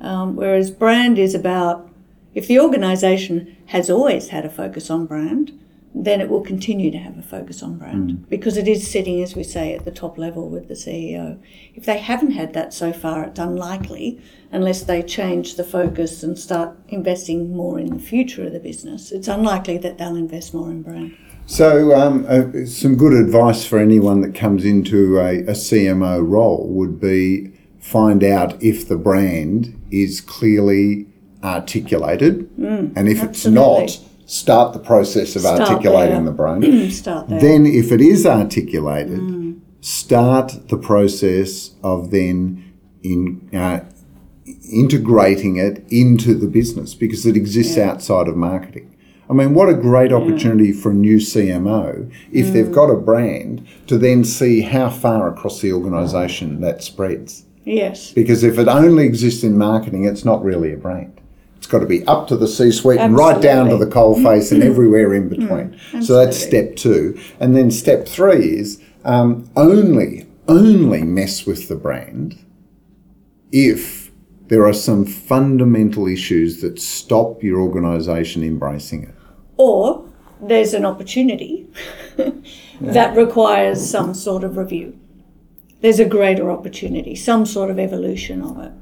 Um, 0.00 0.34
whereas 0.34 0.72
brand 0.72 1.16
is 1.16 1.32
about 1.32 1.88
if 2.34 2.48
the 2.48 2.58
organisation 2.58 3.56
has 3.66 3.88
always 3.88 4.30
had 4.30 4.44
a 4.44 4.50
focus 4.50 4.90
on 4.90 5.06
brand, 5.06 5.52
then 5.94 6.20
it 6.20 6.28
will 6.28 6.40
continue 6.40 6.90
to 6.90 6.98
have 6.98 7.16
a 7.16 7.22
focus 7.22 7.62
on 7.62 7.78
brand 7.78 8.28
because 8.28 8.56
it 8.56 8.66
is 8.66 8.90
sitting, 8.90 9.22
as 9.22 9.36
we 9.36 9.44
say, 9.44 9.74
at 9.74 9.84
the 9.84 9.92
top 9.92 10.18
level 10.18 10.48
with 10.48 10.66
the 10.66 10.74
CEO. 10.74 11.40
If 11.74 11.86
they 11.86 11.98
haven't 11.98 12.32
had 12.32 12.52
that 12.54 12.74
so 12.74 12.92
far, 12.92 13.24
it's 13.24 13.38
unlikely, 13.38 14.20
unless 14.50 14.82
they 14.82 15.02
change 15.02 15.54
the 15.54 15.62
focus 15.62 16.24
and 16.24 16.36
start 16.36 16.76
investing 16.88 17.56
more 17.56 17.78
in 17.78 17.96
the 17.96 18.02
future 18.02 18.44
of 18.44 18.52
the 18.52 18.58
business, 18.58 19.12
it's 19.12 19.28
unlikely 19.28 19.78
that 19.78 19.98
they'll 19.98 20.16
invest 20.16 20.52
more 20.52 20.70
in 20.70 20.82
brand. 20.82 21.16
So, 21.46 21.94
um, 21.94 22.24
uh, 22.28 22.66
some 22.66 22.96
good 22.96 23.12
advice 23.12 23.64
for 23.66 23.78
anyone 23.78 24.20
that 24.22 24.34
comes 24.34 24.64
into 24.64 25.18
a, 25.18 25.40
a 25.40 25.52
CMO 25.52 26.26
role 26.26 26.66
would 26.68 26.98
be 26.98 27.52
find 27.78 28.24
out 28.24 28.60
if 28.62 28.88
the 28.88 28.96
brand 28.96 29.80
is 29.90 30.20
clearly 30.22 31.06
articulated, 31.44 32.50
and 32.96 33.08
if 33.08 33.22
absolutely. 33.22 33.84
it's 33.84 34.00
not, 34.00 34.10
start 34.34 34.72
the 34.72 34.78
process 34.80 35.36
of 35.36 35.42
Start 35.42 35.60
articulating 35.60 36.24
there. 36.24 36.24
the 36.24 36.32
brand. 36.32 36.92
Start 36.92 37.28
there. 37.28 37.40
then, 37.40 37.66
if 37.66 37.92
it 37.92 38.00
is 38.00 38.26
articulated, 38.26 39.60
start 39.80 40.68
the 40.68 40.76
process 40.78 41.70
of 41.82 42.10
then 42.10 42.72
in 43.02 43.48
uh, 43.54 43.80
integrating 44.72 45.56
it 45.56 45.84
into 45.90 46.34
the 46.34 46.46
business 46.46 46.94
because 46.94 47.26
it 47.26 47.36
exists 47.36 47.76
outside 47.78 48.28
of 48.28 48.36
marketing. 48.36 48.90
I 49.28 49.32
mean, 49.32 49.54
what 49.54 49.68
a 49.70 49.74
great 49.74 50.12
opportunity 50.12 50.72
for 50.72 50.90
a 50.90 50.94
new 50.94 51.16
CMO 51.16 52.12
if 52.30 52.52
they've 52.52 52.70
got 52.70 52.90
a 52.90 52.96
brand 52.96 53.66
to 53.86 53.96
then 53.96 54.22
see 54.24 54.60
how 54.60 54.90
far 54.90 55.28
across 55.32 55.60
the 55.62 55.72
organisation 55.72 56.60
that 56.60 56.82
spreads. 56.82 57.44
yes. 57.64 58.12
Because 58.12 58.44
if 58.44 58.58
it 58.58 58.68
only 58.68 59.04
exists 59.06 59.42
in 59.42 59.56
marketing, 59.56 60.04
it's 60.04 60.24
not 60.26 60.44
really 60.44 60.72
a 60.74 60.76
brand. 60.76 61.20
It's 61.64 61.72
got 61.72 61.78
to 61.78 61.86
be 61.86 62.04
up 62.04 62.28
to 62.28 62.36
the 62.36 62.46
C 62.46 62.70
suite 62.70 63.00
and 63.00 63.16
right 63.16 63.40
down 63.40 63.70
to 63.70 63.78
the 63.78 63.86
coal 63.86 64.22
face 64.22 64.52
and 64.52 64.62
everywhere 64.62 65.14
in 65.14 65.30
between. 65.30 65.80
so 66.02 66.14
that's 66.14 66.36
step 66.36 66.76
two. 66.76 67.18
And 67.40 67.56
then 67.56 67.70
step 67.70 68.06
three 68.06 68.58
is 68.58 68.82
um, 69.02 69.48
only, 69.56 70.26
only 70.46 71.04
mess 71.04 71.46
with 71.46 71.70
the 71.70 71.74
brand 71.74 72.38
if 73.50 74.10
there 74.48 74.66
are 74.66 74.74
some 74.74 75.06
fundamental 75.06 76.06
issues 76.06 76.60
that 76.60 76.78
stop 76.78 77.42
your 77.42 77.60
organisation 77.60 78.44
embracing 78.44 79.04
it. 79.04 79.14
Or 79.56 80.06
there's 80.42 80.74
an 80.74 80.84
opportunity 80.84 81.66
that 82.82 83.16
requires 83.16 83.88
some 83.88 84.12
sort 84.12 84.44
of 84.44 84.58
review. 84.58 84.98
There's 85.80 85.98
a 85.98 86.04
greater 86.04 86.50
opportunity, 86.50 87.14
some 87.16 87.46
sort 87.46 87.70
of 87.70 87.78
evolution 87.78 88.42
of 88.42 88.58
it. 88.60 88.72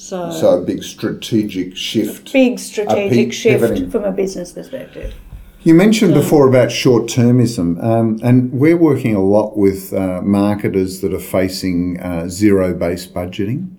So, 0.00 0.30
So 0.32 0.62
a 0.62 0.64
big 0.64 0.82
strategic 0.82 1.76
shift. 1.76 2.32
big 2.32 2.58
strategic 2.58 3.12
peak 3.12 3.32
shift 3.34 3.60
pivoting. 3.60 3.90
from 3.90 4.04
a 4.04 4.10
business 4.10 4.50
perspective. 4.50 5.14
You 5.62 5.74
mentioned 5.74 6.14
before 6.14 6.48
about 6.48 6.72
short 6.72 7.02
termism, 7.02 7.84
um, 7.84 8.18
and 8.22 8.50
we're 8.50 8.78
working 8.78 9.14
a 9.14 9.22
lot 9.22 9.58
with 9.58 9.92
uh, 9.92 10.22
marketers 10.22 11.02
that 11.02 11.12
are 11.12 11.20
facing 11.20 12.00
uh, 12.00 12.30
zero 12.30 12.72
based 12.72 13.12
budgeting. 13.12 13.72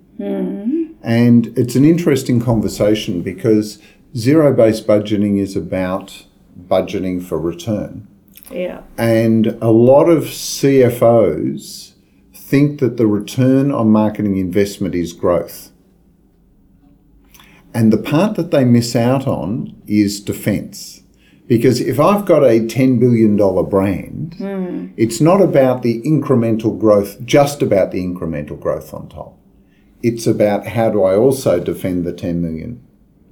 And 1.02 1.58
it's 1.58 1.74
an 1.74 1.84
interesting 1.84 2.40
conversation 2.40 3.22
because 3.22 3.80
zero 4.16 4.54
based 4.54 4.86
budgeting 4.86 5.40
is 5.40 5.56
about 5.56 6.24
budgeting 6.68 7.20
for 7.20 7.36
return. 7.36 8.06
Yeah. 8.48 8.82
And 8.96 9.58
a 9.60 9.72
lot 9.72 10.08
of 10.08 10.26
CFOs 10.26 11.94
think 12.32 12.78
that 12.78 12.96
the 12.96 13.08
return 13.08 13.72
on 13.72 13.90
marketing 13.90 14.36
investment 14.36 14.94
is 14.94 15.12
growth. 15.12 15.71
And 17.74 17.92
the 17.92 17.98
part 17.98 18.36
that 18.36 18.50
they 18.50 18.64
miss 18.64 18.94
out 18.94 19.26
on 19.26 19.74
is 19.86 20.20
defense. 20.20 21.02
Because 21.46 21.80
if 21.80 21.98
I've 21.98 22.24
got 22.24 22.42
a 22.44 22.60
$10 22.60 23.00
billion 23.00 23.36
brand, 23.68 24.34
hmm. 24.38 24.86
it's 24.96 25.20
not 25.20 25.40
about 25.40 25.82
the 25.82 26.00
incremental 26.02 26.78
growth, 26.78 27.22
just 27.24 27.62
about 27.62 27.90
the 27.90 28.02
incremental 28.02 28.58
growth 28.58 28.94
on 28.94 29.08
top. 29.08 29.38
It's 30.02 30.26
about 30.26 30.66
how 30.66 30.90
do 30.90 31.02
I 31.02 31.16
also 31.16 31.60
defend 31.60 32.04
the 32.04 32.12
$10 32.12 32.36
million 32.36 32.82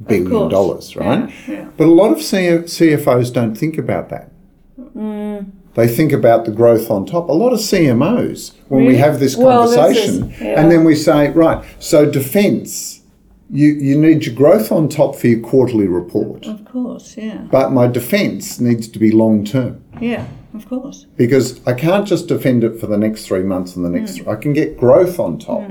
billion 0.07 0.49
dollars, 0.49 0.97
right? 0.97 1.31
Yeah, 1.47 1.55
yeah. 1.55 1.69
But 1.77 1.87
a 1.87 1.91
lot 1.91 2.13
of 2.13 2.19
CFOs 2.19 3.33
don't 3.33 3.55
think 3.55 3.79
about 3.79 4.09
that. 4.09 4.31
Mm. 4.97 5.53
They 5.75 5.87
think 5.87 6.13
about 6.13 6.45
the 6.47 6.51
growth 6.51 6.91
on 6.91 7.07
top. 7.07 7.29
A 7.29 7.33
lot 7.33 7.53
of 7.53 7.61
CMOs, 7.61 8.53
when 8.69 8.87
we 8.87 8.97
have 8.97 9.21
this 9.21 9.37
Well, 9.37 9.63
this 9.63 9.71
is- 9.71 9.77
conversation, 9.77 10.35
yeah. 10.41 10.61
and 10.61 10.71
then 10.71 10.85
we 10.85 10.95
say, 10.95 11.31
right, 11.31 11.65
so 11.79 12.11
defence, 12.11 13.00
you, 13.53 13.73
you 13.73 13.99
need 13.99 14.25
your 14.27 14.35
growth 14.35 14.71
on 14.71 14.89
top 14.89 15.17
for 15.17 15.27
your 15.27 15.41
quarterly 15.41 15.89
report. 15.89 16.47
Of 16.47 16.65
course, 16.65 17.17
yeah. 17.17 17.39
But 17.51 17.73
my 17.73 17.87
defence 17.87 18.61
needs 18.61 18.89
to 18.89 18.99
be 18.99 19.11
long 19.11 19.45
term 19.45 19.83
Yeah, 20.01 20.27
of 20.55 20.69
course. 20.69 21.07
because 21.17 21.61
I 21.67 21.75
can't 21.75 22.07
just 22.07 22.29
defend 22.29 22.63
it 22.65 22.79
for 22.79 22.87
the 22.87 22.99
next 22.99 23.27
three 23.27 23.43
months 23.43 23.77
and 23.77 23.85
the 23.85 23.91
next. 23.91 24.19
Hmm. 24.19 24.29
I 24.31 24.37
can 24.37 24.53
get 24.53 24.79
growth 24.79 25.19
on 25.19 25.39
top, 25.39 25.69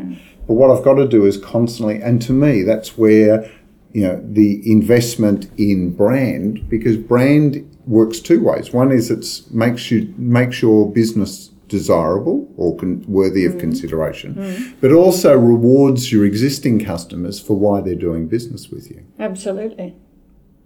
but 0.48 0.54
what 0.56 0.70
I've 0.72 0.84
got 0.84 0.96
to 0.96 1.08
do 1.08 1.26
is 1.26 1.38
constantly. 1.38 2.02
And 2.02 2.22
to 2.24 2.34
me, 2.34 2.64
that's 2.64 2.98
where 2.98 3.50
you 3.94 4.04
know 4.04 4.22
the 4.24 4.62
investment 4.72 5.50
in 5.58 5.92
brand 5.96 6.70
because 6.70 6.96
brand 6.98 7.66
works 7.88 8.20
two 8.20 8.44
ways. 8.44 8.72
One 8.72 8.92
is 8.92 9.10
it's 9.10 9.50
makes 9.52 9.90
you 9.90 10.14
makes 10.18 10.62
your 10.62 10.92
business 10.92 11.50
desirable 11.70 12.52
or 12.58 12.76
con- 12.76 13.06
worthy 13.08 13.46
of 13.46 13.54
mm. 13.54 13.60
consideration, 13.60 14.36
mm. 14.36 14.74
but 14.82 14.92
also 14.92 15.38
rewards 15.38 16.12
your 16.12 16.26
existing 16.26 16.84
customers 16.84 17.40
for 17.40 17.56
why 17.56 17.80
they're 17.80 17.96
doing 17.96 18.28
business 18.28 18.70
with 18.70 18.90
you. 18.92 19.06
Absolutely. 19.18 19.96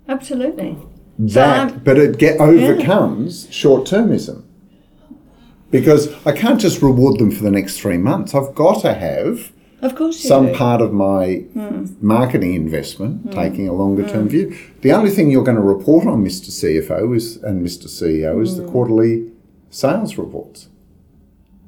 Absolutely. 0.08 0.78
that, 1.20 1.72
I'm- 1.72 1.82
but 1.84 1.98
it 1.98 2.18
get 2.18 2.40
overcomes 2.40 3.48
short 3.52 3.88
termism 3.88 4.44
because 5.74 6.14
I 6.26 6.34
can't 6.34 6.62
just 6.62 6.82
reward 6.82 7.20
them 7.20 7.32
for 7.32 7.44
the 7.44 7.52
next 7.52 7.80
three 7.80 7.98
months. 7.98 8.36
I've 8.36 8.54
got 8.54 8.82
to 8.82 8.94
have 8.94 9.52
Of 9.82 9.96
course 9.96 10.20
some 10.20 10.48
do. 10.48 10.56
part 10.56 10.82
of 10.82 10.94
my 10.94 11.46
mm. 11.56 12.02
marketing 12.02 12.54
investment 12.54 13.32
taking 13.32 13.68
a 13.68 13.74
longer 13.74 14.08
term 14.08 14.30
view. 14.30 14.56
The 14.82 14.92
only 14.92 15.10
thing 15.10 15.32
you're 15.32 15.44
going 15.44 15.58
to 15.58 15.64
report 15.64 16.06
on, 16.06 16.24
Mr. 16.24 16.50
CFO 16.50 17.16
is, 17.16 17.38
and 17.38 17.66
Mr. 17.66 17.88
CEO, 17.88 18.42
is 18.42 18.56
the 18.58 18.66
quarterly 18.66 19.32
sales 19.72 20.18
reports. 20.18 20.70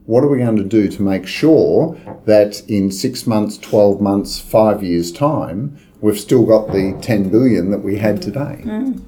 What 0.05 0.23
are 0.23 0.27
we 0.27 0.37
going 0.37 0.57
to 0.57 0.63
do 0.63 0.87
to 0.87 1.01
make 1.01 1.25
sure 1.25 1.97
that 2.25 2.61
in 2.69 2.91
six 2.91 3.25
months, 3.25 3.57
12 3.57 3.99
months, 4.01 4.39
five 4.39 4.83
years' 4.83 5.11
time, 5.11 5.77
we've 5.99 6.19
still 6.19 6.45
got 6.45 6.67
the 6.67 6.95
10 7.01 7.29
billion 7.29 7.71
that 7.71 7.79
we 7.79 7.97
had 7.97 8.21
today? 8.21 8.61
Mm. 8.63 8.99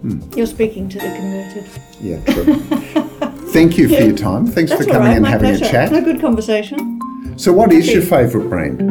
Hmm. 0.00 0.20
You're 0.34 0.46
speaking 0.46 0.88
to 0.88 0.98
the 0.98 1.04
converted. 1.04 1.64
Yeah, 2.00 2.24
true. 2.24 2.54
Thank 3.52 3.76
you 3.76 3.88
for 3.88 4.02
your 4.02 4.16
time. 4.16 4.46
Thanks 4.46 4.70
That's 4.70 4.86
for 4.86 4.90
coming 4.90 5.08
right, 5.08 5.16
and 5.18 5.26
having 5.26 5.50
pleasure. 5.50 5.64
a 5.66 5.70
chat. 5.70 5.92
No 5.92 6.00
good 6.00 6.20
conversation. 6.20 7.00
So, 7.36 7.52
what 7.52 7.72
is 7.72 7.92
your 7.92 8.02
favourite 8.02 8.48
brand? 8.48 8.90